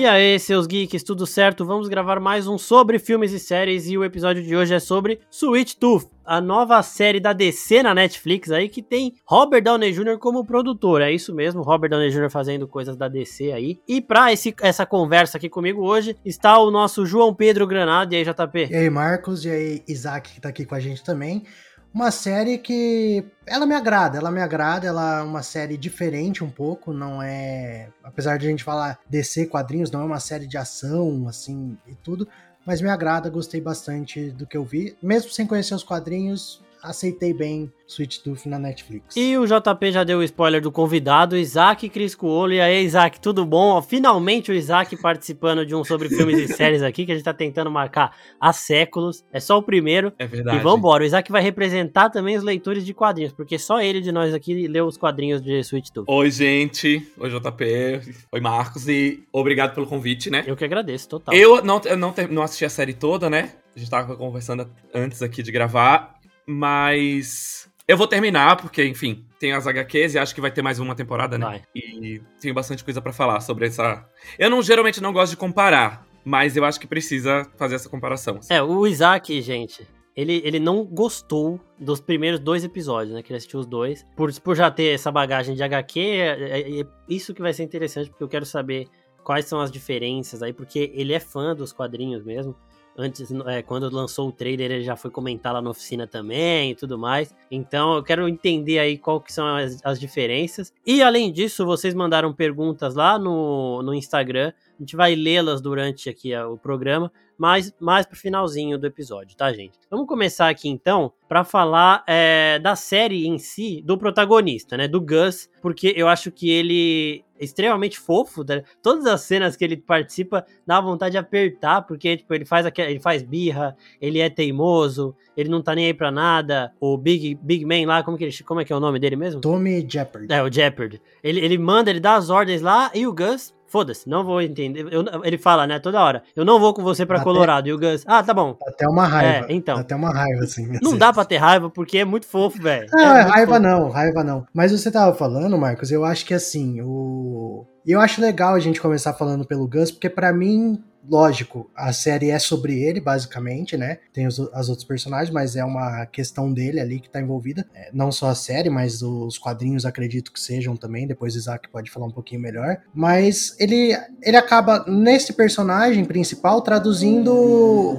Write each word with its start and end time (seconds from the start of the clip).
E 0.00 0.06
aí, 0.06 0.38
seus 0.38 0.66
geeks, 0.66 1.02
tudo 1.02 1.26
certo? 1.26 1.62
Vamos 1.62 1.86
gravar 1.86 2.18
mais 2.18 2.46
um 2.46 2.56
sobre 2.56 2.98
filmes 2.98 3.32
e 3.32 3.38
séries 3.38 3.86
e 3.86 3.98
o 3.98 4.02
episódio 4.02 4.42
de 4.42 4.56
hoje 4.56 4.72
é 4.72 4.80
sobre 4.80 5.20
Sweet 5.30 5.76
Tooth, 5.76 6.08
a 6.24 6.40
nova 6.40 6.82
série 6.82 7.20
da 7.20 7.34
DC 7.34 7.82
na 7.82 7.94
Netflix 7.94 8.50
aí 8.50 8.70
que 8.70 8.80
tem 8.80 9.14
Robert 9.26 9.62
Downey 9.62 9.92
Jr. 9.92 10.16
como 10.18 10.42
produtor. 10.42 11.02
É 11.02 11.12
isso 11.12 11.34
mesmo, 11.34 11.60
Robert 11.60 11.90
Downey 11.90 12.08
Jr. 12.08 12.30
fazendo 12.30 12.66
coisas 12.66 12.96
da 12.96 13.08
DC 13.08 13.52
aí. 13.52 13.78
E 13.86 14.00
pra 14.00 14.32
esse, 14.32 14.54
essa 14.62 14.86
conversa 14.86 15.36
aqui 15.36 15.50
comigo 15.50 15.82
hoje 15.82 16.16
está 16.24 16.58
o 16.58 16.70
nosso 16.70 17.04
João 17.04 17.34
Pedro 17.34 17.66
Granado. 17.66 18.14
E 18.14 18.16
aí, 18.16 18.24
JP? 18.24 18.68
E 18.70 18.74
aí, 18.74 18.88
Marcos? 18.88 19.44
E 19.44 19.50
aí, 19.50 19.82
Isaac, 19.86 20.32
que 20.32 20.40
tá 20.40 20.48
aqui 20.48 20.64
com 20.64 20.74
a 20.74 20.80
gente 20.80 21.04
também 21.04 21.44
uma 21.92 22.10
série 22.10 22.58
que 22.58 23.24
ela 23.46 23.66
me 23.66 23.74
agrada, 23.74 24.18
ela 24.18 24.30
me 24.30 24.40
agrada, 24.40 24.86
ela 24.86 25.18
é 25.18 25.22
uma 25.22 25.42
série 25.42 25.76
diferente 25.76 26.44
um 26.44 26.50
pouco, 26.50 26.92
não 26.92 27.22
é, 27.22 27.88
apesar 28.02 28.38
de 28.38 28.46
a 28.46 28.50
gente 28.50 28.64
falar 28.64 28.98
DC 29.08 29.46
quadrinhos, 29.46 29.90
não 29.90 30.02
é 30.02 30.04
uma 30.04 30.20
série 30.20 30.46
de 30.46 30.56
ação 30.56 31.26
assim 31.28 31.76
e 31.86 31.94
tudo, 31.94 32.28
mas 32.64 32.80
me 32.80 32.88
agrada, 32.88 33.28
gostei 33.28 33.60
bastante 33.60 34.30
do 34.30 34.46
que 34.46 34.56
eu 34.56 34.64
vi, 34.64 34.96
mesmo 35.02 35.30
sem 35.30 35.46
conhecer 35.46 35.74
os 35.74 35.82
quadrinhos, 35.82 36.62
aceitei 36.82 37.32
bem 37.32 37.72
Sweet 37.86 38.22
Tooth 38.22 38.46
na 38.46 38.58
Netflix. 38.58 39.16
E 39.16 39.36
o 39.36 39.44
JP 39.44 39.90
já 39.90 40.04
deu 40.04 40.18
o 40.18 40.22
spoiler 40.22 40.62
do 40.62 40.70
convidado, 40.70 41.36
Isaac 41.36 41.88
Criscuolo. 41.88 42.52
E 42.52 42.60
aí, 42.60 42.84
Isaac, 42.84 43.20
tudo 43.20 43.44
bom? 43.44 43.82
Finalmente 43.82 44.50
o 44.50 44.54
Isaac 44.54 44.96
participando 44.96 45.66
de 45.66 45.74
um 45.74 45.82
sobre 45.82 46.08
filmes 46.08 46.38
e 46.38 46.48
séries 46.54 46.82
aqui, 46.82 47.04
que 47.04 47.12
a 47.12 47.14
gente 47.14 47.24
tá 47.24 47.34
tentando 47.34 47.70
marcar 47.70 48.16
há 48.40 48.52
séculos. 48.52 49.24
É 49.32 49.40
só 49.40 49.58
o 49.58 49.62
primeiro. 49.62 50.12
É 50.18 50.26
verdade. 50.26 50.58
E 50.58 50.60
vambora. 50.60 51.02
O 51.02 51.06
Isaac 51.06 51.30
vai 51.32 51.42
representar 51.42 52.10
também 52.10 52.36
os 52.36 52.44
leitores 52.44 52.84
de 52.84 52.94
quadrinhos, 52.94 53.32
porque 53.32 53.58
só 53.58 53.80
ele 53.80 54.00
de 54.00 54.12
nós 54.12 54.32
aqui 54.32 54.68
leu 54.68 54.86
os 54.86 54.96
quadrinhos 54.96 55.42
de 55.42 55.58
Sweet 55.60 55.92
Tooth. 55.92 56.06
Oi, 56.08 56.30
gente. 56.30 57.10
Oi, 57.18 57.30
JP. 57.30 58.00
Oi, 58.32 58.40
Marcos. 58.40 58.88
E 58.88 59.24
obrigado 59.32 59.74
pelo 59.74 59.86
convite, 59.86 60.30
né? 60.30 60.44
Eu 60.46 60.56
que 60.56 60.64
agradeço, 60.64 61.08
total. 61.08 61.34
Eu 61.34 61.62
não, 61.64 61.80
eu 61.84 61.96
não, 61.96 62.14
não 62.30 62.42
assisti 62.42 62.64
a 62.64 62.70
série 62.70 62.94
toda, 62.94 63.28
né? 63.28 63.52
A 63.74 63.78
gente 63.78 63.90
tava 63.90 64.16
conversando 64.16 64.68
antes 64.94 65.22
aqui 65.22 65.42
de 65.42 65.52
gravar. 65.52 66.19
Mas 66.50 67.70
eu 67.86 67.96
vou 67.96 68.08
terminar, 68.08 68.56
porque, 68.56 68.84
enfim, 68.84 69.24
tem 69.38 69.52
as 69.52 69.66
HQs 69.66 70.14
e 70.14 70.18
acho 70.18 70.34
que 70.34 70.40
vai 70.40 70.50
ter 70.50 70.62
mais 70.62 70.80
uma 70.80 70.96
temporada, 70.96 71.38
né? 71.38 71.46
Vai. 71.46 71.62
E 71.74 72.20
tenho 72.40 72.52
bastante 72.52 72.82
coisa 72.82 73.00
para 73.00 73.12
falar 73.12 73.40
sobre 73.40 73.66
essa. 73.66 74.04
Eu 74.36 74.50
não 74.50 74.60
geralmente 74.60 75.00
não 75.00 75.12
gosto 75.12 75.30
de 75.30 75.36
comparar, 75.36 76.04
mas 76.24 76.56
eu 76.56 76.64
acho 76.64 76.80
que 76.80 76.88
precisa 76.88 77.46
fazer 77.56 77.76
essa 77.76 77.88
comparação. 77.88 78.38
Assim. 78.38 78.52
É, 78.52 78.60
o 78.60 78.84
Isaac, 78.84 79.40
gente, 79.40 79.86
ele, 80.16 80.42
ele 80.44 80.58
não 80.58 80.84
gostou 80.84 81.60
dos 81.78 82.00
primeiros 82.00 82.40
dois 82.40 82.64
episódios, 82.64 83.14
né? 83.14 83.22
Que 83.22 83.32
ele 83.32 83.38
assistiu 83.38 83.60
os 83.60 83.66
dois. 83.66 84.04
Por, 84.16 84.32
por 84.40 84.56
já 84.56 84.70
ter 84.70 84.94
essa 84.94 85.12
bagagem 85.12 85.54
de 85.54 85.62
HQ, 85.62 86.00
é, 86.00 86.26
é, 86.26 86.80
é 86.80 86.86
isso 87.08 87.32
que 87.32 87.40
vai 87.40 87.52
ser 87.52 87.62
interessante, 87.62 88.10
porque 88.10 88.24
eu 88.24 88.28
quero 88.28 88.44
saber 88.44 88.88
quais 89.22 89.44
são 89.44 89.60
as 89.60 89.70
diferenças 89.70 90.42
aí, 90.42 90.52
porque 90.52 90.90
ele 90.94 91.12
é 91.12 91.20
fã 91.20 91.54
dos 91.54 91.72
quadrinhos 91.72 92.24
mesmo 92.24 92.56
antes, 93.00 93.30
é, 93.46 93.62
quando 93.62 93.88
lançou 93.94 94.28
o 94.28 94.32
trailer, 94.32 94.70
ele 94.70 94.84
já 94.84 94.96
foi 94.96 95.10
comentar 95.10 95.52
lá 95.52 95.62
na 95.62 95.70
oficina 95.70 96.06
também 96.06 96.72
e 96.72 96.74
tudo 96.74 96.98
mais. 96.98 97.34
Então 97.50 97.94
eu 97.94 98.02
quero 98.02 98.28
entender 98.28 98.78
aí 98.78 98.98
qual 98.98 99.20
que 99.20 99.32
são 99.32 99.46
as, 99.56 99.80
as 99.84 99.98
diferenças. 99.98 100.72
E 100.86 101.02
além 101.02 101.32
disso, 101.32 101.64
vocês 101.64 101.94
mandaram 101.94 102.32
perguntas 102.32 102.94
lá 102.94 103.18
no, 103.18 103.82
no 103.82 103.94
Instagram. 103.94 104.52
A 104.78 104.82
gente 104.82 104.96
vai 104.96 105.14
lê-las 105.14 105.60
durante 105.60 106.08
aqui 106.08 106.34
o 106.36 106.56
programa, 106.56 107.12
mas 107.40 107.74
mais 107.80 108.04
pro 108.04 108.18
finalzinho 108.18 108.76
do 108.76 108.86
episódio, 108.86 109.34
tá, 109.34 109.50
gente? 109.50 109.72
Vamos 109.90 110.06
começar 110.06 110.50
aqui 110.50 110.68
então 110.68 111.10
para 111.26 111.42
falar 111.42 112.04
é, 112.06 112.58
da 112.58 112.76
série 112.76 113.26
em 113.26 113.38
si, 113.38 113.80
do 113.82 113.96
protagonista, 113.96 114.76
né? 114.76 114.86
Do 114.86 115.00
Gus, 115.00 115.48
porque 115.62 115.94
eu 115.96 116.06
acho 116.06 116.30
que 116.30 116.50
ele 116.50 117.24
é 117.40 117.44
extremamente 117.44 117.98
fofo. 117.98 118.44
Né? 118.46 118.62
Todas 118.82 119.06
as 119.06 119.22
cenas 119.22 119.56
que 119.56 119.64
ele 119.64 119.78
participa 119.78 120.44
dá 120.66 120.82
vontade 120.82 121.12
de 121.12 121.18
apertar, 121.18 121.80
porque 121.80 122.18
tipo, 122.18 122.34
ele 122.34 122.44
faz 122.44 122.66
aquela, 122.66 122.90
ele 122.90 123.00
faz 123.00 123.22
birra, 123.22 123.74
ele 124.02 124.18
é 124.18 124.28
teimoso, 124.28 125.16
ele 125.34 125.48
não 125.48 125.62
tá 125.62 125.74
nem 125.74 125.86
aí 125.86 125.94
pra 125.94 126.10
nada. 126.10 126.74
O 126.78 126.98
Big, 126.98 127.36
Big 127.36 127.64
Man 127.64 127.86
lá, 127.86 128.02
como, 128.02 128.18
que 128.18 128.24
ele, 128.24 128.36
como 128.44 128.60
é 128.60 128.66
que 128.66 128.72
é 128.72 128.76
o 128.76 128.80
nome 128.80 128.98
dele 128.98 129.16
mesmo? 129.16 129.40
Tommy 129.40 129.86
Jeopardy. 129.88 130.30
É, 130.30 130.42
o 130.42 130.52
Jeopardy. 130.52 131.00
Ele, 131.24 131.40
ele 131.40 131.56
manda, 131.56 131.88
ele 131.88 132.00
dá 132.00 132.16
as 132.16 132.28
ordens 132.28 132.60
lá 132.60 132.90
e 132.94 133.06
o 133.06 133.14
Gus 133.14 133.54
Foda-se, 133.70 134.08
não 134.08 134.24
vou 134.24 134.42
entender. 134.42 134.84
Eu, 134.90 135.04
ele 135.22 135.38
fala, 135.38 135.64
né, 135.64 135.78
toda 135.78 136.02
hora. 136.02 136.24
Eu 136.34 136.44
não 136.44 136.58
vou 136.58 136.74
com 136.74 136.82
você 136.82 137.06
para 137.06 137.20
Colorado. 137.20 137.68
E 137.68 137.72
o 137.72 137.78
Gus, 137.78 138.02
ah, 138.04 138.20
tá 138.20 138.34
bom. 138.34 138.58
Até 138.66 138.84
uma 138.88 139.06
raiva. 139.06 139.46
É, 139.48 139.54
então. 139.54 139.78
Até 139.78 139.94
uma 139.94 140.12
raiva, 140.12 140.42
assim. 140.42 140.68
Não 140.82 140.98
dá 140.98 141.12
pra 141.12 141.24
ter 141.24 141.36
raiva 141.36 141.70
porque 141.70 141.98
é 141.98 142.04
muito 142.04 142.26
fofo, 142.26 142.60
velho. 142.60 142.88
Não, 142.92 143.16
é, 143.16 143.20
é 143.20 143.22
raiva 143.22 143.54
fofo. 143.54 143.62
não, 143.62 143.88
raiva 143.88 144.24
não. 144.24 144.44
Mas 144.52 144.72
você 144.72 144.90
tava 144.90 145.14
falando, 145.14 145.56
Marcos, 145.56 145.92
eu 145.92 146.04
acho 146.04 146.26
que 146.26 146.34
assim, 146.34 146.80
o. 146.82 147.64
E 147.86 147.92
eu 147.92 148.00
acho 148.00 148.20
legal 148.20 148.56
a 148.56 148.58
gente 148.58 148.80
começar 148.80 149.12
falando 149.14 149.46
pelo 149.46 149.68
Gus, 149.68 149.92
porque 149.92 150.10
para 150.10 150.32
mim 150.32 150.82
lógico, 151.08 151.70
a 151.74 151.92
série 151.92 152.30
é 152.30 152.38
sobre 152.38 152.82
ele, 152.82 153.00
basicamente, 153.00 153.76
né? 153.76 153.98
Tem 154.12 154.26
os, 154.26 154.38
as 154.52 154.68
outros 154.68 154.86
personagens, 154.86 155.32
mas 155.32 155.56
é 155.56 155.64
uma 155.64 156.06
questão 156.06 156.52
dele 156.52 156.80
ali 156.80 157.00
que 157.00 157.08
tá 157.08 157.20
envolvida. 157.20 157.66
É, 157.74 157.90
não 157.92 158.10
só 158.12 158.28
a 158.28 158.34
série, 158.34 158.70
mas 158.70 159.02
os 159.02 159.38
quadrinhos 159.38 159.86
acredito 159.86 160.32
que 160.32 160.40
sejam 160.40 160.76
também. 160.76 161.06
Depois 161.06 161.34
o 161.34 161.38
Isaac 161.38 161.68
pode 161.68 161.90
falar 161.90 162.06
um 162.06 162.12
pouquinho 162.12 162.40
melhor. 162.40 162.78
Mas 162.94 163.56
ele, 163.58 163.96
ele 164.22 164.36
acaba, 164.36 164.84
nesse 164.86 165.32
personagem 165.32 166.04
principal, 166.04 166.62
traduzindo 166.62 167.98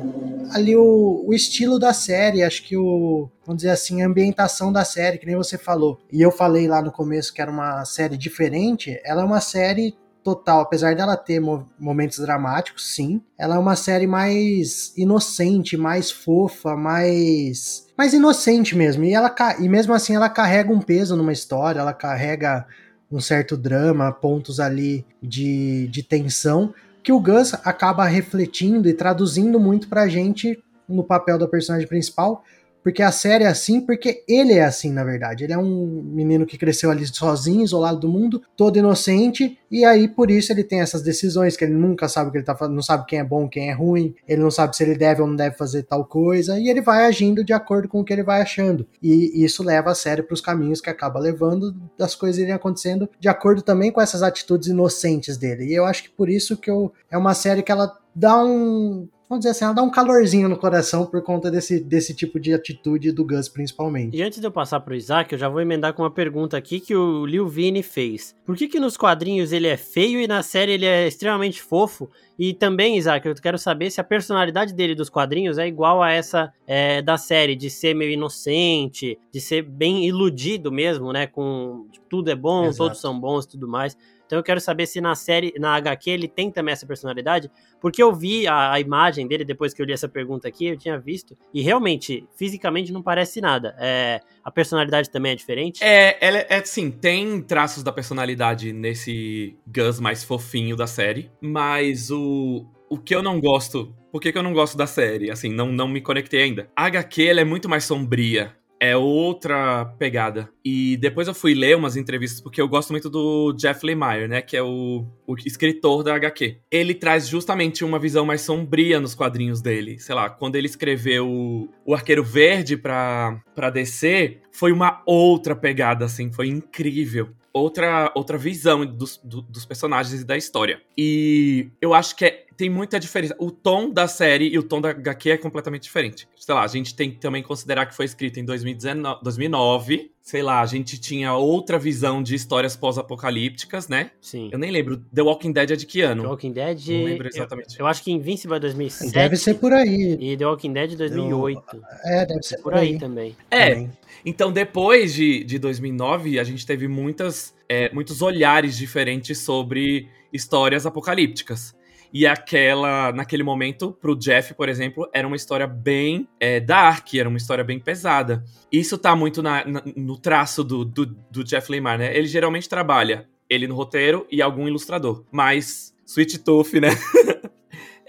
ali 0.53 0.75
o, 0.75 1.23
o 1.25 1.33
estilo 1.33 1.79
da 1.79 1.93
série. 1.93 2.43
Acho 2.43 2.63
que 2.63 2.77
o, 2.77 3.29
vamos 3.45 3.61
dizer 3.61 3.71
assim, 3.71 4.01
a 4.01 4.07
ambientação 4.07 4.71
da 4.71 4.85
série, 4.85 5.17
que 5.17 5.25
nem 5.25 5.35
você 5.35 5.57
falou. 5.57 5.99
E 6.11 6.21
eu 6.21 6.31
falei 6.31 6.67
lá 6.67 6.81
no 6.81 6.91
começo 6.91 7.33
que 7.33 7.41
era 7.41 7.51
uma 7.51 7.83
série 7.85 8.17
diferente. 8.17 8.99
Ela 9.03 9.21
é 9.21 9.25
uma 9.25 9.41
série 9.41 9.95
total, 10.23 10.61
apesar 10.61 10.95
dela 10.95 11.17
ter 11.17 11.41
momentos 11.79 12.19
dramáticos, 12.19 12.93
sim, 12.93 13.21
ela 13.37 13.55
é 13.55 13.59
uma 13.59 13.75
série 13.75 14.07
mais 14.07 14.93
inocente, 14.95 15.75
mais 15.75 16.11
fofa, 16.11 16.75
mais 16.75 17.87
mais 17.97 18.13
inocente 18.13 18.75
mesmo. 18.75 19.03
E 19.03 19.13
ela 19.13 19.33
e 19.59 19.67
mesmo 19.67 19.93
assim 19.93 20.15
ela 20.15 20.29
carrega 20.29 20.71
um 20.71 20.81
peso 20.81 21.15
numa 21.15 21.33
história, 21.33 21.79
ela 21.79 21.93
carrega 21.93 22.65
um 23.11 23.19
certo 23.19 23.57
drama, 23.57 24.11
pontos 24.11 24.59
ali 24.59 25.05
de, 25.21 25.87
de 25.87 26.01
tensão 26.01 26.73
que 27.03 27.11
o 27.11 27.19
Gus 27.19 27.53
acaba 27.65 28.05
refletindo 28.05 28.87
e 28.87 28.93
traduzindo 28.93 29.59
muito 29.59 29.87
pra 29.87 30.07
gente 30.07 30.63
no 30.87 31.03
papel 31.03 31.37
da 31.37 31.47
personagem 31.47 31.87
principal, 31.87 32.43
porque 32.83 33.01
a 33.01 33.11
série 33.11 33.43
é 33.43 33.47
assim, 33.47 33.81
porque 33.81 34.23
ele 34.27 34.53
é 34.53 34.63
assim, 34.63 34.91
na 34.91 35.03
verdade. 35.03 35.43
Ele 35.43 35.53
é 35.53 35.57
um 35.57 36.01
menino 36.03 36.45
que 36.45 36.57
cresceu 36.57 36.89
ali 36.91 37.05
sozinho, 37.07 37.63
isolado 37.63 37.99
do 37.99 38.09
mundo, 38.09 38.41
todo 38.55 38.77
inocente, 38.77 39.57
e 39.69 39.85
aí 39.85 40.07
por 40.07 40.29
isso 40.29 40.51
ele 40.51 40.63
tem 40.63 40.81
essas 40.81 41.01
decisões 41.01 41.55
que 41.55 41.63
ele 41.63 41.73
nunca 41.73 42.07
sabe 42.07 42.29
o 42.29 42.31
que 42.31 42.37
ele 42.37 42.45
tá 42.45 42.55
fazendo, 42.55 42.75
não 42.75 42.81
sabe 42.81 43.05
quem 43.05 43.19
é 43.19 43.23
bom, 43.23 43.47
quem 43.47 43.69
é 43.69 43.73
ruim, 43.73 44.13
ele 44.27 44.41
não 44.41 44.51
sabe 44.51 44.75
se 44.75 44.83
ele 44.83 44.95
deve 44.95 45.21
ou 45.21 45.27
não 45.27 45.35
deve 45.35 45.55
fazer 45.55 45.83
tal 45.83 46.05
coisa, 46.05 46.59
e 46.59 46.69
ele 46.69 46.81
vai 46.81 47.05
agindo 47.05 47.43
de 47.43 47.53
acordo 47.53 47.87
com 47.87 47.99
o 47.99 48.03
que 48.03 48.13
ele 48.13 48.23
vai 48.23 48.41
achando. 48.41 48.87
E 49.01 49.43
isso 49.43 49.63
leva 49.63 49.91
a 49.91 49.95
série 49.95 50.23
para 50.23 50.33
os 50.33 50.41
caminhos 50.41 50.81
que 50.81 50.89
acaba 50.89 51.19
levando 51.19 51.75
das 51.97 52.15
coisas 52.15 52.41
irem 52.41 52.53
acontecendo 52.53 53.09
de 53.19 53.29
acordo 53.29 53.61
também 53.61 53.91
com 53.91 54.01
essas 54.01 54.23
atitudes 54.23 54.67
inocentes 54.67 55.37
dele. 55.37 55.65
E 55.65 55.73
eu 55.73 55.85
acho 55.85 56.03
que 56.03 56.09
por 56.09 56.29
isso 56.29 56.57
que 56.57 56.69
eu, 56.69 56.91
é 57.09 57.17
uma 57.17 57.33
série 57.33 57.63
que 57.63 57.71
ela 57.71 57.97
dá 58.15 58.43
um 58.43 59.07
vamos 59.31 59.43
dizer 59.43 59.51
assim, 59.51 59.63
ela 59.63 59.73
dá 59.73 59.81
um 59.81 59.89
calorzinho 59.89 60.49
no 60.49 60.57
coração 60.57 61.05
por 61.05 61.23
conta 61.23 61.49
desse, 61.49 61.79
desse 61.79 62.13
tipo 62.13 62.37
de 62.37 62.53
atitude 62.53 63.13
do 63.13 63.25
Gus, 63.25 63.47
principalmente. 63.47 64.17
E 64.17 64.21
antes 64.21 64.41
de 64.41 64.45
eu 64.45 64.51
passar 64.51 64.81
pro 64.81 64.93
Isaac, 64.93 65.31
eu 65.31 65.39
já 65.39 65.47
vou 65.47 65.61
emendar 65.61 65.93
com 65.93 66.03
uma 66.03 66.11
pergunta 66.11 66.57
aqui 66.57 66.81
que 66.81 66.93
o 66.93 67.25
Liu 67.25 67.47
Vini 67.47 67.81
fez. 67.81 68.35
Por 68.45 68.57
que 68.57 68.67
que 68.67 68.77
nos 68.77 68.97
quadrinhos 68.97 69.53
ele 69.53 69.67
é 69.67 69.77
feio 69.77 70.19
e 70.19 70.27
na 70.27 70.43
série 70.43 70.73
ele 70.73 70.85
é 70.85 71.07
extremamente 71.07 71.61
fofo? 71.61 72.09
E 72.37 72.53
também, 72.53 72.97
Isaac, 72.97 73.25
eu 73.25 73.33
quero 73.35 73.57
saber 73.57 73.89
se 73.89 74.01
a 74.01 74.03
personalidade 74.03 74.73
dele 74.73 74.95
dos 74.95 75.09
quadrinhos 75.09 75.57
é 75.57 75.65
igual 75.65 76.03
a 76.03 76.11
essa 76.11 76.51
é, 76.67 77.01
da 77.01 77.17
série, 77.17 77.55
de 77.55 77.69
ser 77.69 77.93
meio 77.93 78.11
inocente, 78.11 79.17
de 79.31 79.39
ser 79.39 79.61
bem 79.61 80.05
iludido 80.05 80.73
mesmo, 80.73 81.13
né? 81.13 81.25
Com 81.25 81.87
tipo, 81.89 82.05
tudo 82.09 82.29
é 82.29 82.35
bom, 82.35 82.65
Exato. 82.65 82.77
todos 82.77 82.99
são 82.99 83.17
bons 83.17 83.45
e 83.45 83.49
tudo 83.49 83.65
mais. 83.65 83.95
Então 84.31 84.39
eu 84.39 84.43
quero 84.43 84.61
saber 84.61 84.85
se 84.85 85.01
na 85.01 85.13
série, 85.13 85.53
na 85.59 85.75
HQ, 85.75 86.09
ele 86.09 86.25
tem 86.25 86.49
também 86.49 86.71
essa 86.71 86.85
personalidade, 86.85 87.51
porque 87.81 88.01
eu 88.01 88.15
vi 88.15 88.47
a, 88.47 88.71
a, 88.71 88.79
imagem 88.79 89.27
dele 89.27 89.43
depois 89.43 89.73
que 89.73 89.81
eu 89.81 89.85
li 89.85 89.91
essa 89.91 90.07
pergunta 90.07 90.47
aqui, 90.47 90.67
eu 90.67 90.77
tinha 90.77 90.97
visto, 90.97 91.37
e 91.53 91.61
realmente, 91.61 92.25
fisicamente 92.37 92.93
não 92.93 93.03
parece 93.03 93.41
nada. 93.41 93.75
É, 93.77 94.21
a 94.41 94.49
personalidade 94.49 95.09
também 95.09 95.33
é 95.33 95.35
diferente? 95.35 95.83
É, 95.83 96.17
ela 96.25 96.45
é, 96.47 96.63
sim, 96.63 96.89
tem 96.89 97.41
traços 97.41 97.83
da 97.83 97.91
personalidade 97.91 98.71
nesse 98.71 99.57
Gus 99.67 99.99
mais 99.99 100.23
fofinho 100.23 100.77
da 100.77 100.87
série, 100.87 101.29
mas 101.41 102.09
o, 102.09 102.65
o 102.89 102.97
que 102.97 103.13
eu 103.13 103.21
não 103.21 103.37
gosto 103.41 103.93
por 104.11 104.19
que, 104.19 104.29
que, 104.29 104.37
eu 104.37 104.43
não 104.43 104.51
gosto 104.51 104.75
da 104.77 104.85
série? 104.85 105.31
Assim, 105.31 105.49
não, 105.53 105.71
não 105.71 105.87
me 105.87 106.01
conectei 106.01 106.43
ainda. 106.43 106.69
A 106.75 106.87
HQ 106.87 107.27
ela 107.29 107.39
é 107.39 107.45
muito 107.45 107.69
mais 107.69 107.85
sombria 107.85 108.53
é 108.81 108.97
outra 108.97 109.85
pegada. 109.99 110.49
E 110.65 110.97
depois 110.97 111.27
eu 111.27 111.35
fui 111.35 111.53
ler 111.53 111.77
umas 111.77 111.95
entrevistas, 111.95 112.41
porque 112.41 112.59
eu 112.59 112.67
gosto 112.67 112.89
muito 112.89 113.11
do 113.11 113.53
Jeff 113.53 113.85
Lemire, 113.85 114.27
né? 114.27 114.41
Que 114.41 114.57
é 114.57 114.63
o, 114.63 115.05
o 115.27 115.35
escritor 115.45 116.03
da 116.03 116.15
HQ. 116.15 116.57
Ele 116.71 116.95
traz 116.95 117.27
justamente 117.27 117.85
uma 117.85 117.99
visão 117.99 118.25
mais 118.25 118.41
sombria 118.41 118.99
nos 118.99 119.13
quadrinhos 119.13 119.61
dele. 119.61 119.99
Sei 119.99 120.15
lá, 120.15 120.31
quando 120.31 120.55
ele 120.55 120.65
escreveu 120.65 121.69
o 121.85 121.93
Arqueiro 121.93 122.23
Verde 122.23 122.75
pra, 122.75 123.39
pra 123.53 123.69
DC, 123.69 124.39
foi 124.51 124.71
uma 124.71 125.03
outra 125.05 125.55
pegada, 125.55 126.05
assim, 126.05 126.31
foi 126.31 126.47
incrível. 126.47 127.29
outra, 127.53 128.11
outra 128.15 128.37
visão 128.37 128.85
dos, 128.85 129.19
do, 129.23 129.41
dos 129.41 129.65
personagens 129.65 130.21
e 130.21 130.25
da 130.25 130.37
história. 130.37 130.81
E 130.97 131.69
eu 131.79 131.93
acho 131.93 132.15
que 132.15 132.25
é, 132.25 132.40
tem 132.61 132.69
muita 132.69 132.99
diferença. 132.99 133.35
O 133.39 133.49
tom 133.49 133.89
da 133.89 134.07
série 134.07 134.47
e 134.47 134.55
o 134.55 134.61
tom 134.61 134.79
da 134.79 134.91
HQ 134.91 135.31
é 135.31 135.37
completamente 135.37 135.81
diferente. 135.81 136.27
Sei 136.35 136.53
lá, 136.53 136.61
a 136.61 136.67
gente 136.67 136.93
tem 136.93 137.09
que 137.09 137.17
também 137.17 137.41
considerar 137.41 137.87
que 137.87 137.95
foi 137.95 138.05
escrito 138.05 138.39
em 138.39 138.45
2019, 138.45 139.23
2009. 139.23 140.11
Sei 140.21 140.43
lá, 140.43 140.61
a 140.61 140.65
gente 140.67 140.99
tinha 141.01 141.33
outra 141.33 141.79
visão 141.79 142.21
de 142.21 142.35
histórias 142.35 142.75
pós-apocalípticas, 142.75 143.87
né? 143.87 144.11
Sim. 144.21 144.49
Eu 144.51 144.59
nem 144.59 144.69
lembro. 144.69 144.97
The 145.11 145.23
Walking 145.23 145.51
Dead 145.51 145.71
é 145.71 145.75
de 145.75 145.87
que 145.87 146.01
ano? 146.01 146.21
The 146.21 146.27
Walking 146.27 146.51
Dead. 146.51 146.87
Não 146.87 147.03
lembro 147.03 147.27
exatamente. 147.29 147.79
Eu, 147.79 147.83
eu 147.83 147.87
acho 147.87 148.03
que 148.03 148.11
Invincible 148.11 148.57
é 148.57 148.59
2007. 148.59 149.11
Deve 149.11 149.37
ser 149.37 149.55
por 149.55 149.73
aí. 149.73 150.17
E 150.19 150.37
The 150.37 150.45
Walking 150.45 150.73
Dead 150.73 150.95
2008. 150.95 151.83
É, 152.03 152.25
deve 152.27 152.43
ser 152.43 152.61
por 152.61 152.75
aí, 152.75 152.99
também. 152.99 153.35
É. 153.49 153.73
Também. 153.73 153.91
Então, 154.23 154.51
depois 154.51 155.15
de, 155.15 155.43
de 155.43 155.57
2009, 155.57 156.37
a 156.37 156.43
gente 156.43 156.63
teve 156.63 156.87
muitas, 156.87 157.55
é, 157.67 157.91
muitos 157.91 158.21
olhares 158.21 158.77
diferentes 158.77 159.39
sobre 159.39 160.07
histórias 160.31 160.85
apocalípticas. 160.85 161.75
E 162.13 162.27
aquela, 162.27 163.11
naquele 163.13 163.43
momento, 163.43 163.91
pro 163.93 164.15
Jeff, 164.15 164.53
por 164.53 164.67
exemplo, 164.67 165.09
era 165.13 165.25
uma 165.25 165.35
história 165.35 165.65
bem 165.65 166.27
é, 166.39 166.59
dark, 166.59 167.13
era 167.13 167.29
uma 167.29 167.37
história 167.37 167.63
bem 167.63 167.79
pesada. 167.79 168.43
Isso 168.71 168.97
tá 168.97 169.15
muito 169.15 169.41
na, 169.41 169.65
na, 169.65 169.81
no 169.95 170.17
traço 170.17 170.63
do, 170.63 170.83
do, 170.83 171.05
do 171.05 171.43
Jeff 171.43 171.71
Lemire, 171.71 171.97
né? 171.97 172.17
Ele 172.17 172.27
geralmente 172.27 172.67
trabalha 172.67 173.27
ele 173.49 173.67
no 173.67 173.75
roteiro 173.75 174.25
e 174.31 174.41
algum 174.41 174.67
ilustrador. 174.67 175.23
Mas 175.31 175.93
Sweet 176.05 176.39
Tooth, 176.39 176.79
né? 176.79 176.89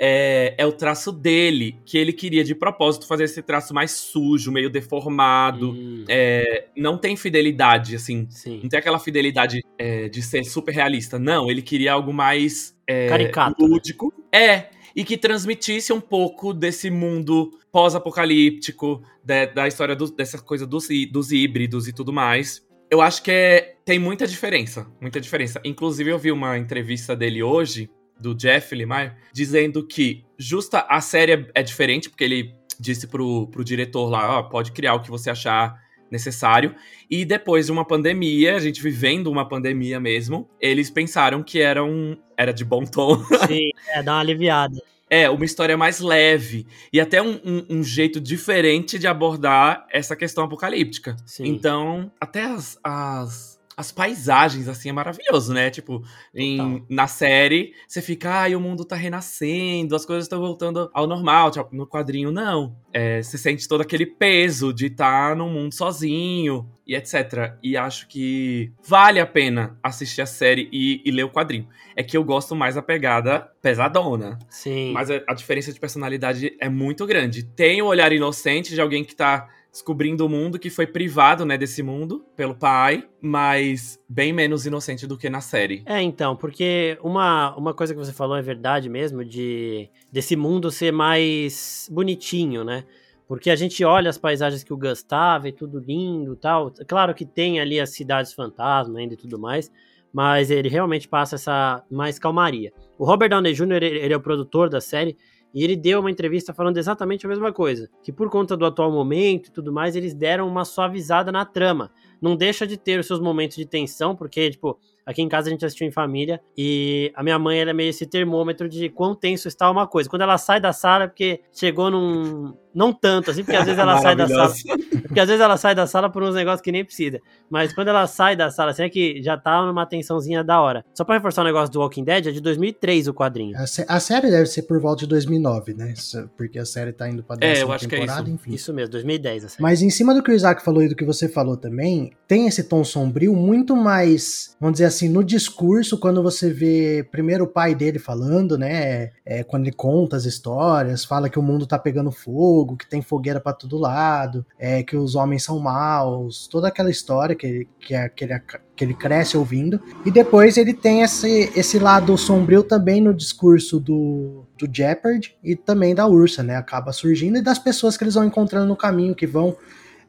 é, 0.04 0.56
é, 0.58 0.66
o 0.66 0.72
traço 0.72 1.12
dele, 1.12 1.76
que 1.86 1.96
ele 1.96 2.12
queria 2.12 2.42
de 2.42 2.56
propósito 2.56 3.06
fazer 3.06 3.22
esse 3.22 3.40
traço 3.40 3.72
mais 3.72 3.92
sujo, 3.92 4.50
meio 4.50 4.68
deformado. 4.68 5.70
Hum, 5.70 6.04
É, 6.08 6.64
não 6.76 6.98
tem 6.98 7.14
fidelidade, 7.16 7.94
assim. 7.94 8.26
sim. 8.28 8.58
Não 8.64 8.68
tem 8.68 8.80
aquela 8.80 8.98
fidelidade 8.98 9.60
é, 9.78 10.08
de 10.08 10.20
ser 10.20 10.42
super 10.42 10.74
realista. 10.74 11.20
Não, 11.20 11.48
ele 11.48 11.62
queria 11.62 11.92
algo 11.92 12.12
mais 12.12 12.76
é, 12.84 13.08
Caricato. 13.08 13.62
né? 13.62 13.68
lúdico. 13.68 14.12
É, 14.34 14.70
e 14.96 15.04
que 15.04 15.16
transmitisse 15.16 15.92
um 15.92 16.00
pouco 16.00 16.52
desse 16.52 16.90
mundo 16.90 17.52
pós-apocalíptico, 17.70 19.02
da, 19.24 19.46
da 19.46 19.68
história 19.68 19.94
do- 19.94 20.10
dessa 20.10 20.38
coisa 20.38 20.66
dos, 20.66 20.88
dos 21.10 21.32
híbridos 21.32 21.86
e 21.88 21.92
tudo 21.92 22.12
mais. 22.12 22.60
Eu 22.90 23.00
acho 23.00 23.22
que 23.22 23.30
é, 23.30 23.76
tem 23.84 23.98
muita 23.98 24.26
diferença, 24.26 24.86
muita 25.00 25.20
diferença. 25.20 25.60
Inclusive, 25.64 26.10
eu 26.10 26.18
vi 26.18 26.30
uma 26.30 26.58
entrevista 26.58 27.16
dele 27.16 27.42
hoje, 27.42 27.88
do 28.22 28.34
Jeff 28.34 28.74
Lemire, 28.74 29.12
dizendo 29.32 29.86
que 29.86 30.24
justa 30.38 30.86
a 30.88 31.00
série 31.00 31.32
é- 31.32 31.46
é 31.56 31.62
diferente, 31.62 32.08
porque 32.08 32.24
ele 32.24 32.54
disse 32.80 33.06
pro, 33.06 33.46
pro 33.48 33.64
diretor 33.64 34.08
lá, 34.08 34.38
ó, 34.38 34.42
pode 34.44 34.72
criar 34.72 34.94
o 34.94 35.00
que 35.00 35.10
você 35.10 35.28
achar 35.30 35.80
necessário. 36.10 36.74
E 37.10 37.24
depois 37.24 37.66
de 37.66 37.72
uma 37.72 37.84
pandemia, 37.86 38.54
a 38.56 38.58
gente 38.60 38.82
vivendo 38.82 39.28
uma 39.28 39.48
pandemia 39.48 39.98
mesmo, 39.98 40.48
eles 40.60 40.90
pensaram 40.90 41.42
que 41.42 41.58
era 41.60 41.82
um 41.84 42.16
era 42.36 42.52
de 42.52 42.64
bom 42.64 42.84
tom. 42.84 43.22
Sim, 43.48 43.70
é, 43.88 44.02
dá 44.02 44.12
uma 44.14 44.20
aliviada. 44.20 44.78
É, 45.08 45.28
uma 45.28 45.44
história 45.44 45.76
mais 45.76 46.00
leve. 46.00 46.66
E 46.92 46.98
até 47.00 47.20
um, 47.22 47.38
um- 47.44 47.66
um 47.78 47.82
jeito 47.84 48.18
diferente 48.20 48.98
de 48.98 49.06
abordar 49.06 49.86
essa 49.92 50.16
questão 50.16 50.44
apocalíptica. 50.44 51.16
Sim. 51.26 51.46
Então, 51.48 52.10
até 52.20 52.44
as, 52.44 52.78
as, 52.82 53.51
as 53.76 53.90
paisagens, 53.90 54.68
assim, 54.68 54.88
é 54.90 54.92
maravilhoso, 54.92 55.52
né? 55.54 55.70
Tipo, 55.70 56.02
em- 56.34 56.84
na 56.88 57.06
série, 57.06 57.72
você 57.88 58.02
fica, 58.02 58.30
ai, 58.30 58.54
o 58.54 58.60
mundo 58.60 58.84
tá 58.84 58.94
renascendo, 58.96 59.96
as 59.96 60.04
coisas 60.04 60.24
estão 60.24 60.40
voltando 60.40 60.90
ao 60.92 61.06
normal. 61.06 61.50
Tipo, 61.50 61.74
no 61.74 61.86
quadrinho, 61.86 62.30
não. 62.30 62.76
É, 62.92 63.22
você 63.22 63.38
sente 63.38 63.66
todo 63.66 63.80
aquele 63.80 64.04
peso 64.06 64.72
de 64.72 64.86
estar 64.86 65.34
num 65.34 65.48
mundo 65.48 65.72
sozinho 65.74 66.68
e 66.86 66.94
etc. 66.94 67.54
E 67.62 67.76
acho 67.76 68.06
que 68.08 68.72
vale 68.86 69.18
a 69.20 69.26
pena 69.26 69.78
assistir 69.82 70.20
a 70.20 70.26
série 70.26 70.68
e, 70.72 71.00
e 71.04 71.10
ler 71.10 71.24
o 71.24 71.30
quadrinho. 71.30 71.66
É 71.96 72.02
que 72.02 72.16
eu 72.16 72.24
gosto 72.24 72.54
mais 72.54 72.74
da 72.74 72.82
pegada 72.82 73.50
pesadona. 73.62 74.38
Sim. 74.48 74.92
Mas 74.92 75.10
a, 75.10 75.22
a 75.28 75.34
diferença 75.34 75.72
de 75.72 75.80
personalidade 75.80 76.54
é 76.60 76.68
muito 76.68 77.06
grande. 77.06 77.42
Tem 77.42 77.80
o 77.80 77.86
olhar 77.86 78.12
inocente 78.12 78.74
de 78.74 78.80
alguém 78.80 79.04
que 79.04 79.14
tá 79.14 79.48
descobrindo 79.72 80.26
o 80.26 80.28
mundo, 80.28 80.58
que 80.58 80.68
foi 80.68 80.86
privado, 80.86 81.46
né, 81.46 81.56
desse 81.56 81.82
mundo 81.82 82.22
pelo 82.36 82.54
pai, 82.54 83.08
mas 83.22 83.98
bem 84.06 84.30
menos 84.30 84.66
inocente 84.66 85.06
do 85.06 85.16
que 85.16 85.30
na 85.30 85.40
série. 85.40 85.82
É, 85.86 86.02
então, 86.02 86.36
porque 86.36 86.98
uma, 87.02 87.56
uma 87.56 87.72
coisa 87.72 87.94
que 87.94 87.98
você 87.98 88.12
falou 88.12 88.36
é 88.36 88.42
verdade 88.42 88.90
mesmo, 88.90 89.24
de 89.24 89.88
desse 90.12 90.36
mundo 90.36 90.70
ser 90.70 90.92
mais 90.92 91.88
bonitinho, 91.90 92.62
né? 92.62 92.84
Porque 93.26 93.48
a 93.48 93.56
gente 93.56 93.82
olha 93.82 94.10
as 94.10 94.18
paisagens 94.18 94.62
que 94.62 94.74
o 94.74 94.76
Gus 94.76 95.02
tava 95.02 95.48
e 95.48 95.52
tudo 95.52 95.78
lindo 95.78 96.36
tal. 96.36 96.70
Claro 96.86 97.14
que 97.14 97.24
tem 97.24 97.58
ali 97.58 97.80
as 97.80 97.88
cidades 97.90 98.34
fantasma 98.34 98.98
ainda 98.98 99.14
e 99.14 99.16
tudo 99.16 99.38
mais, 99.38 99.72
mas 100.12 100.50
ele 100.50 100.68
realmente 100.68 101.08
passa 101.08 101.36
essa 101.36 101.82
mais 101.90 102.18
calmaria. 102.18 102.74
O 102.98 103.06
Robert 103.06 103.30
Downey 103.30 103.54
Jr., 103.54 103.76
ele, 103.76 103.86
ele 103.86 104.12
é 104.12 104.16
o 104.16 104.20
produtor 104.20 104.68
da 104.68 104.82
série, 104.82 105.16
e 105.54 105.62
ele 105.62 105.76
deu 105.76 106.00
uma 106.00 106.10
entrevista 106.10 106.54
falando 106.54 106.78
exatamente 106.78 107.26
a 107.26 107.28
mesma 107.28 107.52
coisa. 107.52 107.88
Que 108.02 108.12
por 108.12 108.30
conta 108.30 108.56
do 108.56 108.64
atual 108.64 108.90
momento 108.90 109.48
e 109.48 109.52
tudo 109.52 109.72
mais, 109.72 109.94
eles 109.94 110.14
deram 110.14 110.48
uma 110.48 110.64
suavizada 110.64 111.30
na 111.30 111.44
trama. 111.44 111.90
Não 112.20 112.36
deixa 112.36 112.66
de 112.66 112.76
ter 112.76 112.98
os 112.98 113.06
seus 113.06 113.20
momentos 113.20 113.56
de 113.56 113.66
tensão, 113.66 114.14
porque, 114.16 114.50
tipo, 114.50 114.78
aqui 115.06 115.22
em 115.22 115.28
casa 115.28 115.48
a 115.48 115.50
gente 115.50 115.64
assistiu 115.64 115.86
em 115.86 115.90
família 115.92 116.40
e 116.56 117.12
a 117.14 117.22
minha 117.22 117.38
mãe 117.38 117.58
ela 117.60 117.70
é 117.70 117.74
meio 117.74 117.90
esse 117.90 118.06
termômetro 118.06 118.68
de 118.68 118.88
quão 118.88 119.14
tenso 119.14 119.48
está 119.48 119.70
uma 119.70 119.86
coisa. 119.86 120.08
Quando 120.08 120.22
ela 120.22 120.38
sai 120.38 120.60
da 120.60 120.72
sala, 120.72 121.04
é 121.04 121.06
porque 121.06 121.40
chegou 121.52 121.90
num. 121.90 122.54
Não 122.74 122.90
tanto, 122.90 123.30
assim, 123.30 123.44
porque 123.44 123.54
às 123.56 123.66
vezes 123.66 123.78
ela 123.78 123.98
sai 123.98 124.16
da 124.16 124.26
sala. 124.26 124.54
Porque 125.02 125.20
às 125.20 125.26
vezes 125.28 125.42
ela 125.42 125.58
sai 125.58 125.74
da 125.74 125.86
sala 125.86 126.08
por 126.08 126.22
uns 126.22 126.34
negócios 126.34 126.62
que 126.62 126.72
nem 126.72 126.82
precisa. 126.82 127.20
Mas 127.50 127.70
quando 127.74 127.88
ela 127.88 128.06
sai 128.06 128.34
da 128.34 128.50
sala, 128.50 128.70
assim, 128.70 128.84
é 128.84 128.88
que 128.88 129.22
já 129.22 129.36
tá 129.36 129.60
numa 129.66 129.84
tensãozinha 129.84 130.42
da 130.42 130.58
hora. 130.58 130.82
Só 130.94 131.04
pra 131.04 131.16
reforçar 131.16 131.42
o 131.42 131.44
negócio 131.44 131.70
do 131.70 131.80
Walking 131.80 132.02
Dead, 132.02 132.28
é 132.28 132.30
de 132.30 132.40
2003 132.40 133.08
o 133.08 133.12
quadrinho. 133.12 133.58
A, 133.58 133.66
sé- 133.66 133.84
a 133.86 134.00
série 134.00 134.30
deve 134.30 134.46
ser 134.46 134.62
por 134.62 134.80
volta 134.80 135.00
de 135.00 135.06
2009, 135.08 135.74
né? 135.74 135.92
Porque 136.34 136.58
a 136.58 136.64
série 136.64 136.94
tá 136.94 137.06
indo 137.06 137.22
pra 137.22 137.36
É, 137.42 137.44
eu 137.50 137.52
décima 137.52 137.74
acho 137.74 137.86
que 137.88 137.94
é 137.94 137.98
temporada, 137.98 138.22
isso. 138.22 138.30
enfim. 138.34 138.54
Isso 138.54 138.72
mesmo, 138.72 138.92
2010 138.92 139.44
a 139.44 139.48
série. 139.50 139.62
Mas 139.62 139.82
em 139.82 139.90
cima 139.90 140.14
do 140.14 140.22
que 140.22 140.30
o 140.30 140.34
Isaac 140.34 140.64
falou 140.64 140.82
e 140.82 140.88
do 140.88 140.96
que 140.96 141.04
você 141.04 141.28
falou 141.28 141.58
também, 141.58 142.12
tem 142.26 142.46
esse 142.46 142.64
tom 142.64 142.82
sombrio 142.82 143.36
muito 143.36 143.76
mais, 143.76 144.56
vamos 144.58 144.74
dizer 144.76 144.86
assim, 144.92 145.08
no 145.08 145.24
discurso, 145.24 145.98
quando 145.98 146.22
você 146.22 146.52
vê 146.52 147.06
primeiro 147.10 147.44
o 147.44 147.48
pai 147.48 147.74
dele 147.74 147.98
falando, 147.98 148.56
né? 148.56 149.10
É, 149.24 149.42
quando 149.42 149.64
ele 149.64 149.74
conta 149.74 150.16
as 150.16 150.24
histórias, 150.24 151.04
fala 151.04 151.28
que 151.28 151.38
o 151.38 151.42
mundo 151.42 151.66
tá 151.66 151.78
pegando 151.78 152.10
fogo, 152.10 152.76
que 152.76 152.88
tem 152.88 153.02
fogueira 153.02 153.40
pra 153.40 153.52
todo 153.52 153.78
lado, 153.78 154.44
é, 154.58 154.82
que 154.82 154.96
os 154.96 155.14
homens 155.14 155.42
são 155.42 155.58
maus, 155.58 156.46
toda 156.46 156.68
aquela 156.68 156.90
história 156.90 157.34
que, 157.34 157.66
que, 157.80 158.08
que, 158.10 158.24
ele, 158.24 158.40
que 158.76 158.84
ele 158.84 158.94
cresce 158.94 159.36
ouvindo. 159.36 159.80
E 160.04 160.10
depois 160.10 160.56
ele 160.56 160.74
tem 160.74 161.02
esse, 161.02 161.50
esse 161.56 161.78
lado 161.78 162.16
sombrio 162.16 162.62
também 162.62 163.00
no 163.00 163.14
discurso 163.14 163.80
do, 163.80 164.44
do 164.58 164.68
Jeopardy 164.70 165.34
e 165.42 165.56
também 165.56 165.94
da 165.94 166.06
Ursa, 166.06 166.42
né? 166.42 166.56
Acaba 166.56 166.92
surgindo 166.92 167.38
e 167.38 167.42
das 167.42 167.58
pessoas 167.58 167.96
que 167.96 168.04
eles 168.04 168.14
vão 168.14 168.24
encontrando 168.24 168.66
no 168.66 168.76
caminho, 168.76 169.14
que 169.14 169.26
vão 169.26 169.56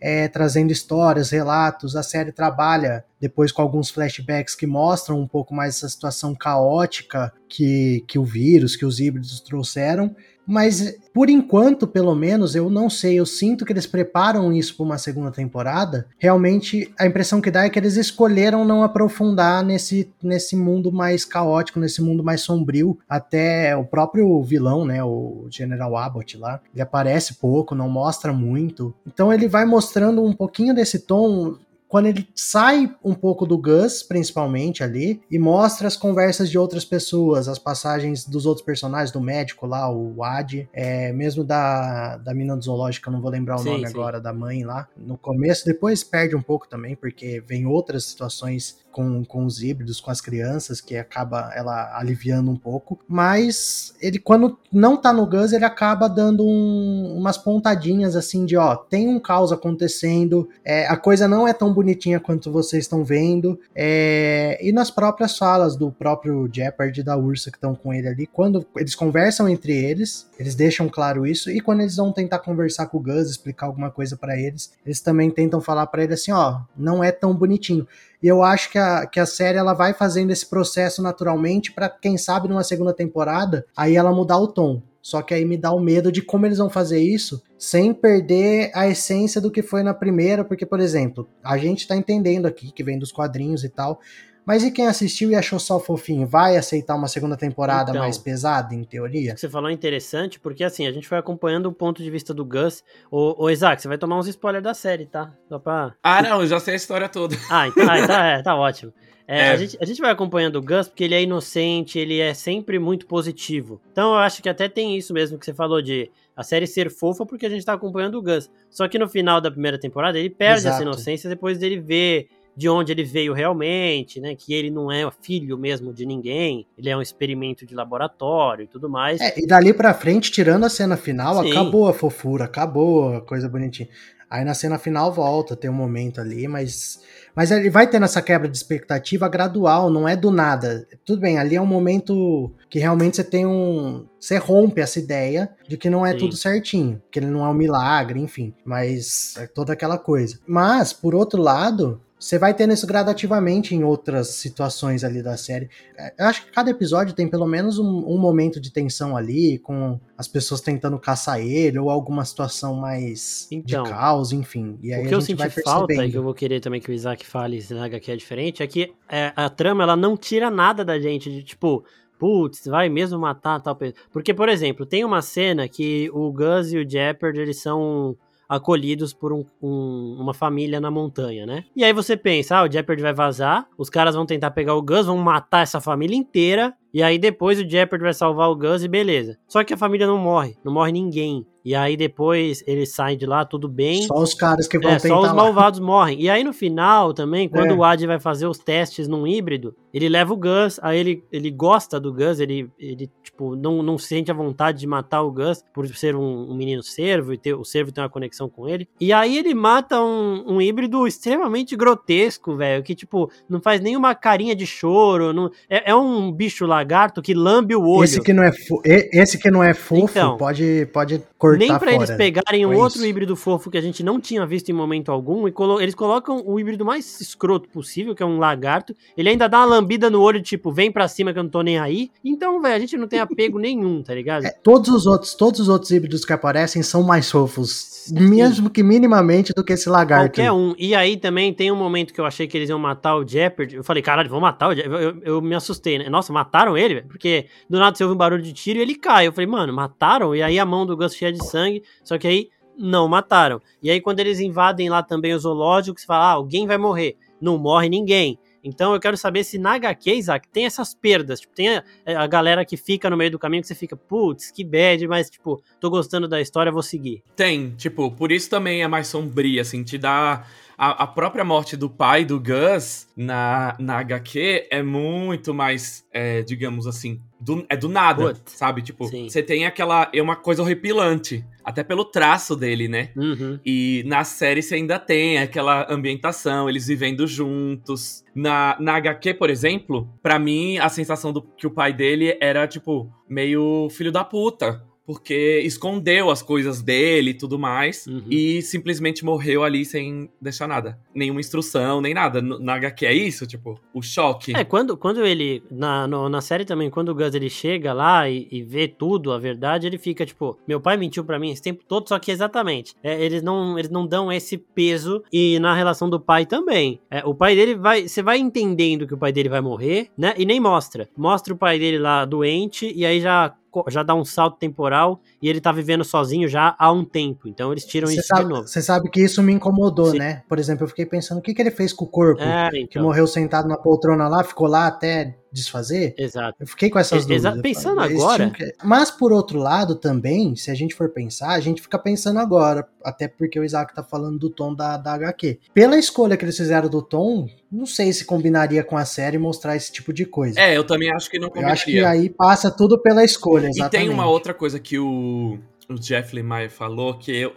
é, 0.06 0.28
trazendo 0.28 0.70
histórias, 0.70 1.30
relatos. 1.30 1.96
A 1.96 2.04
série 2.04 2.34
trabalha 2.34 3.06
depois 3.22 3.54
com 3.54 3.62
alguns 3.62 3.90
flashbacks 3.90 4.54
que 4.54 4.68
mostram 4.68 5.18
um 5.18 5.26
pouco 5.26 5.56
mais 5.56 5.78
essa 5.78 5.88
situação 5.88 6.36
caótica 6.36 7.32
que, 7.48 8.04
que 8.06 8.20
o 8.20 8.26
vírus, 8.26 8.76
que 8.76 8.86
os 8.86 9.00
híbridos 9.00 9.40
trouxeram. 9.40 10.14
Mas 10.46 10.98
por 11.14 11.30
enquanto, 11.30 11.88
pelo 11.88 12.16
menos, 12.16 12.56
eu 12.56 12.70
não 12.70 12.90
sei, 12.90 13.20
eu 13.20 13.26
sinto 13.26 13.66
que 13.66 13.72
eles 13.72 13.86
preparam 13.86 14.52
isso 14.52 14.76
para 14.76 14.86
uma 14.86 14.98
segunda 14.98 15.32
temporada. 15.32 16.08
Realmente, 16.18 16.92
a 17.00 17.06
impressão 17.06 17.40
que 17.40 17.52
dá 17.52 17.66
é 17.66 17.70
que 17.70 17.78
eles 17.78 17.96
escolheram 17.96 18.66
não 18.66 18.84
aprofundar 18.84 19.64
nesse, 19.64 20.12
nesse 20.22 20.56
mundo 20.56 20.92
mais 20.92 21.24
caótico, 21.24 21.80
nesse 21.80 22.02
mundo 22.02 22.24
mais 22.24 22.42
sombrio. 22.42 22.98
Até 23.08 23.76
o 23.76 23.86
próprio 23.86 24.42
vilão, 24.44 24.86
né, 24.86 25.04
o 25.04 25.48
General 25.50 25.96
Abbott 25.96 26.38
lá, 26.38 26.60
ele 26.74 26.82
aparece 26.82 27.36
pouco, 27.36 27.76
não 27.76 27.90
mostra 27.90 28.34
muito. 28.34 28.94
Então 29.06 29.32
ele 29.32 29.48
vai 29.48 29.66
mostrando 29.66 30.24
um 30.24 30.34
pouquinho 30.34 30.74
desse 30.74 31.00
tom 31.00 31.58
quando 31.94 32.08
ele 32.08 32.28
sai 32.34 32.92
um 33.04 33.14
pouco 33.14 33.46
do 33.46 33.56
Gus, 33.56 34.02
principalmente 34.02 34.84
ali, 34.84 35.22
e 35.30 35.38
mostra 35.38 35.88
as 35.88 35.96
conversas 35.96 36.50
de 36.50 36.58
outras 36.58 36.84
pessoas, 36.84 37.48
as 37.48 37.60
passagens 37.60 38.26
dos 38.26 38.48
outros 38.48 38.66
personagens, 38.66 39.12
do 39.12 39.22
médico 39.22 39.68
lá, 39.68 39.88
o 39.92 40.16
Wad, 40.16 40.68
é, 40.74 41.14
mesmo 41.14 41.44
da, 41.44 42.18
da 42.18 42.34
mina 42.34 42.58
do 42.58 42.64
zoológico, 42.64 43.10
eu 43.10 43.14
não 43.14 43.22
vou 43.22 43.30
lembrar 43.30 43.58
o 43.58 43.60
Sim, 43.60 43.70
nome 43.70 43.88
sim. 43.88 43.94
agora, 43.94 44.20
da 44.20 44.34
mãe 44.34 44.64
lá, 44.64 44.88
no 44.98 45.20
começo, 45.20 45.68
depois 45.68 46.04
perde 46.04 46.36
um 46.36 46.42
pouco 46.42 46.68
também, 46.68 46.96
porque 46.96 47.44
vem 47.46 47.68
outras 47.68 48.06
situações 48.06 48.82
com, 48.94 49.26
com 49.26 49.46
os 49.46 49.62
híbridos, 49.62 50.00
com 50.00 50.12
as 50.12 50.22
crianças, 50.22 50.80
que 50.80 50.96
acaba 50.96 51.52
ela 51.54 51.98
aliviando 51.98 52.50
um 52.50 52.56
pouco, 52.56 53.00
mas 53.08 53.94
ele, 54.00 54.20
quando 54.20 54.58
não 54.72 54.96
tá 54.96 55.12
no 55.12 55.26
Gus, 55.26 55.52
ele 55.52 55.66
acaba 55.66 56.08
dando 56.08 56.46
um- 56.46 57.18
umas 57.18 57.38
pontadinhas 57.38 58.16
assim 58.16 58.46
de, 58.46 58.56
ó, 58.56 58.76
tem 58.76 59.08
um 59.10 59.20
caos 59.20 59.52
acontecendo, 59.52 60.48
é, 60.64 60.88
a 60.88 60.96
coisa 60.96 61.28
não 61.28 61.48
é 61.48 61.54
tão 61.54 61.74
bonitinha 61.74 62.20
quanto 62.20 62.52
vocês 62.52 62.84
estão 62.84 63.04
vendo. 63.04 63.60
É... 63.76 64.60
E 64.62 64.72
nas 64.72 64.92
próprias 64.92 65.38
falas 65.38 65.76
do 65.76 65.92
próprio 65.92 66.48
Jeopardy 66.52 67.02
e 67.02 67.04
da 67.04 67.18
Ursa 67.18 67.50
que 67.50 67.58
estão 67.58 67.74
com 67.74 67.94
ele 67.94 68.08
ali, 68.08 68.28
quando 68.28 68.66
eles 68.78 68.94
conversam 68.94 69.50
entre 69.50 69.74
eles, 69.74 70.30
eles 70.38 70.54
deixam 70.56 70.88
claro 70.88 71.26
isso, 71.26 71.50
e 71.50 71.60
quando 71.60 71.82
eles 71.82 71.96
vão 71.96 72.12
tentar 72.12 72.40
conversar 72.40 72.86
com 72.86 72.98
o 72.98 73.02
Gus, 73.02 73.30
explicar 73.30 73.66
alguma 73.66 73.90
coisa 73.90 74.16
para 74.16 74.40
eles, 74.40 74.72
eles 74.86 75.02
também 75.02 75.32
tentam 75.32 75.60
falar 75.60 75.88
para 75.88 76.04
ele 76.04 76.14
assim, 76.14 76.32
ó, 76.32 76.62
não 76.78 77.04
é 77.04 77.12
tão 77.12 77.34
bonitinho. 77.36 77.88
E 78.24 78.28
eu 78.28 78.42
acho 78.42 78.72
que 78.72 78.80
a, 78.80 79.06
que 79.06 79.20
a 79.20 79.26
série 79.26 79.58
ela 79.58 79.74
vai 79.74 79.94
fazendo 79.94 80.32
esse 80.32 80.46
processo 80.46 81.02
naturalmente 81.02 81.74
para 81.74 81.90
quem 81.90 82.18
sabe 82.18 82.48
numa 82.48 82.64
segunda 82.64 82.94
temporada, 82.94 83.66
aí 83.76 83.98
ela 83.98 84.14
mudar 84.14 84.38
o 84.38 84.48
tom. 84.48 84.82
Só 85.02 85.22
que 85.22 85.34
aí 85.34 85.44
me 85.44 85.58
dá 85.58 85.74
o 85.74 85.82
medo 85.82 86.10
de 86.10 86.22
como 86.22 86.46
eles 86.46 86.58
vão 86.58 86.70
fazer 86.70 87.02
isso 87.02 87.44
sem 87.58 87.94
perder 87.94 88.72
a 88.74 88.88
essência 88.88 89.42
do 89.42 89.52
que 89.52 89.62
foi 89.62 89.84
na 89.84 89.94
primeira, 89.94 90.46
porque, 90.46 90.66
por 90.66 90.80
exemplo, 90.80 91.28
a 91.44 91.58
gente 91.58 91.86
tá 91.86 91.98
entendendo 91.98 92.46
aqui 92.46 92.72
que 92.72 92.84
vem 92.84 92.98
dos 92.98 93.12
quadrinhos 93.12 93.66
e 93.66 93.70
tal, 93.70 94.00
mas 94.46 94.64
e 94.64 94.72
quem 94.72 94.88
assistiu 94.88 95.30
e 95.32 95.36
achou 95.36 95.58
só 95.60 95.80
fofinho, 95.80 96.28
vai 96.28 96.58
aceitar 96.58 96.96
uma 96.96 97.08
segunda 97.08 97.38
temporada 97.38 97.92
Então. 97.92 98.02
mais 98.02 98.18
pesada, 98.18 98.74
em 98.74 98.84
teoria? 98.84 99.36
Você 99.38 99.48
falou 99.50 99.70
é 99.70 99.74
interessante, 99.74 100.40
porque 100.40 100.64
assim, 100.64 100.86
a 100.88 100.92
gente 100.92 101.08
foi 101.08 101.18
acompanhando 101.18 101.68
o 101.68 101.72
ponto 101.74 102.02
de 102.04 102.10
vista 102.12 102.34
do 102.34 102.44
Gus. 102.46 102.84
Ô, 103.10 103.46
ô 103.46 103.50
Isaac, 103.50 103.82
você 103.82 103.88
vai 103.88 103.98
tomar 103.98 104.18
uns 104.18 104.28
spoilers 104.28 104.64
da 104.64 104.74
série, 104.74 105.06
tá? 105.06 105.32
Só 105.48 105.60
pra. 105.60 105.94
Ah, 106.04 106.22
não, 106.22 106.42
eu 106.42 106.48
já 106.48 106.60
sei 106.60 106.74
a 106.74 106.78
história 106.78 107.08
toda. 107.10 107.36
Ah, 107.50 107.68
então, 107.68 107.90
ah, 107.90 108.00
então 108.00 108.16
é, 108.24 108.42
tá 108.42 108.56
ótimo. 108.56 108.94
É, 109.26 109.40
É. 109.48 109.50
A, 109.52 109.56
gente, 109.56 109.78
a 109.82 109.86
gente 109.86 110.02
vai 110.02 110.12
acompanhando 110.12 110.58
o 110.58 110.62
Gus 110.62 110.88
porque 110.90 111.06
ele 111.06 111.16
é 111.16 111.22
inocente, 111.24 111.98
ele 111.98 112.20
é 112.20 112.34
sempre 112.34 112.78
muito 112.78 113.08
positivo. 113.08 113.80
Então 113.92 114.12
eu 114.12 114.18
acho 114.20 114.44
que 114.44 114.50
até 114.50 114.68
tem 114.68 114.98
isso 114.98 115.14
mesmo 115.14 115.38
que 115.40 115.46
você 115.46 115.54
falou 115.54 115.82
de 115.82 116.12
a 116.36 116.44
série 116.44 116.68
ser 116.68 116.90
fofa 116.92 117.26
porque 117.26 117.46
a 117.46 117.50
gente 117.50 117.64
tá 117.64 117.72
acompanhando 117.74 118.18
o 118.18 118.22
Gus. 118.22 118.52
Só 118.70 118.86
que 118.88 119.00
no 119.00 119.08
final 119.08 119.40
da 119.40 119.50
primeira 119.50 119.80
temporada 119.80 120.20
ele 120.20 120.30
perde 120.30 120.60
essa 120.60 120.68
Exato. 120.70 120.82
inocência 120.84 121.30
depois 121.30 121.58
dele 121.58 121.80
ver 121.80 122.28
de 122.56 122.70
onde 122.70 122.92
ele 122.92 123.04
veio 123.04 123.34
realmente, 123.34 124.20
né? 124.20 124.36
Que 124.36 124.54
ele 124.54 124.70
não 124.70 124.92
é 124.92 125.10
filho 125.22 125.58
mesmo 125.58 125.94
de 125.94 126.06
ninguém, 126.06 126.66
ele 126.78 126.90
é 126.90 126.98
um 126.98 127.02
experimento 127.02 127.66
de 127.66 127.76
laboratório 127.76 128.64
e 128.64 128.68
tudo 128.68 128.90
mais. 128.90 129.20
É, 129.22 129.40
e 129.40 129.48
dali 129.48 129.74
pra 129.74 129.94
frente, 129.94 130.32
tirando 130.32 130.66
a 130.66 130.70
cena 130.70 130.96
final, 130.98 131.42
Sim. 131.42 131.52
acabou 131.52 131.88
a 131.88 131.94
fofura, 131.94 132.46
acabou 132.46 133.16
a 133.16 133.22
coisa 133.22 133.50
bonitinha. 133.50 133.90
Aí 134.34 134.44
na 134.44 134.56
cena 134.56 134.80
final 134.80 135.14
volta, 135.14 135.56
tem 135.56 135.70
um 135.70 135.76
momento 135.76 136.20
ali, 136.20 136.48
mas. 136.48 137.00
Mas 137.36 137.52
ele 137.52 137.70
vai 137.70 137.88
tendo 137.88 138.06
essa 138.06 138.20
quebra 138.20 138.50
de 138.50 138.58
expectativa 138.58 139.30
gradual, 139.30 139.92
não 139.92 140.08
é 140.08 140.16
do 140.16 140.32
nada. 140.32 140.88
Tudo 141.06 141.22
bem, 141.22 141.38
ali 141.38 141.56
é 141.56 141.62
um 141.62 141.68
momento 141.68 142.52
que 142.68 142.80
realmente 142.80 143.18
você 143.18 143.24
tem 143.24 143.46
um. 143.46 144.08
Você 144.20 144.38
rompe 144.38 144.82
essa 144.82 144.98
ideia 144.98 145.52
de 145.68 145.78
que 145.78 145.88
não 145.88 146.04
é 146.04 146.14
Sim. 146.14 146.18
tudo 146.18 146.36
certinho, 146.36 147.00
que 147.12 147.20
ele 147.20 147.28
não 147.28 147.46
é 147.46 147.50
um 147.50 147.54
milagre, 147.54 148.20
enfim. 148.20 148.56
Mas 148.66 149.36
é 149.38 149.46
toda 149.46 149.74
aquela 149.74 150.00
coisa. 150.00 150.40
Mas, 150.48 150.94
por 150.94 151.14
outro 151.14 151.40
lado, 151.40 152.02
você 152.24 152.40
vai 152.40 152.54
tendo 152.54 152.72
isso 152.72 152.88
gradativamente 152.88 153.76
em 153.76 153.84
outras 153.84 154.30
situações 154.30 155.04
ali 155.04 155.22
da 155.22 155.36
série. 155.36 155.70
É, 155.98 156.14
Eu 156.18 156.28
acho 156.28 156.46
que 156.46 156.52
cada 156.54 156.72
episódio 156.72 157.14
tem 157.14 157.28
pelo 157.28 157.46
menos 157.46 157.78
um, 157.78 157.86
um 157.86 158.18
momento 158.18 158.62
de 158.62 158.72
tensão 158.72 159.18
ali, 159.18 159.60
com 159.60 160.00
as 160.18 160.26
pessoas 160.26 160.62
tentando 160.62 160.98
caçar 160.98 161.42
ele, 161.42 161.78
ou 161.78 161.90
alguma 161.90 162.24
situação 162.24 162.76
mais 162.76 163.46
Então, 163.52 163.84
de 163.84 163.90
caos, 163.90 164.32
enfim. 164.32 164.80
E 164.82 164.94
aí 164.94 165.06
o 165.06 165.10
que 165.10 165.16
eu 165.16 165.20
senti 165.20 165.50
falta, 165.64 165.94
e 165.94 166.12
que 166.12 166.18
eu 166.18 166.24
vou 166.24 166.34
querer 166.34 166.62
também 166.62 166.80
que 166.80 166.90
o 166.90 166.94
Isaac 166.94 167.26
fale 167.26 167.62
se 167.62 167.74
na 167.74 167.84
HQ 167.84 168.12
é 168.12 168.16
diferente, 168.16 168.64
é 168.64 168.68
que 168.68 168.94
é, 169.10 169.34
a 169.36 169.50
trama 169.50 169.84
ela 169.84 169.98
não 169.98 170.16
tira 170.16 170.50
nada 170.50 170.86
da 170.86 170.98
gente, 170.98 171.30
de 171.30 171.44
tipo, 171.44 171.84
putz, 172.18 172.66
vai 172.66 172.88
mesmo 172.88 173.20
matar 173.20 173.60
tal 173.60 173.76
pessoa. 173.76 174.02
Porque, 174.14 174.34
por 174.34 174.48
exemplo, 174.48 174.86
tem 174.86 175.04
uma 175.04 175.22
cena 175.22 175.68
que 175.68 176.10
o 176.14 176.32
Gus 176.32 176.72
e 176.72 176.78
o 176.78 176.90
Jeopardy, 176.90 177.42
eles 177.42 177.58
são 177.58 178.16
acolhidos 178.56 179.14
por 179.14 179.32
um- 179.34 179.46
um- 179.62 180.18
uma 180.20 180.34
família 180.34 180.80
na 180.80 180.90
montanha, 180.92 181.46
né? 181.46 181.64
E 181.76 181.84
aí 181.84 181.94
você 181.94 182.16
pensa, 182.18 182.58
ah, 182.58 182.64
o 182.64 182.72
Jeopardy 182.72 183.02
vai 183.02 183.14
vazar, 183.14 183.68
os 183.78 183.90
caras 183.90 184.16
vão 184.16 184.26
tentar 184.26 184.52
pegar 184.52 184.76
o 184.76 184.82
Gus, 184.82 185.06
vão 185.06 185.18
matar 185.18 185.62
essa 185.64 185.82
família 185.82 186.16
inteira, 186.16 186.74
e 186.94 187.02
aí 187.02 187.18
depois 187.18 187.60
o 187.60 187.68
Jeopardy 187.68 188.04
vai 188.04 188.14
salvar 188.14 188.50
o 188.50 188.56
Gus 188.56 188.84
e 188.84 188.88
beleza. 188.88 189.38
Só 189.48 189.64
que 189.64 189.74
a 189.74 189.78
família 189.78 190.08
não 190.08 190.18
morre, 190.18 190.56
não 190.64 190.74
morre 190.74 190.92
ninguém. 190.92 191.46
E 191.66 191.74
aí 191.76 191.96
depois 191.96 192.64
eles 192.68 192.94
saem 192.94 193.18
de 193.18 193.26
lá, 193.26 193.46
tudo 193.46 193.70
bem. 193.70 194.02
Só 194.04 194.16
os 194.22 194.34
caras 194.34 194.68
que 194.68 194.78
vão 194.78 194.92
É, 194.92 194.96
tentar 194.98 195.08
só 195.16 195.22
os 195.22 195.28
lá. 195.28 195.34
malvados 195.34 195.80
morrem. 195.80 196.22
E 196.22 196.30
aí 196.30 196.44
no 196.44 196.52
final 196.54 197.14
também, 197.14 197.48
quando 197.48 197.72
É. 197.72 197.74
o 197.74 197.84
Ad 197.84 198.06
vai 198.06 198.20
fazer 198.20 198.48
os 198.48 198.58
testes 198.58 199.08
num 199.08 199.26
híbrido, 199.26 199.76
ele 199.94 200.10
leva 200.10 200.34
o 200.34 200.38
Gus, 200.38 200.80
aí 200.82 201.00
ele, 201.00 201.24
ele 201.32 201.50
gosta 201.52 202.00
do 202.00 202.12
Gus, 202.12 202.40
ele, 202.40 202.70
ele 202.80 203.10
tipo, 203.24 203.56
não, 203.56 203.82
não 203.84 203.98
sente 203.98 204.30
a 204.32 204.34
vontade 204.34 204.80
de 204.80 204.88
matar 204.88 205.22
o 205.22 205.32
Gus 205.32 205.64
por 205.74 205.88
ser 205.96 206.16
um, 206.16 206.52
um 206.52 206.56
menino 206.56 206.84
servo 206.84 207.32
e 207.34 207.38
ter, 207.38 207.54
o 207.54 207.64
servo 207.64 207.92
tem 207.92 208.04
uma 208.04 208.10
conexão 208.10 208.50
com 208.50 208.68
ele. 208.68 208.88
E 209.00 209.14
aí 209.14 209.38
ele 209.38 209.54
mata 209.54 210.02
um, 210.02 210.56
um 210.56 210.62
híbrido 210.62 211.08
extremamente 211.08 211.76
grotesco, 211.76 212.56
velho, 212.56 212.84
que 212.84 212.94
tipo, 212.96 213.32
não 213.48 213.62
faz 213.62 213.80
nenhuma 213.80 214.14
carinha 214.16 214.56
de 214.56 214.66
choro, 214.66 215.32
não, 215.32 215.50
é, 215.70 215.92
é 215.92 215.96
um 215.96 216.32
bicho 216.32 216.66
lagarto 216.66 217.22
que 217.22 217.34
lambe 217.34 217.76
o 217.76 217.86
olho. 217.88 218.04
Esse 218.04 218.22
que 218.22 218.34
não 218.34 218.44
é, 218.44 218.52
fo- 218.52 218.82
esse 218.86 219.38
que 219.38 219.50
não 219.52 219.64
é 219.64 219.74
fofo, 219.74 220.04
Então, 220.12 220.38
pode, 220.38 220.88
pode 220.92 221.22
cortar 221.38 221.53
Nem 221.58 221.68
pra 221.70 221.80
fora. 221.80 221.96
eles 221.96 222.12
pegarem 222.12 222.66
um 222.66 222.70
Foi 222.70 222.78
outro 222.78 222.98
isso. 223.00 223.06
híbrido 223.08 223.36
fofo 223.36 223.70
que 223.72 223.78
a 223.78 223.82
gente 223.82 224.04
não 224.04 224.20
tinha 224.20 224.46
visto 224.46 224.70
em 224.70 224.74
momento 224.74 225.12
algum, 225.12 225.48
e 225.48 225.52
colo- 225.52 225.82
eles 225.82 225.96
colocam 225.96 226.42
o 226.46 226.60
híbrido 226.60 226.84
mais 226.86 227.20
escroto 227.22 227.68
possível, 227.70 228.14
que 228.16 228.22
é 228.24 228.26
um 228.26 228.38
lagarto. 228.40 228.96
Ele 229.18 229.30
ainda 229.30 229.48
dá 229.48 229.60
uma 229.60 229.66
lambida 229.66 230.10
no 230.10 230.22
olho, 230.22 230.42
tipo, 230.42 230.72
vem 230.72 230.92
pra 230.92 231.08
cima 231.08 231.32
que 231.34 231.40
eu 231.40 231.44
não 231.44 231.50
tô 231.50 231.62
nem 231.62 231.78
aí. 231.80 232.10
Então, 232.24 232.62
velho, 232.62 232.76
a 232.76 232.80
gente 232.80 232.98
não 232.98 233.08
tem 233.08 233.20
apego 233.20 233.58
nenhum, 233.60 234.02
tá 234.04 234.14
ligado? 234.14 234.46
É, 234.46 234.50
todos 234.52 234.90
os 234.90 235.06
outros, 235.06 235.34
todos 235.36 235.60
os 235.60 235.70
outros 235.70 235.92
híbridos 235.92 236.26
que 236.26 236.34
aparecem 236.34 236.82
são 236.84 237.04
mais 237.04 237.30
fofos, 237.32 238.12
mesmo 238.12 238.70
que 238.70 238.84
minimamente 238.84 239.54
do 239.56 239.64
que 239.64 239.74
esse 239.74 239.90
lagarto. 239.90 240.36
Qualquer 240.36 240.52
um. 240.52 240.74
E 240.78 240.94
aí 240.96 241.18
também 241.18 241.54
tem 241.54 241.72
um 241.72 241.76
momento 241.76 242.14
que 242.14 242.20
eu 242.20 242.26
achei 242.26 242.48
que 242.48 242.58
eles 242.58 242.70
iam 242.70 242.80
matar 242.80 243.16
o 243.16 243.28
Jeopardy. 243.28 243.76
Eu 243.78 243.84
falei, 243.84 244.02
caralho, 244.04 244.30
vão 244.30 244.40
matar 244.42 244.70
o 244.70 244.76
Jeopardy. 244.76 245.04
Eu, 245.04 245.10
eu- 245.12 245.22
eu 245.36 245.42
me 245.42 245.56
assustei, 245.56 245.98
né? 246.00 246.10
Nossa, 246.10 246.32
mataram 246.34 246.78
ele, 246.78 246.96
velho? 246.96 247.08
Porque 247.08 247.46
do 247.70 247.80
nada 247.80 247.96
você 247.96 248.04
ouve 248.04 248.14
um 248.16 248.18
barulho 248.18 248.42
de 248.44 248.54
tiro 248.54 248.80
e 248.80 248.82
ele 248.82 248.96
cai. 248.96 249.28
Eu 249.28 249.34
falei, 249.34 249.48
mano, 249.48 249.72
mataram? 249.74 250.36
E 250.36 250.42
aí 250.42 250.60
a 250.60 250.66
mão 250.66 250.86
do 250.86 250.96
Gus 250.98 251.16
cheia 251.16 251.32
de 251.32 251.43
sangue. 251.44 251.84
Só 252.04 252.18
que 252.18 252.28
aí 252.28 252.50
não 252.78 253.08
mataram. 253.08 253.62
E 253.82 253.90
aí 253.90 254.02
quando 254.02 254.20
eles 254.20 254.40
invadem 254.40 254.90
lá 254.90 255.04
também 255.04 255.34
o 255.34 255.40
zoológico, 255.40 256.00
você 256.00 256.06
fala, 256.06 256.26
ah, 256.26 256.34
alguém 256.34 256.66
vai 256.66 256.78
morrer. 256.78 257.18
Não 257.40 257.58
morre 257.58 257.90
ninguém. 257.90 258.40
Então 258.64 258.94
eu 258.94 259.00
quero 259.00 259.18
saber 259.18 259.44
se 259.44 259.58
na 259.58 259.74
HQ, 259.74 260.14
Isaac, 260.14 260.48
tem 260.48 260.66
essas 260.66 260.96
perdas. 260.96 261.42
Tipo, 261.42 261.54
tem 261.54 261.78
a, 261.78 261.84
a 262.06 262.26
galera 262.26 262.64
que 262.64 262.78
fica 262.78 263.10
no 263.10 263.18
meio 263.18 263.30
do 263.30 263.38
caminho 263.38 263.62
que 263.62 263.68
você 263.68 263.76
fica, 263.76 263.98
putz, 263.98 264.52
que 264.52 264.64
bad, 264.64 265.06
mas, 265.08 265.30
tipo, 265.30 265.62
tô 265.82 265.90
gostando 265.90 266.30
da 266.30 266.40
história, 266.40 266.72
vou 266.72 266.82
seguir. 266.82 267.22
Tem, 267.36 267.72
tipo, 267.72 268.10
por 268.10 268.32
isso 268.32 268.50
também 268.50 268.82
é 268.82 268.88
mais 268.88 269.08
sombria, 269.08 269.62
assim, 269.62 269.84
te 269.84 269.98
dá. 269.98 270.46
A, 270.78 271.04
a 271.04 271.08
própria 271.08 271.44
morte 271.44 271.78
do 271.78 271.90
pai 271.90 272.26
do 272.26 272.40
Gus 272.40 273.08
na, 273.16 273.76
na 273.80 274.00
HQ 274.00 274.68
é 274.72 274.82
muito 274.82 275.54
mais, 275.54 276.06
é, 276.12 276.42
digamos 276.42 276.88
assim, 276.88 277.22
do- 277.40 277.66
é 277.70 277.76
do 277.78 277.88
nada, 277.90 278.36
sabe? 278.46 278.82
Tipo, 278.82 279.06
Sim. 279.08 279.30
você 279.30 279.44
tem 279.44 279.66
aquela. 279.66 280.10
É 280.14 280.22
uma 280.22 280.36
coisa 280.36 280.62
horripilante. 280.62 281.46
Até 281.64 281.82
pelo 281.84 282.04
traço 282.04 282.56
dele, 282.58 282.88
né? 282.90 283.12
Uhum. 283.16 283.58
E 283.66 284.04
na 284.06 284.24
série 284.26 284.62
você 284.62 284.76
ainda 284.76 285.00
tem 285.00 285.38
aquela 285.38 285.86
ambientação, 285.90 286.70
eles 286.70 286.88
vivendo 286.88 287.26
juntos. 287.26 288.24
Na, 288.36 288.76
na 288.80 288.96
HQ, 288.96 289.36
por 289.36 289.50
exemplo, 289.50 290.10
pra 290.22 290.38
mim 290.40 290.78
a 290.80 290.90
sensação 290.90 291.32
do 291.32 291.42
que 291.42 291.66
o 291.68 291.72
pai 291.72 291.94
dele 291.94 292.38
era, 292.42 292.68
tipo, 292.68 293.10
meio 293.30 293.88
filho 293.92 294.12
da 294.12 294.24
puta. 294.26 294.84
Porque 295.06 295.62
escondeu 295.66 296.30
as 296.30 296.42
coisas 296.42 296.82
dele 296.82 297.32
e 297.32 297.34
tudo 297.34 297.60
mais. 297.60 298.08
Uhum. 298.08 298.24
E 298.30 298.62
simplesmente 298.62 299.26
morreu 299.26 299.64
ali 299.64 299.84
sem 299.84 300.30
deixar 300.42 300.68
nada. 300.68 300.98
Nenhuma 301.14 301.40
instrução, 301.42 302.00
nem 302.00 302.14
nada. 302.14 302.42
Na 302.42 302.76
HQ 302.76 303.06
é 303.06 303.14
isso, 303.14 303.46
tipo, 303.46 303.80
o 303.94 304.02
choque. 304.02 304.56
É, 304.56 304.64
quando, 304.64 304.96
quando 304.96 305.26
ele. 305.26 305.62
Na, 305.70 306.08
no- 306.08 306.30
na 306.30 306.40
série 306.42 306.64
também, 306.66 306.90
quando 306.90 307.10
o 307.10 307.16
Gus 307.16 307.36
ele 307.36 307.50
chega 307.50 307.92
lá 307.92 308.30
e, 308.30 308.48
e 308.52 308.64
vê 308.64 308.88
tudo, 308.88 309.32
a 309.34 309.38
verdade, 309.38 309.88
ele 309.88 309.98
fica 309.98 310.26
tipo: 310.26 310.58
Meu 310.68 310.80
pai 310.80 310.96
mentiu 310.96 311.26
pra 311.26 311.38
mim 311.40 311.52
esse 311.52 311.62
tempo 311.62 311.84
todo, 311.88 312.08
só 312.08 312.18
que 312.18 312.32
exatamente. 312.32 312.96
é, 313.04 313.22
eles, 313.24 313.42
não, 313.44 313.78
eles 313.78 313.92
não 313.92 314.08
dão 314.08 314.32
esse 314.32 314.58
peso. 314.58 315.22
E 315.34 315.60
na 315.60 315.76
relação 315.76 316.10
do 316.10 316.20
pai 316.20 316.46
também. 316.46 317.02
É, 317.12 317.22
o 317.26 317.36
pai 317.36 317.56
dele 317.56 317.76
vai. 317.76 318.08
Você 318.08 318.22
vai 318.24 318.38
entendendo 318.38 319.06
que 319.06 319.14
o 319.14 319.18
pai 319.18 319.32
dele 319.34 319.50
vai 319.50 319.60
morrer, 319.62 320.10
né? 320.18 320.34
E 320.38 320.46
nem 320.46 320.60
mostra. 320.60 321.10
Mostra 321.18 321.54
o 321.54 321.58
pai 321.58 321.78
dele 321.78 322.00
lá 322.00 322.24
doente, 322.26 322.92
e 322.96 323.06
aí 323.06 323.20
já. 323.20 323.54
Já 323.90 324.04
dá 324.04 324.14
um 324.14 324.26
salto 324.26 324.58
temporal 324.58 325.20
e 325.42 325.50
ele 325.50 325.60
tá 325.62 325.72
vivendo 325.72 326.04
sozinho 326.04 326.48
já 326.48 326.76
há 326.78 326.92
um 326.92 327.04
tempo. 327.06 327.48
Então 327.48 327.72
eles 327.72 327.86
tiram 327.86 328.08
Você 328.08 328.16
isso 328.16 328.28
sabe, 328.28 328.44
de 328.44 328.50
novo. 328.50 328.68
você 328.68 328.82
sabe 328.82 329.10
que 329.10 329.22
isso 329.22 329.42
me 329.42 329.54
incomodou, 329.54 330.12
Sim. 330.12 330.20
né? 330.20 330.44
Por 330.48 330.60
exemplo, 330.60 330.84
eu 330.84 330.88
fiquei 330.88 331.06
pensando, 331.06 331.40
o 331.40 331.42
que, 331.42 331.54
que 331.54 331.62
ele 331.62 331.72
fez 331.72 331.92
com 331.94 332.06
o 332.06 332.08
corpo? 332.08 332.42
É, 332.42 332.70
Que 332.70 332.80
então. 332.80 333.04
morreu 333.04 333.26
sentado 333.28 333.68
na 333.68 333.78
poltrona 333.78 334.28
lá, 334.28 334.44
ficou 334.44 334.68
lá 334.68 334.88
até 334.88 335.36
desfazer? 335.54 336.14
Exato. 336.18 336.56
Eu 336.60 336.68
fiquei 336.68 336.90
com 336.90 337.00
essas 337.00 337.30
Exa- 337.30 337.52
dúvidas. 337.52 337.62
pensando 337.62 338.04
Eles 338.04 338.20
agora- 338.22 338.50
que- 338.50 338.74
Mas 338.84 339.12
por 339.12 339.32
outro 339.32 339.60
lado 339.60 339.96
também, 339.96 340.56
se 340.56 340.72
a 340.72 340.74
gente 340.74 340.96
for 340.96 341.10
pensar, 341.10 341.50
a 341.52 341.60
gente 341.60 341.82
fica 341.82 341.98
pensando 342.00 342.40
agora, 342.40 342.88
até 343.04 343.28
porque 343.28 343.60
o 343.60 343.64
Isaac 343.64 343.94
tá 343.94 344.04
falando 344.04 344.40
do 344.40 344.50
tom 344.50 344.74
da, 344.74 344.98
da 344.98 345.14
HQ. 345.14 345.60
Pela 345.74 345.98
escolha 345.98 346.36
que 346.36 346.44
eles 346.44 346.58
fizeram 346.58 346.90
do 346.90 347.02
tom, 347.02 347.48
não 347.72 347.86
sei 347.86 348.12
se 348.12 348.26
combinaria 348.26 348.84
com 348.84 348.98
a 348.98 349.06
série 349.06 349.38
mostrar 349.38 349.76
esse 349.76 349.92
tipo 349.92 350.12
de 350.12 350.26
coisa. 350.26 350.60
É, 350.60 350.76
eu 350.78 350.84
também 350.84 351.12
acho 351.12 351.30
que 351.30 351.38
não 351.40 351.52
Eu 351.56 351.68
acho 351.68 351.86
que 351.86 351.92
combinaria. 351.92 352.22
aí 352.22 352.30
passa 352.30 352.70
tudo 352.72 353.00
pela 353.00 353.24
escolha, 353.24 353.68
E 353.68 353.70
exatamente. 353.70 353.92
tem 353.92 354.10
uma 354.10 354.28
outra 354.28 354.54
coisa 354.54 354.80
que 354.80 354.98
o, 355.00 355.58
o 355.90 355.96
Jeff 355.96 356.34
Lemire 356.36 356.70
falou, 356.70 357.18
que 357.18 357.32
eu, 357.36 357.52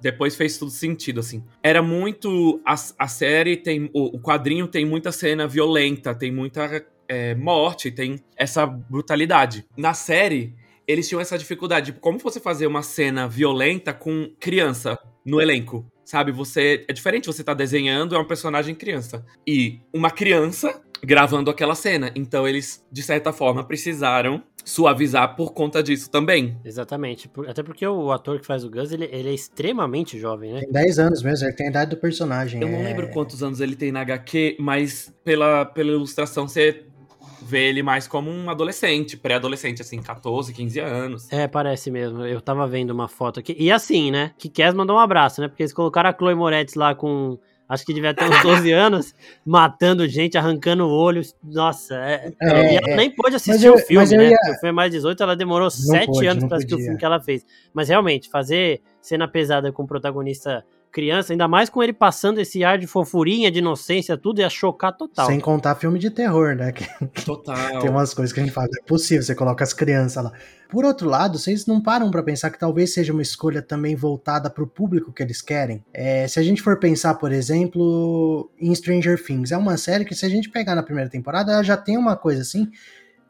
depois 0.00 0.36
fez 0.36 0.58
tudo 0.58 0.70
sentido, 0.70 1.20
assim. 1.20 1.42
Era 1.62 1.82
muito. 1.82 2.60
A, 2.66 2.74
a 2.98 3.08
série 3.08 3.56
tem. 3.56 3.90
O, 3.94 4.16
o 4.16 4.20
quadrinho 4.20 4.66
tem 4.68 4.84
muita 4.84 5.10
cena 5.12 5.46
violenta, 5.46 6.14
tem 6.14 6.30
muita 6.32 6.84
é, 7.10 7.34
morte, 7.34 7.90
tem 7.90 8.20
essa 8.36 8.64
brutalidade. 8.64 9.66
Na 9.76 9.92
série, 9.92 10.54
eles 10.86 11.08
tinham 11.08 11.20
essa 11.20 11.36
dificuldade. 11.36 11.86
Tipo, 11.86 12.00
como 12.00 12.20
você 12.20 12.38
fazer 12.38 12.68
uma 12.68 12.84
cena 12.84 13.26
violenta 13.26 13.92
com 13.92 14.30
criança 14.38 14.96
no 15.26 15.40
elenco? 15.40 15.84
Sabe, 16.04 16.30
você. 16.30 16.84
É 16.88 16.92
diferente 16.92 17.26
você 17.26 17.42
tá 17.42 17.52
desenhando, 17.52 18.14
é 18.14 18.18
um 18.18 18.24
personagem 18.24 18.76
criança. 18.76 19.24
E 19.44 19.80
uma 19.92 20.10
criança 20.10 20.80
gravando 21.02 21.50
aquela 21.50 21.74
cena. 21.74 22.12
Então 22.14 22.46
eles, 22.46 22.84
de 22.92 23.02
certa 23.02 23.32
forma, 23.32 23.64
precisaram 23.64 24.42
suavizar 24.64 25.34
por 25.36 25.52
conta 25.52 25.82
disso 25.82 26.10
também. 26.10 26.58
Exatamente. 26.64 27.30
Até 27.48 27.62
porque 27.62 27.86
o 27.86 28.12
ator 28.12 28.38
que 28.38 28.46
faz 28.46 28.64
o 28.64 28.70
Gus, 28.70 28.92
ele, 28.92 29.08
ele 29.10 29.30
é 29.30 29.34
extremamente 29.34 30.18
jovem, 30.18 30.52
né? 30.52 30.60
Tem 30.60 30.72
10 30.72 30.98
anos 30.98 31.22
mesmo, 31.22 31.46
ele 31.46 31.54
tem 31.54 31.66
a 31.66 31.70
idade 31.70 31.90
do 31.90 31.96
personagem. 31.96 32.60
Eu 32.60 32.68
não 32.68 32.78
é... 32.80 32.84
lembro 32.84 33.08
quantos 33.10 33.42
anos 33.42 33.60
ele 33.60 33.74
tem 33.74 33.90
na 33.90 34.00
HQ, 34.00 34.56
mas 34.60 35.12
pela, 35.24 35.64
pela 35.64 35.90
ilustração 35.90 36.46
você 36.46 36.84
vê 37.42 37.68
ele 37.68 37.82
mais 37.82 38.06
como 38.06 38.30
um 38.30 38.50
adolescente, 38.50 39.16
pré-adolescente, 39.16 39.82
assim, 39.82 40.00
14, 40.00 40.52
15 40.52 40.80
anos. 40.80 41.32
É, 41.32 41.46
parece 41.46 41.90
mesmo. 41.90 42.24
Eu 42.24 42.40
tava 42.40 42.66
vendo 42.66 42.90
uma 42.90 43.08
foto 43.08 43.40
aqui. 43.40 43.56
E 43.58 43.70
assim, 43.70 44.10
né? 44.10 44.32
Que 44.38 44.48
Kes 44.48 44.74
mandou 44.74 44.96
um 44.96 45.00
abraço, 45.00 45.40
né? 45.40 45.48
Porque 45.48 45.62
eles 45.62 45.72
colocaram 45.72 46.10
a 46.10 46.12
Chloe 46.16 46.34
Moretz 46.34 46.74
lá 46.74 46.94
com 46.94 47.38
acho 47.68 47.86
que 47.86 47.94
devia 47.94 48.12
ter 48.12 48.24
uns 48.24 48.42
12 48.42 48.70
anos, 48.72 49.14
matando 49.46 50.06
gente, 50.08 50.36
arrancando 50.36 50.88
olhos. 50.88 51.36
Nossa, 51.42 51.94
é, 51.94 52.32
é, 52.42 52.74
ela 52.76 52.90
é. 52.90 52.96
nem 52.96 53.10
pôde 53.14 53.36
assistir 53.36 53.66
eu, 53.66 53.74
o 53.74 53.78
filme, 53.78 54.16
né? 54.16 54.30
Ia... 54.30 54.36
O 54.36 54.54
filme 54.54 54.68
é 54.68 54.72
mais 54.72 54.90
18, 54.90 55.22
ela 55.22 55.36
demorou 55.36 55.70
7 55.70 56.26
anos 56.26 56.44
para 56.44 56.56
assistir 56.56 56.74
o 56.74 56.78
filme 56.78 56.98
que 56.98 57.04
ela 57.04 57.20
fez. 57.20 57.46
Mas 57.72 57.88
realmente, 57.88 58.28
fazer 58.28 58.82
cena 59.00 59.28
pesada 59.28 59.70
com 59.72 59.84
o 59.84 59.86
protagonista 59.86 60.64
criança, 60.90 61.32
ainda 61.32 61.48
mais 61.48 61.68
com 61.68 61.82
ele 61.82 61.92
passando 61.92 62.38
esse 62.40 62.64
ar 62.64 62.78
de 62.78 62.86
fofurinha, 62.86 63.50
de 63.50 63.58
inocência, 63.58 64.16
tudo, 64.16 64.40
ia 64.40 64.50
chocar 64.50 64.96
total. 64.96 65.26
Sem 65.26 65.40
contar 65.40 65.74
filme 65.74 65.98
de 65.98 66.10
terror, 66.10 66.54
né? 66.54 66.72
Total. 67.24 67.56
Tem 67.80 67.90
umas 67.90 68.12
coisas 68.12 68.32
que 68.32 68.40
a 68.40 68.42
gente 68.42 68.52
fala, 68.52 68.66
é 68.66 68.86
possível, 68.86 69.22
você 69.22 69.34
coloca 69.34 69.64
as 69.64 69.72
crianças 69.72 70.22
lá. 70.22 70.32
Por 70.70 70.84
outro 70.84 71.08
lado, 71.08 71.36
vocês 71.36 71.66
não 71.66 71.80
param 71.80 72.10
para 72.12 72.22
pensar 72.22 72.48
que 72.48 72.58
talvez 72.58 72.94
seja 72.94 73.12
uma 73.12 73.22
escolha 73.22 73.60
também 73.60 73.96
voltada 73.96 74.48
para 74.48 74.62
o 74.62 74.66
público 74.68 75.12
que 75.12 75.20
eles 75.20 75.42
querem? 75.42 75.84
É, 75.92 76.28
se 76.28 76.38
a 76.38 76.42
gente 76.42 76.62
for 76.62 76.78
pensar, 76.78 77.14
por 77.14 77.32
exemplo, 77.32 78.48
em 78.58 78.72
Stranger 78.72 79.20
Things, 79.22 79.50
é 79.50 79.56
uma 79.56 79.76
série 79.76 80.04
que 80.04 80.14
se 80.14 80.24
a 80.24 80.28
gente 80.28 80.48
pegar 80.48 80.76
na 80.76 80.82
primeira 80.82 81.10
temporada, 81.10 81.52
ela 81.52 81.64
já 81.64 81.76
tem 81.76 81.98
uma 81.98 82.16
coisa 82.16 82.42
assim, 82.42 82.70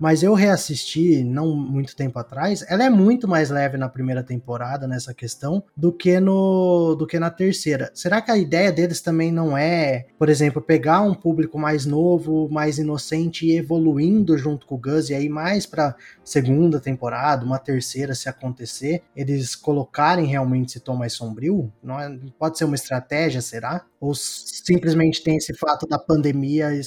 mas 0.01 0.23
eu 0.23 0.33
reassisti 0.33 1.23
não 1.23 1.55
muito 1.55 1.95
tempo 1.95 2.19
atrás. 2.19 2.65
Ela 2.69 2.85
é 2.85 2.91
muito 2.91 3.29
mais 3.29 3.51
leve 3.51 3.77
na 3.77 3.89
primeira 3.89 4.23
temporada 4.23 4.89
nessa 4.89 5.13
questão 5.13 5.63
do 5.77 5.93
que 5.93 6.19
no 6.19 6.97
do 6.99 7.07
que 7.07 7.19
na 7.19 7.31
terceira. 7.31 7.91
Será 7.95 8.23
que 8.23 8.31
a 8.31 8.39
ideia 8.39 8.73
deles 8.73 9.03
também 9.03 9.31
não 9.31 9.57
é, 9.57 10.07
por 10.19 10.31
exemplo, 10.31 10.63
pegar 10.63 11.03
um 11.03 11.15
público 11.15 11.59
mais 11.59 11.85
novo, 11.85 12.49
mais 12.51 12.79
inocente 12.79 13.47
e 13.47 13.57
evoluindo 13.57 14.39
junto 14.39 14.67
com 14.67 14.77
o 14.77 14.79
Gus 14.79 15.11
e 15.11 15.15
aí 15.15 15.29
mais 15.29 15.67
para 15.67 15.95
segunda 16.31 16.79
temporada, 16.79 17.45
uma 17.45 17.59
terceira 17.59 18.15
se 18.15 18.29
acontecer, 18.29 19.03
eles 19.17 19.57
colocarem 19.57 20.27
realmente 20.27 20.69
esse 20.69 20.81
tom 20.81 20.95
mais 20.95 21.13
sombrio? 21.13 21.73
Não 21.83 21.99
é, 21.99 22.09
pode 22.39 22.57
ser 22.57 22.65
uma 22.67 22.77
estratégia, 22.77 23.43
será? 23.43 23.85
Ou 24.01 24.15
simplesmente 24.15 25.25
tem 25.25 25.37
esse 25.37 25.53
fato 25.55 25.89
da 25.89 25.99
pandemia 25.99 26.73
e 26.73 26.83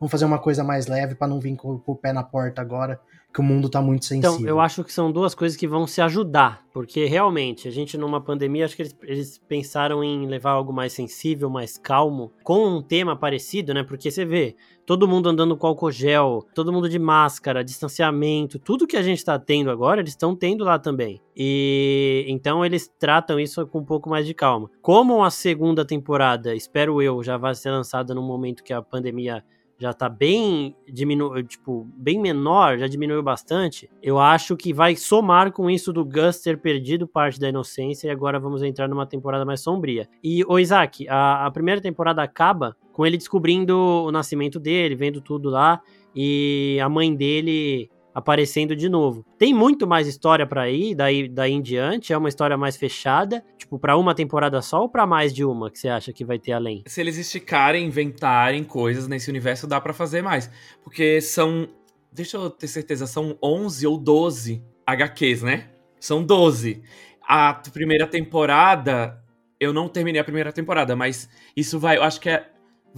vamos 0.00 0.10
fazer 0.10 0.24
uma 0.24 0.40
coisa 0.40 0.64
mais 0.64 0.88
leve 0.88 1.14
para 1.14 1.28
não 1.28 1.38
vir 1.38 1.54
com, 1.56 1.78
com, 1.78 1.92
o 1.92 1.96
pé 1.96 2.12
na 2.12 2.24
porta 2.24 2.60
agora, 2.60 3.00
que 3.38 3.40
o 3.40 3.44
mundo 3.44 3.68
tá 3.68 3.80
muito 3.80 4.04
sensível. 4.04 4.34
Então, 4.34 4.48
eu 4.48 4.58
acho 4.58 4.82
que 4.82 4.92
são 4.92 5.12
duas 5.12 5.32
coisas 5.32 5.56
que 5.56 5.68
vão 5.68 5.86
se 5.86 6.00
ajudar, 6.00 6.66
porque 6.72 7.04
realmente, 7.04 7.68
a 7.68 7.70
gente 7.70 7.96
numa 7.96 8.20
pandemia, 8.20 8.64
acho 8.64 8.74
que 8.74 8.82
eles, 8.82 8.96
eles 9.04 9.38
pensaram 9.38 10.02
em 10.02 10.26
levar 10.26 10.50
algo 10.50 10.72
mais 10.72 10.92
sensível, 10.92 11.48
mais 11.48 11.78
calmo, 11.78 12.32
com 12.42 12.66
um 12.66 12.82
tema 12.82 13.14
parecido, 13.14 13.72
né? 13.72 13.84
Porque 13.84 14.10
você 14.10 14.24
vê, 14.24 14.56
todo 14.84 15.06
mundo 15.06 15.28
andando 15.28 15.56
com 15.56 15.68
álcool 15.68 15.92
gel, 15.92 16.44
todo 16.52 16.72
mundo 16.72 16.88
de 16.88 16.98
máscara, 16.98 17.62
distanciamento, 17.62 18.58
tudo 18.58 18.88
que 18.88 18.96
a 18.96 19.02
gente 19.02 19.18
está 19.18 19.38
tendo 19.38 19.70
agora, 19.70 20.00
eles 20.00 20.12
estão 20.12 20.34
tendo 20.34 20.64
lá 20.64 20.76
também. 20.76 21.20
E 21.36 22.24
então 22.26 22.64
eles 22.64 22.90
tratam 22.98 23.38
isso 23.38 23.64
com 23.68 23.78
um 23.78 23.84
pouco 23.84 24.10
mais 24.10 24.26
de 24.26 24.34
calma. 24.34 24.68
Como 24.82 25.22
a 25.22 25.30
segunda 25.30 25.84
temporada, 25.84 26.56
espero 26.56 27.00
eu, 27.00 27.22
já 27.22 27.36
vai 27.36 27.54
ser 27.54 27.70
lançada 27.70 28.12
no 28.12 28.22
momento 28.22 28.64
que 28.64 28.72
a 28.72 28.82
pandemia 28.82 29.44
já 29.78 29.92
tá 29.92 30.08
bem 30.08 30.74
diminu 30.86 31.42
tipo, 31.44 31.88
bem 31.96 32.18
menor, 32.18 32.78
já 32.78 32.86
diminuiu 32.86 33.22
bastante, 33.22 33.88
eu 34.02 34.18
acho 34.18 34.56
que 34.56 34.72
vai 34.72 34.96
somar 34.96 35.52
com 35.52 35.70
isso 35.70 35.92
do 35.92 36.04
Gus 36.04 36.40
ter 36.40 36.58
perdido 36.58 37.06
parte 37.06 37.38
da 37.38 37.48
inocência 37.48 38.08
e 38.08 38.10
agora 38.10 38.40
vamos 38.40 38.62
entrar 38.62 38.88
numa 38.88 39.06
temporada 39.06 39.44
mais 39.44 39.60
sombria. 39.60 40.08
E, 40.22 40.44
o 40.46 40.58
Isaac, 40.58 41.08
a, 41.08 41.46
a 41.46 41.50
primeira 41.50 41.80
temporada 41.80 42.22
acaba 42.22 42.76
com 42.92 43.06
ele 43.06 43.16
descobrindo 43.16 43.76
o 43.76 44.10
nascimento 44.10 44.58
dele, 44.58 44.96
vendo 44.96 45.20
tudo 45.20 45.48
lá, 45.48 45.80
e 46.14 46.78
a 46.82 46.88
mãe 46.88 47.14
dele 47.14 47.88
aparecendo 48.18 48.74
de 48.74 48.88
novo. 48.88 49.24
Tem 49.38 49.54
muito 49.54 49.86
mais 49.86 50.06
história 50.06 50.46
para 50.46 50.68
ir 50.68 50.94
daí, 50.94 51.28
daí 51.28 51.52
em 51.52 51.62
diante, 51.62 52.12
é 52.12 52.18
uma 52.18 52.28
história 52.28 52.56
mais 52.56 52.76
fechada, 52.76 53.44
tipo 53.56 53.78
para 53.78 53.96
uma 53.96 54.14
temporada 54.14 54.60
só 54.60 54.82
ou 54.82 54.88
para 54.88 55.06
mais 55.06 55.32
de 55.32 55.44
uma 55.44 55.70
que 55.70 55.78
você 55.78 55.88
acha 55.88 56.12
que 56.12 56.24
vai 56.24 56.38
ter 56.38 56.52
além? 56.52 56.82
Se 56.86 57.00
eles 57.00 57.16
esticarem, 57.16 57.86
inventarem 57.86 58.64
coisas 58.64 59.06
nesse 59.06 59.30
universo, 59.30 59.66
dá 59.66 59.80
para 59.80 59.92
fazer 59.92 60.20
mais, 60.20 60.50
porque 60.82 61.20
são, 61.20 61.68
deixa 62.12 62.36
eu 62.36 62.50
ter 62.50 62.66
certeza, 62.66 63.06
são 63.06 63.38
11 63.42 63.86
ou 63.86 63.96
12 63.96 64.64
HQs, 64.86 65.42
né? 65.42 65.68
São 66.00 66.22
12. 66.22 66.82
A 67.22 67.54
primeira 67.72 68.06
temporada 68.06 69.22
eu 69.60 69.72
não 69.72 69.88
terminei 69.88 70.20
a 70.20 70.24
primeira 70.24 70.52
temporada, 70.52 70.94
mas 70.94 71.28
isso 71.56 71.78
vai, 71.78 71.96
eu 71.96 72.02
acho 72.02 72.20
que 72.20 72.30
é 72.30 72.48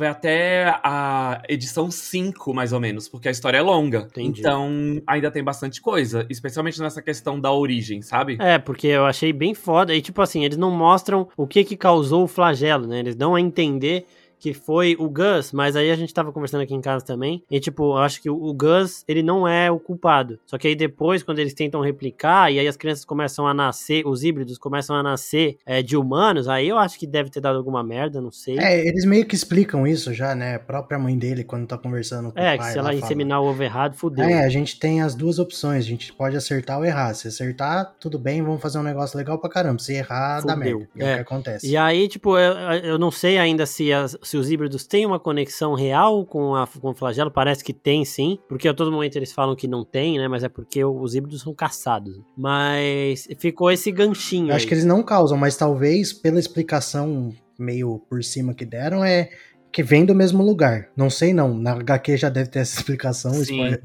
vai 0.00 0.08
até 0.08 0.78
a 0.82 1.42
edição 1.48 1.90
5, 1.90 2.52
mais 2.52 2.72
ou 2.72 2.80
menos, 2.80 3.08
porque 3.08 3.28
a 3.28 3.30
história 3.30 3.58
é 3.58 3.62
longa. 3.62 4.08
Entendi. 4.10 4.40
Então, 4.40 5.00
ainda 5.06 5.30
tem 5.30 5.44
bastante 5.44 5.80
coisa, 5.80 6.26
especialmente 6.28 6.80
nessa 6.80 7.00
questão 7.00 7.38
da 7.38 7.52
origem, 7.52 8.02
sabe? 8.02 8.36
É, 8.40 8.58
porque 8.58 8.88
eu 8.88 9.06
achei 9.06 9.32
bem 9.32 9.54
foda. 9.54 9.94
E, 9.94 10.02
tipo 10.02 10.20
assim, 10.20 10.44
eles 10.44 10.56
não 10.56 10.70
mostram 10.70 11.28
o 11.36 11.46
que 11.46 11.62
que 11.62 11.76
causou 11.76 12.24
o 12.24 12.28
flagelo, 12.28 12.86
né? 12.86 12.98
Eles 12.98 13.14
dão 13.14 13.34
a 13.34 13.40
entender 13.40 14.06
que 14.40 14.54
foi 14.54 14.96
o 14.98 15.08
Gus, 15.08 15.52
mas 15.52 15.76
aí 15.76 15.90
a 15.90 15.96
gente 15.96 16.12
tava 16.12 16.32
conversando 16.32 16.62
aqui 16.62 16.74
em 16.74 16.80
casa 16.80 17.04
também, 17.04 17.44
e 17.50 17.60
tipo, 17.60 17.92
eu 17.92 17.98
acho 17.98 18.20
que 18.20 18.30
o 18.30 18.52
Gus, 18.54 19.04
ele 19.06 19.22
não 19.22 19.46
é 19.46 19.70
o 19.70 19.78
culpado. 19.78 20.38
Só 20.46 20.56
que 20.56 20.66
aí 20.66 20.74
depois, 20.74 21.22
quando 21.22 21.38
eles 21.38 21.54
tentam 21.54 21.80
replicar, 21.80 22.50
e 22.50 22.58
aí 22.58 22.66
as 22.66 22.76
crianças 22.76 23.04
começam 23.04 23.46
a 23.46 23.52
nascer, 23.52 24.06
os 24.06 24.24
híbridos 24.24 24.58
começam 24.58 24.96
a 24.96 25.02
nascer 25.02 25.58
é, 25.66 25.82
de 25.82 25.96
humanos, 25.96 26.48
aí 26.48 26.68
eu 26.68 26.78
acho 26.78 26.98
que 26.98 27.06
deve 27.06 27.30
ter 27.30 27.40
dado 27.40 27.56
alguma 27.56 27.82
merda, 27.82 28.20
não 28.20 28.30
sei. 28.30 28.58
É, 28.58 28.86
eles 28.86 29.04
meio 29.04 29.26
que 29.26 29.34
explicam 29.34 29.86
isso 29.86 30.12
já, 30.14 30.34
né? 30.34 30.54
A 30.54 30.58
própria 30.58 30.98
mãe 30.98 31.16
dele, 31.16 31.44
quando 31.44 31.66
tá 31.66 31.76
conversando 31.76 32.32
com 32.32 32.38
é, 32.38 32.42
o 32.42 32.44
pai. 32.44 32.54
É, 32.54 32.58
que 32.58 32.64
se 32.72 32.78
ela, 32.78 32.94
inseminar 32.94 33.42
o 33.42 33.46
ovo 33.46 33.62
errado, 33.62 33.94
fudeu. 33.94 34.24
É, 34.24 34.44
a 34.44 34.48
gente 34.48 34.78
tem 34.78 35.02
as 35.02 35.14
duas 35.14 35.38
opções, 35.38 35.84
a 35.84 35.88
gente 35.88 36.12
pode 36.12 36.36
acertar 36.36 36.78
ou 36.78 36.84
errar. 36.84 37.12
Se 37.14 37.28
acertar, 37.28 37.94
tudo 38.00 38.18
bem, 38.18 38.42
vamos 38.42 38.60
fazer 38.60 38.78
um 38.78 38.82
negócio 38.82 39.16
legal 39.18 39.38
pra 39.38 39.50
caramba. 39.50 39.78
Se 39.78 39.92
errar, 39.92 40.40
fudeu. 40.40 40.56
dá 40.56 40.56
merda. 40.56 40.88
É, 40.98 41.04
é 41.04 41.12
o 41.12 41.16
que 41.16 41.22
acontece. 41.22 41.66
E 41.66 41.76
aí, 41.76 42.08
tipo, 42.08 42.38
eu, 42.38 42.52
eu 42.82 42.98
não 42.98 43.10
sei 43.10 43.38
ainda 43.38 43.66
se 43.66 43.92
as, 43.92 44.16
se 44.30 44.36
os 44.36 44.48
híbridos 44.48 44.86
têm 44.86 45.04
uma 45.04 45.18
conexão 45.18 45.74
real 45.74 46.24
com, 46.24 46.54
a, 46.54 46.64
com 46.64 46.90
o 46.90 46.94
flagelo, 46.94 47.32
parece 47.32 47.64
que 47.64 47.72
tem 47.72 48.04
sim, 48.04 48.38
porque 48.48 48.68
a 48.68 48.74
todo 48.74 48.92
momento 48.92 49.16
eles 49.16 49.32
falam 49.32 49.56
que 49.56 49.66
não 49.66 49.84
tem, 49.84 50.18
né? 50.18 50.28
Mas 50.28 50.44
é 50.44 50.48
porque 50.48 50.84
os 50.84 51.16
híbridos 51.16 51.42
são 51.42 51.52
caçados. 51.52 52.20
Mas 52.36 53.26
ficou 53.40 53.72
esse 53.72 53.90
ganchinho. 53.90 54.54
Acho 54.54 54.64
aí. 54.64 54.68
que 54.68 54.74
eles 54.74 54.84
não 54.84 55.02
causam, 55.02 55.36
mas 55.36 55.56
talvez 55.56 56.12
pela 56.12 56.38
explicação 56.38 57.34
meio 57.58 57.98
por 58.08 58.22
cima 58.22 58.54
que 58.54 58.64
deram, 58.64 59.04
é 59.04 59.30
que 59.72 59.82
vem 59.82 60.04
do 60.04 60.14
mesmo 60.14 60.42
lugar. 60.42 60.88
Não 60.96 61.08
sei 61.08 61.32
não, 61.32 61.54
na 61.54 61.72
HQ 61.72 62.16
já 62.16 62.28
deve 62.28 62.50
ter 62.50 62.60
essa 62.60 62.78
explicação, 62.78 63.32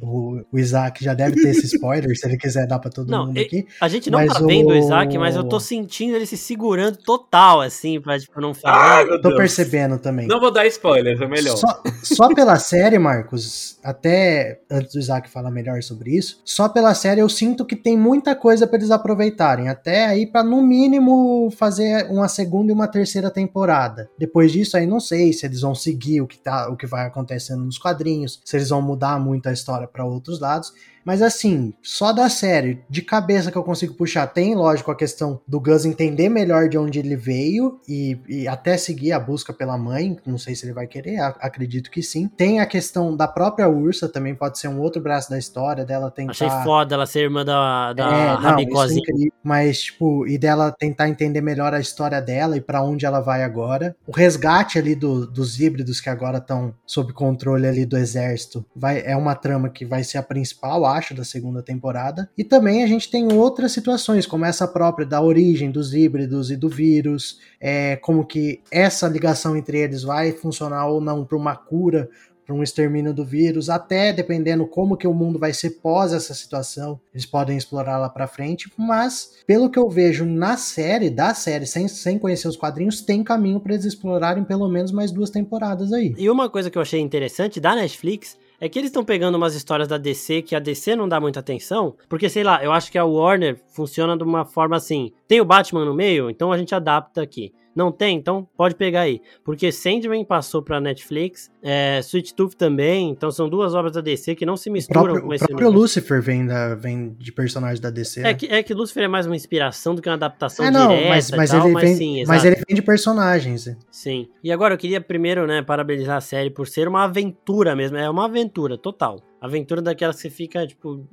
o, 0.01 0.41
o, 0.51 0.59
Isaac 0.59 1.03
já 1.03 1.13
deve 1.13 1.41
ter 1.41 1.49
esse 1.49 1.65
spoiler, 1.67 2.17
se 2.17 2.27
ele 2.27 2.37
quiser 2.37 2.67
dar 2.67 2.79
pra 2.79 2.89
todo 2.89 3.09
não, 3.09 3.27
mundo 3.27 3.39
aqui. 3.39 3.65
A 3.79 3.87
gente 3.87 4.09
não 4.09 4.25
tá 4.25 4.39
vendo 4.39 4.69
o 4.69 4.75
Isaac, 4.75 5.17
mas 5.17 5.35
eu 5.35 5.43
tô 5.43 5.59
sentindo 5.59 6.15
ele 6.15 6.25
se 6.25 6.37
segurando 6.37 6.97
total, 6.97 7.61
assim, 7.61 7.99
pra 8.01 8.19
tipo, 8.19 8.39
não 8.41 8.53
falar. 8.53 9.01
Ah, 9.01 9.21
tô 9.21 9.35
percebendo 9.35 9.99
também. 9.99 10.27
Não 10.27 10.39
vou 10.39 10.51
dar 10.51 10.65
spoilers, 10.65 11.21
é 11.21 11.27
melhor. 11.27 11.55
Só, 11.55 11.83
só 12.03 12.33
pela 12.33 12.57
série, 12.57 12.97
Marcos, 12.97 13.77
até 13.83 14.61
antes 14.69 14.93
do 14.93 14.99
Isaac 14.99 15.29
falar 15.29 15.51
melhor 15.51 15.81
sobre 15.83 16.15
isso, 16.15 16.41
só 16.43 16.67
pela 16.67 16.93
série 16.95 17.21
eu 17.21 17.29
sinto 17.29 17.65
que 17.65 17.75
tem 17.75 17.97
muita 17.97 18.35
coisa 18.35 18.65
para 18.65 18.77
eles 18.77 18.91
aproveitarem, 18.91 19.69
até 19.69 20.05
aí 20.05 20.25
para 20.25 20.43
no 20.43 20.61
mínimo 20.61 21.51
fazer 21.51 22.07
uma 22.09 22.27
segunda 22.27 22.71
e 22.71 22.75
uma 22.75 22.87
terceira 22.87 23.29
temporada. 23.29 24.09
Depois 24.17 24.51
disso 24.51 24.77
aí 24.77 24.87
não 24.87 24.99
sei 24.99 25.31
se 25.31 25.45
eles 25.45 25.61
vão 25.61 25.74
seguir 25.75 26.21
o 26.21 26.27
que, 26.27 26.37
tá, 26.37 26.69
o 26.69 26.77
que 26.77 26.87
vai 26.87 27.05
acontecendo 27.05 27.63
nos 27.63 27.77
quadrinhos, 27.77 28.41
se 28.43 28.57
eles 28.57 28.69
vão 28.69 28.81
mudar 28.81 29.19
muito 29.19 29.47
a 29.47 29.53
história 29.53 29.87
para 29.87 30.05
outros 30.05 30.39
lados. 30.39 30.73
Mas 31.05 31.21
assim, 31.21 31.73
só 31.83 32.11
da 32.11 32.27
série, 32.29 32.83
de 32.89 33.01
cabeça 33.01 33.51
que 33.51 33.57
eu 33.57 33.63
consigo 33.63 33.93
puxar, 33.93 34.25
tem, 34.27 34.55
lógico, 34.55 34.89
a 34.89 34.95
questão 34.95 35.39
do 35.47 35.59
Gus 35.59 35.85
entender 35.85 36.29
melhor 36.29 36.67
de 36.67 36.77
onde 36.77 36.97
ele 36.97 37.15
veio 37.15 37.79
e, 37.87 38.19
e 38.27 38.47
até 38.47 38.75
seguir 38.75 39.11
a 39.11 39.19
busca 39.19 39.53
pela 39.53 39.77
mãe. 39.77 40.17
Não 40.25 40.37
sei 40.37 40.55
se 40.55 40.65
ele 40.65 40.73
vai 40.73 40.87
querer, 40.87 41.19
acredito 41.19 41.91
que 41.91 42.01
sim. 42.01 42.27
Tem 42.27 42.59
a 42.59 42.65
questão 42.65 43.15
da 43.15 43.27
própria 43.27 43.69
Ursa, 43.69 44.09
também 44.09 44.33
pode 44.33 44.57
ser 44.57 44.67
um 44.67 44.79
outro 44.79 45.01
braço 45.01 45.29
da 45.29 45.37
história 45.37 45.85
dela 45.85 46.09
tentar. 46.09 46.31
Achei 46.31 46.49
foda 46.63 46.95
ela 46.95 47.05
ser 47.05 47.19
irmã 47.21 47.45
da, 47.45 47.93
da 47.93 48.09
é, 48.09 48.33
Rabicozinha. 48.33 49.01
Mas, 49.43 49.83
tipo, 49.83 50.25
e 50.25 50.37
dela 50.37 50.71
tentar 50.71 51.07
entender 51.07 51.41
melhor 51.41 51.73
a 51.73 51.79
história 51.79 52.19
dela 52.19 52.57
e 52.57 52.61
para 52.61 52.81
onde 52.81 53.05
ela 53.05 53.19
vai 53.19 53.43
agora. 53.43 53.95
O 54.07 54.11
resgate 54.11 54.79
ali 54.79 54.95
do, 54.95 55.27
dos 55.27 55.59
híbridos 55.59 56.01
que 56.01 56.09
agora 56.09 56.39
estão 56.39 56.73
sob 56.85 57.13
controle 57.13 57.67
ali 57.67 57.85
do 57.85 57.97
exército 57.97 58.65
vai, 58.75 59.03
é 59.05 59.15
uma 59.15 59.35
trama 59.35 59.69
que 59.69 59.85
vai 59.85 60.03
ser 60.03 60.17
a 60.17 60.23
principal, 60.23 60.85
acho, 60.95 61.13
da 61.13 61.23
segunda 61.23 61.61
temporada. 61.61 62.29
E 62.37 62.43
também 62.43 62.83
a 62.83 62.87
gente 62.87 63.09
tem 63.09 63.31
outras 63.33 63.71
situações, 63.71 64.25
como 64.25 64.45
essa 64.45 64.67
própria 64.67 65.05
da 65.05 65.21
origem 65.21 65.71
dos 65.71 65.93
híbridos 65.93 66.51
e 66.51 66.55
do 66.55 66.69
vírus, 66.69 67.39
é, 67.59 67.95
como 67.97 68.25
que 68.25 68.61
essa 68.71 69.07
ligação 69.07 69.55
entre 69.55 69.79
eles 69.79 70.03
vai 70.03 70.31
funcionar 70.31 70.87
ou 70.87 71.01
não 71.01 71.25
para 71.25 71.37
uma 71.37 71.55
cura 71.55 72.09
para 72.45 72.55
um 72.55 72.61
extermínio 72.61 73.13
do 73.13 73.25
vírus, 73.25 73.69
até 73.69 74.13
dependendo 74.13 74.67
como 74.67 74.95
que 74.95 75.07
o 75.07 75.13
mundo 75.13 75.39
vai 75.39 75.51
ser 75.51 75.71
pós 75.81 76.13
essa 76.13 76.33
situação, 76.33 76.99
eles 77.13 77.25
podem 77.25 77.57
explorar 77.57 77.97
lá 77.97 78.07
para 78.07 78.27
frente, 78.27 78.71
mas 78.77 79.39
pelo 79.47 79.69
que 79.69 79.79
eu 79.79 79.89
vejo 79.89 80.25
na 80.25 80.55
série, 80.55 81.09
da 81.09 81.33
série, 81.33 81.65
sem, 81.65 81.87
sem 81.87 82.19
conhecer 82.19 82.47
os 82.47 82.55
quadrinhos, 82.55 83.01
tem 83.01 83.23
caminho 83.23 83.59
para 83.59 83.73
eles 83.73 83.85
explorarem 83.85 84.43
pelo 84.43 84.69
menos 84.69 84.91
mais 84.91 85.11
duas 85.11 85.29
temporadas 85.29 85.91
aí. 85.91 86.13
E 86.17 86.29
uma 86.29 86.49
coisa 86.49 86.69
que 86.69 86.77
eu 86.77 86.81
achei 86.81 86.99
interessante 86.99 87.59
da 87.59 87.75
Netflix 87.75 88.37
é 88.59 88.69
que 88.69 88.79
eles 88.79 88.89
estão 88.89 89.03
pegando 89.03 89.35
umas 89.35 89.55
histórias 89.55 89.87
da 89.87 89.97
DC 89.97 90.41
que 90.41 90.55
a 90.55 90.59
DC 90.59 90.95
não 90.95 91.07
dá 91.07 91.19
muita 91.19 91.39
atenção, 91.39 91.95
porque 92.07 92.29
sei 92.29 92.43
lá, 92.43 92.63
eu 92.63 92.71
acho 92.71 92.91
que 92.91 92.97
a 92.97 93.05
Warner 93.05 93.59
funciona 93.67 94.17
de 94.17 94.23
uma 94.23 94.45
forma 94.45 94.75
assim: 94.75 95.11
tem 95.27 95.41
o 95.41 95.45
Batman 95.45 95.85
no 95.85 95.93
meio, 95.93 96.29
então 96.29 96.51
a 96.51 96.57
gente 96.57 96.73
adapta 96.73 97.21
aqui. 97.21 97.53
Não 97.75 97.91
tem? 97.91 98.17
Então 98.17 98.47
pode 98.55 98.75
pegar 98.75 99.01
aí. 99.01 99.21
Porque 99.43 99.71
Sandman 99.71 100.23
passou 100.23 100.61
pra 100.61 100.79
Netflix, 100.79 101.51
é, 101.61 101.99
Sweet 101.99 102.33
Tooth 102.33 102.55
também, 102.55 103.09
então 103.09 103.29
são 103.29 103.49
duas 103.49 103.75
obras 103.75 103.93
da 103.93 104.01
DC 104.01 104.35
que 104.35 104.45
não 104.45 104.55
se 104.55 104.69
misturam 104.69 105.01
o 105.01 105.03
próprio, 105.03 105.25
com 105.25 105.33
esse 105.33 105.43
O 105.43 105.47
próprio 105.47 105.69
Lucifer 105.69 106.21
vem, 106.21 106.45
da, 106.45 106.73
vem 106.75 107.13
de 107.19 107.31
personagem 107.33 107.81
da 107.81 107.89
DC. 107.89 108.21
É, 108.21 108.23
né? 108.23 108.33
que, 108.33 108.45
é 108.45 108.63
que 108.63 108.73
Lucifer 108.73 109.03
é 109.03 109.07
mais 109.07 109.25
uma 109.25 109.35
inspiração 109.35 109.93
do 109.93 110.01
que 110.01 110.07
uma 110.07 110.15
adaptação 110.15 110.65
é, 110.65 110.71
não, 110.71 110.87
direta 110.87 111.09
mas, 111.09 111.31
mas 111.31 111.49
tal, 111.49 111.65
ele 111.65 111.73
mas 111.73 111.83
vem, 111.83 111.95
sim, 111.95 112.23
Mas 112.25 112.45
ele 112.45 112.55
vem 112.55 112.75
de 112.75 112.81
personagens. 112.81 113.75
Sim. 113.91 114.27
E 114.41 114.51
agora 114.51 114.73
eu 114.73 114.77
queria 114.77 115.01
primeiro, 115.01 115.45
né, 115.45 115.61
parabenizar 115.61 116.17
a 116.17 116.21
série 116.21 116.49
por 116.49 116.67
ser 116.67 116.87
uma 116.87 117.03
aventura 117.03 117.75
mesmo. 117.75 117.97
É 117.97 118.09
uma 118.09 118.25
aventura 118.25 118.77
total. 118.77 119.21
Aventura 119.41 119.81
daquelas 119.81 120.15
que 120.15 120.23
você 120.23 120.29
fica, 120.29 120.65
tipo, 120.65 121.05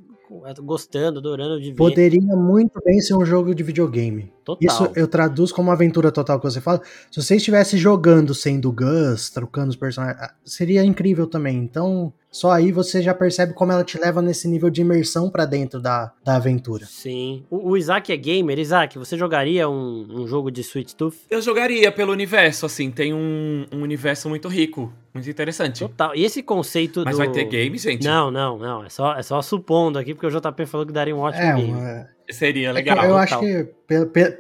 gostando, 0.63 1.19
adorando 1.19 1.61
de 1.61 1.71
ver. 1.71 1.77
Poderia 1.77 2.37
muito 2.37 2.81
bem 2.85 3.01
ser 3.01 3.15
um 3.15 3.25
jogo 3.25 3.55
de 3.55 3.63
videogame. 3.63 4.33
Total. 4.45 4.59
Isso 4.61 4.93
eu 4.95 5.07
traduzo 5.07 5.55
como 5.55 5.71
aventura 5.71 6.11
total 6.11 6.39
que 6.39 6.45
você 6.45 6.61
fala. 6.61 6.81
Se 7.11 7.23
você 7.23 7.37
estivesse 7.37 7.77
jogando 7.77 8.35
sendo 8.35 8.73
Gus, 8.73 9.31
trocando 9.31 9.71
os 9.71 9.77
personagens, 9.77 10.21
ah, 10.23 10.35
seria 10.45 10.85
incrível 10.85 11.27
também. 11.27 11.57
Então, 11.59 12.13
só 12.33 12.51
aí 12.51 12.73
você 12.73 13.03
já 13.03 13.13
percebe 13.13 13.53
como 13.53 13.71
ela 13.71 13.85
te 13.85 13.99
leva 13.99 14.23
nesse 14.23 14.49
nível 14.49 14.71
de 14.71 14.81
imersão 14.81 15.29
para 15.29 15.45
dentro 15.45 15.79
da, 15.79 16.11
da 16.25 16.37
aventura. 16.37 16.87
Sim. 16.87 17.45
O, 17.51 17.73
o, 17.73 17.77
Isaac 17.77 18.11
é 18.11 18.17
gamer. 18.17 18.59
Isaac, 18.59 18.99
você 18.99 19.19
jogaria 19.19 19.69
um, 19.69 20.07
um 20.11 20.27
jogo 20.27 20.51
de 20.51 20.63
Sweet 20.63 20.97
Tooth? 20.97 21.19
Eu 21.29 21.43
jogaria 21.43 21.93
pelo 21.93 22.11
universo, 22.11 22.65
assim. 22.65 22.91
Tem 22.91 23.13
um, 23.13 23.67
um 23.71 23.83
universo 23.83 24.31
muito 24.31 24.49
rico, 24.49 24.91
muito 25.13 25.29
interessante. 25.29 25.81
Total. 25.81 26.17
E 26.17 26.25
esse 26.25 26.43
conceito 26.43 27.03
Mas 27.05 27.17
do... 27.17 27.19
vai 27.19 27.31
ter 27.31 27.45
game, 27.45 27.77
gente? 27.77 28.03
Não, 28.03 28.31
não, 28.31 28.59
não. 28.59 28.83
É 28.83 28.89
só, 28.89 29.15
é 29.15 29.23
só 29.23 29.43
supondo 29.43 29.99
aqui, 29.99 30.15
porque 30.15 30.27
o 30.27 30.41
JP 30.41 30.65
falou 30.65 30.87
que 30.87 30.93
daria 30.93 31.15
um 31.15 31.21
ótimo 31.21 31.45
é, 31.45 31.55
game. 31.55 31.73
Uma... 31.73 32.09
Seria 32.33 32.71
é 32.71 32.73
legal. 32.73 33.05
É 33.05 33.09
eu 33.09 33.17
acho 33.17 33.39
que 33.39 33.69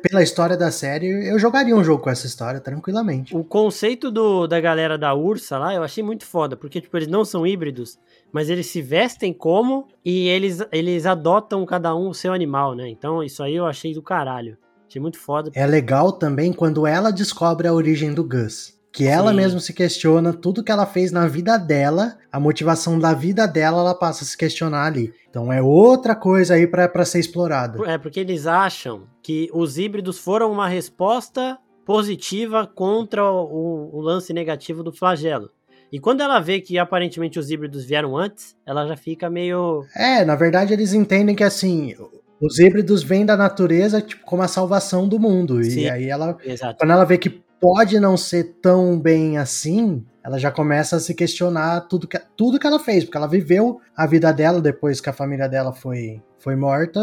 pela 0.03 0.23
história 0.23 0.57
da 0.57 0.71
série, 0.71 1.29
eu 1.29 1.39
jogaria 1.39 1.77
um 1.77 1.85
jogo 1.85 2.03
com 2.03 2.11
essa 2.11 2.27
história 2.27 2.61
tranquilamente. 2.61 3.37
O 3.37 3.45
conceito 3.45 4.11
do, 4.11 4.47
da 4.47 4.61
galera 4.61 4.97
da 4.97 5.15
Ursa 5.15 5.59
lá, 5.59 5.75
eu 5.75 5.83
achei 5.83 6.03
muito 6.03 6.25
foda, 6.25 6.57
porque 6.57 6.81
tipo, 6.81 6.97
eles 6.97 7.09
não 7.09 7.25
são 7.25 7.47
híbridos, 7.47 7.99
mas 8.33 8.49
eles 8.49 8.67
se 8.67 8.81
vestem 8.81 9.33
como 9.33 9.89
e 10.05 10.29
eles, 10.29 10.61
eles 10.73 11.07
adotam 11.07 11.65
cada 11.67 11.95
um 11.95 12.09
o 12.09 12.15
seu 12.15 12.33
animal, 12.33 12.75
né? 12.75 12.89
Então 12.89 13.23
isso 13.23 13.43
aí 13.43 13.55
eu 13.55 13.67
achei 13.67 13.93
do 13.93 14.03
caralho. 14.03 14.57
Achei 14.89 15.01
muito 15.01 15.19
foda. 15.19 15.51
É 15.55 15.67
legal 15.67 16.13
também 16.13 16.53
quando 16.53 16.87
ela 16.87 17.11
descobre 17.11 17.67
a 17.67 17.73
origem 17.73 18.13
do 18.13 18.23
Gus. 18.23 18.79
Que 18.93 19.07
ela 19.07 19.31
Sim. 19.31 19.37
mesmo 19.37 19.59
se 19.59 19.73
questiona 19.73 20.35
tudo 20.35 20.63
que 20.63 20.71
ela 20.71 20.85
fez 20.85 21.11
na 21.11 21.27
vida 21.27 21.57
dela, 21.57 22.19
a 22.31 22.39
motivação 22.39 22.99
da 22.99 23.15
vida 23.15 23.47
dela, 23.47 23.81
ela 23.81 23.95
passa 23.95 24.23
a 24.23 24.27
se 24.27 24.37
questionar 24.37 24.85
ali. 24.85 25.15
Então 25.31 25.51
é 25.51 25.63
outra 25.63 26.15
coisa 26.15 26.55
aí 26.55 26.67
para 26.67 27.05
ser 27.07 27.19
explorada. 27.19 27.83
É, 27.91 27.97
porque 27.97 28.21
eles 28.21 28.47
acham 28.47 29.05
que 29.23 29.49
os 29.55 29.79
híbridos 29.79 30.19
foram 30.19 30.53
uma 30.53 30.69
resposta 30.69 31.59
positiva 31.87 32.67
contra 32.67 33.25
o, 33.25 33.91
o 33.97 34.01
lance 34.01 34.33
negativo 34.33 34.83
do 34.83 34.93
flagelo. 34.93 35.51
E 35.91 35.99
quando 35.99 36.23
ela 36.23 36.41
vê 36.41 36.61
que 36.61 36.79
aparentemente 36.79 37.39
os 37.39 37.51
híbridos 37.51 37.85
vieram 37.85 38.17
antes, 38.17 38.57
ela 38.65 38.87
já 38.87 38.97
fica 38.97 39.29
meio. 39.29 39.85
É, 39.95 40.25
na 40.25 40.35
verdade 40.35 40.73
eles 40.73 40.95
entendem 40.95 41.35
que 41.35 41.45
assim, 41.45 41.95
os 42.41 42.59
híbridos 42.59 43.03
vêm 43.03 43.27
da 43.27 43.37
natureza 43.37 44.01
tipo, 44.01 44.25
como 44.25 44.43
a 44.43 44.49
salvação 44.49 45.07
do 45.07 45.19
mundo. 45.19 45.63
Sim, 45.63 45.81
e 45.81 45.91
aí 45.91 46.09
ela. 46.09 46.37
Exato. 46.45 46.79
Quando 46.79 46.93
ela 46.93 47.05
vê 47.05 47.19
que 47.19 47.43
pode 47.63 48.01
não 48.01 48.17
ser 48.17 48.57
tão 48.61 48.99
bem 48.99 49.39
assim, 49.39 50.05
ela 50.25 50.37
já 50.37 50.51
começa 50.51 50.97
a 50.97 51.01
se 51.01 51.15
questionar 51.15 51.83
tudo 51.83 52.09
que, 52.09 52.21
tudo 52.37 52.59
que 52.59 52.67
ela 52.67 52.81
fez, 52.81 53.05
porque 53.05 53.17
ela 53.17 53.29
viveu 53.29 53.81
a 53.97 54.05
vida 54.05 54.33
dela 54.33 54.61
depois 54.61 55.01
que 55.01 55.09
a 55.09 55.13
família 55.13 55.49
dela 55.49 55.73
foi, 55.73 56.21
foi 56.41 56.57
morta, 56.57 57.01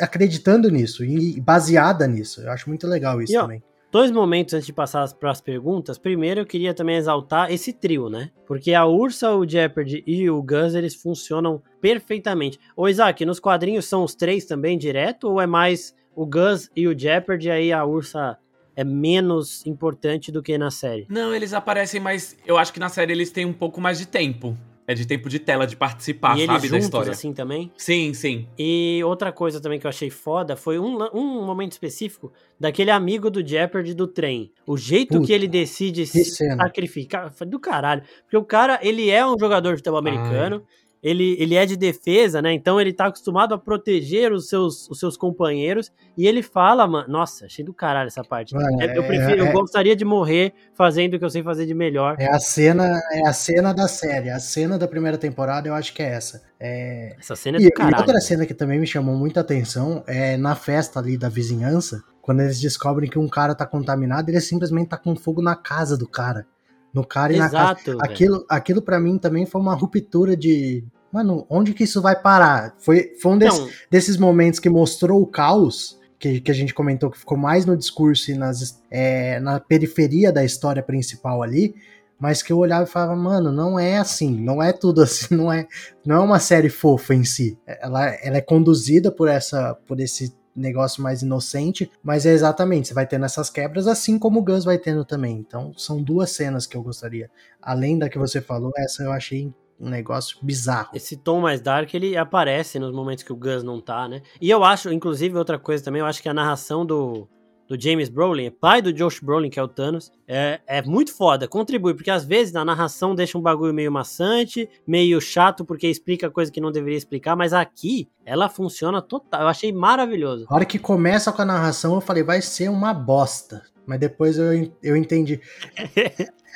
acreditando 0.00 0.68
nisso 0.68 1.04
e 1.04 1.40
baseada 1.40 2.08
nisso. 2.08 2.42
Eu 2.42 2.50
acho 2.50 2.68
muito 2.68 2.88
legal 2.88 3.22
isso 3.22 3.32
e, 3.32 3.36
ó, 3.36 3.42
também. 3.42 3.62
Dois 3.92 4.10
momentos 4.10 4.54
antes 4.54 4.66
de 4.66 4.72
passar 4.72 5.08
para 5.12 5.30
as 5.30 5.40
perguntas. 5.40 5.96
Primeiro, 5.96 6.40
eu 6.40 6.46
queria 6.46 6.74
também 6.74 6.96
exaltar 6.96 7.52
esse 7.52 7.72
trio, 7.72 8.08
né? 8.10 8.32
Porque 8.44 8.74
a 8.74 8.84
Ursa, 8.84 9.30
o 9.30 9.48
Jeopardy 9.48 10.02
e 10.04 10.28
o 10.28 10.42
Gus, 10.42 10.74
eles 10.74 10.96
funcionam 10.96 11.62
perfeitamente. 11.80 12.58
Ô, 12.76 12.88
Isaac, 12.88 13.24
nos 13.24 13.38
quadrinhos 13.38 13.84
são 13.84 14.02
os 14.02 14.16
três 14.16 14.44
também 14.44 14.76
direto? 14.76 15.30
Ou 15.30 15.40
é 15.40 15.46
mais 15.46 15.94
o 16.16 16.26
Gus 16.26 16.68
e 16.74 16.88
o 16.88 16.98
Jeopardy, 16.98 17.48
aí 17.48 17.72
a 17.72 17.84
Ursa 17.84 18.36
é 18.76 18.84
menos 18.84 19.64
importante 19.66 20.30
do 20.30 20.42
que 20.42 20.56
na 20.58 20.70
série. 20.70 21.06
Não, 21.08 21.34
eles 21.34 21.52
aparecem 21.52 22.00
mais. 22.00 22.36
Eu 22.46 22.56
acho 22.56 22.72
que 22.72 22.80
na 22.80 22.88
série 22.88 23.12
eles 23.12 23.30
têm 23.30 23.44
um 23.44 23.52
pouco 23.52 23.80
mais 23.80 23.98
de 23.98 24.06
tempo. 24.06 24.56
É 24.86 24.92
de 24.92 25.06
tempo 25.06 25.30
de 25.30 25.38
tela, 25.38 25.66
de 25.66 25.76
participar, 25.76 26.38
e 26.38 26.44
sabe, 26.44 26.58
eles 26.58 26.70
da 26.70 26.78
história. 26.78 27.12
assim 27.12 27.32
também? 27.32 27.72
Sim, 27.74 28.12
sim. 28.12 28.46
E 28.58 29.00
outra 29.02 29.32
coisa 29.32 29.58
também 29.58 29.80
que 29.80 29.86
eu 29.86 29.88
achei 29.88 30.10
foda 30.10 30.56
foi 30.56 30.78
um, 30.78 30.98
um 31.14 31.42
momento 31.46 31.72
específico 31.72 32.30
daquele 32.60 32.90
amigo 32.90 33.30
do 33.30 33.46
Jeopardy 33.46 33.94
do 33.94 34.06
trem. 34.06 34.52
O 34.66 34.76
jeito 34.76 35.14
Puta, 35.14 35.26
que 35.26 35.32
ele 35.32 35.48
decide 35.48 36.06
se 36.06 36.22
sacrificar 36.24 37.32
foi 37.32 37.46
do 37.46 37.58
caralho. 37.58 38.02
Porque 38.24 38.36
o 38.36 38.44
cara, 38.44 38.78
ele 38.82 39.08
é 39.08 39.26
um 39.26 39.38
jogador 39.38 39.70
de 39.70 39.78
futebol 39.78 39.98
americano. 39.98 40.56
Ai 40.56 40.83
ele, 41.04 41.36
ele 41.38 41.54
é 41.54 41.66
de 41.66 41.76
defesa, 41.76 42.40
né? 42.40 42.50
Então 42.54 42.80
ele 42.80 42.90
tá 42.90 43.06
acostumado 43.06 43.52
a 43.52 43.58
proteger 43.58 44.32
os 44.32 44.48
seus, 44.48 44.88
os 44.88 44.98
seus 44.98 45.18
companheiros. 45.18 45.92
E 46.16 46.26
ele 46.26 46.42
fala, 46.42 46.86
mano. 46.86 47.06
Nossa, 47.06 47.44
achei 47.44 47.62
do 47.62 47.74
caralho 47.74 48.06
essa 48.06 48.24
parte. 48.24 48.54
Mano, 48.54 48.80
é, 48.80 48.96
eu, 48.96 49.04
prefiro, 49.04 49.44
é, 49.44 49.48
eu 49.48 49.52
gostaria 49.52 49.94
de 49.94 50.02
morrer 50.02 50.54
fazendo 50.72 51.14
o 51.14 51.18
que 51.18 51.24
eu 51.24 51.28
sei 51.28 51.42
fazer 51.42 51.66
de 51.66 51.74
melhor. 51.74 52.16
É 52.18 52.34
a 52.34 52.40
cena, 52.40 53.02
é 53.12 53.28
a 53.28 53.34
cena 53.34 53.74
da 53.74 53.86
série. 53.86 54.30
A 54.30 54.40
cena 54.40 54.78
da 54.78 54.88
primeira 54.88 55.18
temporada, 55.18 55.68
eu 55.68 55.74
acho 55.74 55.92
que 55.92 56.02
é 56.02 56.08
essa. 56.08 56.42
É... 56.58 57.14
Essa 57.20 57.36
cena 57.36 57.58
é 57.58 57.60
do 57.60 57.66
e, 57.66 57.70
caralho. 57.70 57.96
E 57.96 58.00
outra 58.00 58.18
cena 58.22 58.46
que 58.46 58.54
também 58.54 58.80
me 58.80 58.86
chamou 58.86 59.14
muita 59.14 59.40
atenção 59.40 60.02
é 60.06 60.38
na 60.38 60.54
festa 60.54 61.00
ali 61.00 61.18
da 61.18 61.28
vizinhança. 61.28 62.02
Quando 62.22 62.40
eles 62.40 62.58
descobrem 62.58 63.10
que 63.10 63.18
um 63.18 63.28
cara 63.28 63.54
tá 63.54 63.66
contaminado, 63.66 64.30
ele 64.30 64.40
simplesmente 64.40 64.88
tá 64.88 64.96
com 64.96 65.14
fogo 65.14 65.42
na 65.42 65.54
casa 65.54 65.98
do 65.98 66.08
cara 66.08 66.46
no 66.94 67.04
cara 67.04 67.32
e 67.32 67.36
Exato, 67.36 67.90
na 67.92 67.98
casa. 67.98 67.98
Aquilo, 68.00 68.46
aquilo 68.48 68.80
para 68.80 69.00
mim 69.00 69.18
também 69.18 69.44
foi 69.44 69.60
uma 69.60 69.74
ruptura 69.74 70.36
de. 70.36 70.84
Mano, 71.14 71.46
onde 71.48 71.72
que 71.72 71.84
isso 71.84 72.02
vai 72.02 72.20
parar? 72.20 72.74
Foi, 72.76 73.14
foi 73.22 73.30
um 73.30 73.38
desse, 73.38 73.70
desses 73.88 74.16
momentos 74.16 74.58
que 74.58 74.68
mostrou 74.68 75.22
o 75.22 75.26
caos. 75.28 75.96
Que, 76.18 76.40
que 76.40 76.50
a 76.50 76.54
gente 76.54 76.74
comentou 76.74 77.08
que 77.08 77.18
ficou 77.18 77.38
mais 77.38 77.64
no 77.64 77.76
discurso 77.76 78.32
e 78.32 78.34
nas, 78.34 78.82
é, 78.90 79.38
na 79.38 79.60
periferia 79.60 80.32
da 80.32 80.44
história 80.44 80.82
principal 80.82 81.42
ali, 81.42 81.74
mas 82.18 82.42
que 82.42 82.52
eu 82.52 82.58
olhava 82.58 82.84
e 82.84 82.90
falava, 82.90 83.14
mano, 83.14 83.52
não 83.52 83.78
é 83.78 83.98
assim, 83.98 84.34
não 84.34 84.60
é 84.60 84.72
tudo 84.72 85.02
assim, 85.02 85.36
não 85.36 85.52
é, 85.52 85.68
não 86.04 86.16
é 86.16 86.18
uma 86.18 86.40
série 86.40 86.68
fofa 86.68 87.14
em 87.14 87.22
si. 87.22 87.56
Ela, 87.64 88.06
ela 88.22 88.38
é 88.38 88.40
conduzida 88.40 89.12
por 89.12 89.28
essa, 89.28 89.74
por 89.86 90.00
esse 90.00 90.34
negócio 90.56 91.00
mais 91.00 91.22
inocente, 91.22 91.90
mas 92.02 92.26
é 92.26 92.32
exatamente, 92.32 92.88
você 92.88 92.94
vai 92.94 93.06
tendo 93.06 93.24
essas 93.24 93.50
quebras, 93.50 93.86
assim 93.86 94.18
como 94.18 94.40
o 94.40 94.42
Gus 94.42 94.64
vai 94.64 94.78
tendo 94.78 95.04
também. 95.04 95.36
Então, 95.36 95.72
são 95.76 96.02
duas 96.02 96.30
cenas 96.32 96.66
que 96.66 96.76
eu 96.76 96.82
gostaria. 96.82 97.30
Além 97.62 97.98
da 97.98 98.08
que 98.08 98.18
você 98.18 98.40
falou, 98.40 98.72
essa 98.76 99.02
eu 99.02 99.12
achei 99.12 99.52
um 99.84 99.90
negócio 99.90 100.38
bizarro. 100.42 100.90
Esse 100.94 101.16
tom 101.16 101.40
mais 101.40 101.60
dark, 101.60 101.92
ele 101.94 102.16
aparece 102.16 102.78
nos 102.78 102.92
momentos 102.92 103.22
que 103.22 103.32
o 103.32 103.36
Gus 103.36 103.62
não 103.62 103.80
tá, 103.80 104.08
né? 104.08 104.22
E 104.40 104.50
eu 104.50 104.64
acho, 104.64 104.92
inclusive, 104.92 105.36
outra 105.36 105.58
coisa 105.58 105.84
também, 105.84 106.00
eu 106.00 106.06
acho 106.06 106.22
que 106.22 106.28
a 106.28 106.34
narração 106.34 106.86
do, 106.86 107.28
do 107.68 107.80
James 107.80 108.08
Brolin, 108.08 108.50
pai 108.50 108.80
do 108.80 108.92
Josh 108.92 109.20
Brolin, 109.20 109.50
que 109.50 109.58
é 109.58 109.62
o 109.62 109.68
Thanos, 109.68 110.10
é, 110.26 110.60
é 110.66 110.82
muito 110.82 111.14
foda, 111.14 111.48
contribui, 111.48 111.94
porque 111.94 112.10
às 112.10 112.24
vezes 112.24 112.52
na 112.52 112.64
narração 112.64 113.14
deixa 113.14 113.36
um 113.36 113.42
bagulho 113.42 113.74
meio 113.74 113.92
maçante, 113.92 114.68
meio 114.86 115.20
chato, 115.20 115.64
porque 115.64 115.86
explica 115.86 116.30
coisa 116.30 116.50
que 116.50 116.60
não 116.60 116.72
deveria 116.72 116.98
explicar, 116.98 117.36
mas 117.36 117.52
aqui 117.52 118.08
ela 118.24 118.48
funciona 118.48 119.02
total. 119.02 119.42
Eu 119.42 119.48
achei 119.48 119.72
maravilhoso. 119.72 120.46
A 120.48 120.54
hora 120.54 120.64
que 120.64 120.78
começa 120.78 121.32
com 121.32 121.42
a 121.42 121.46
narração, 121.46 121.94
eu 121.94 122.00
falei, 122.00 122.22
vai 122.22 122.40
ser 122.40 122.70
uma 122.70 122.94
bosta. 122.94 123.62
Mas 123.86 124.00
depois 124.00 124.38
eu, 124.38 124.70
eu 124.82 124.96
entendi. 124.96 125.40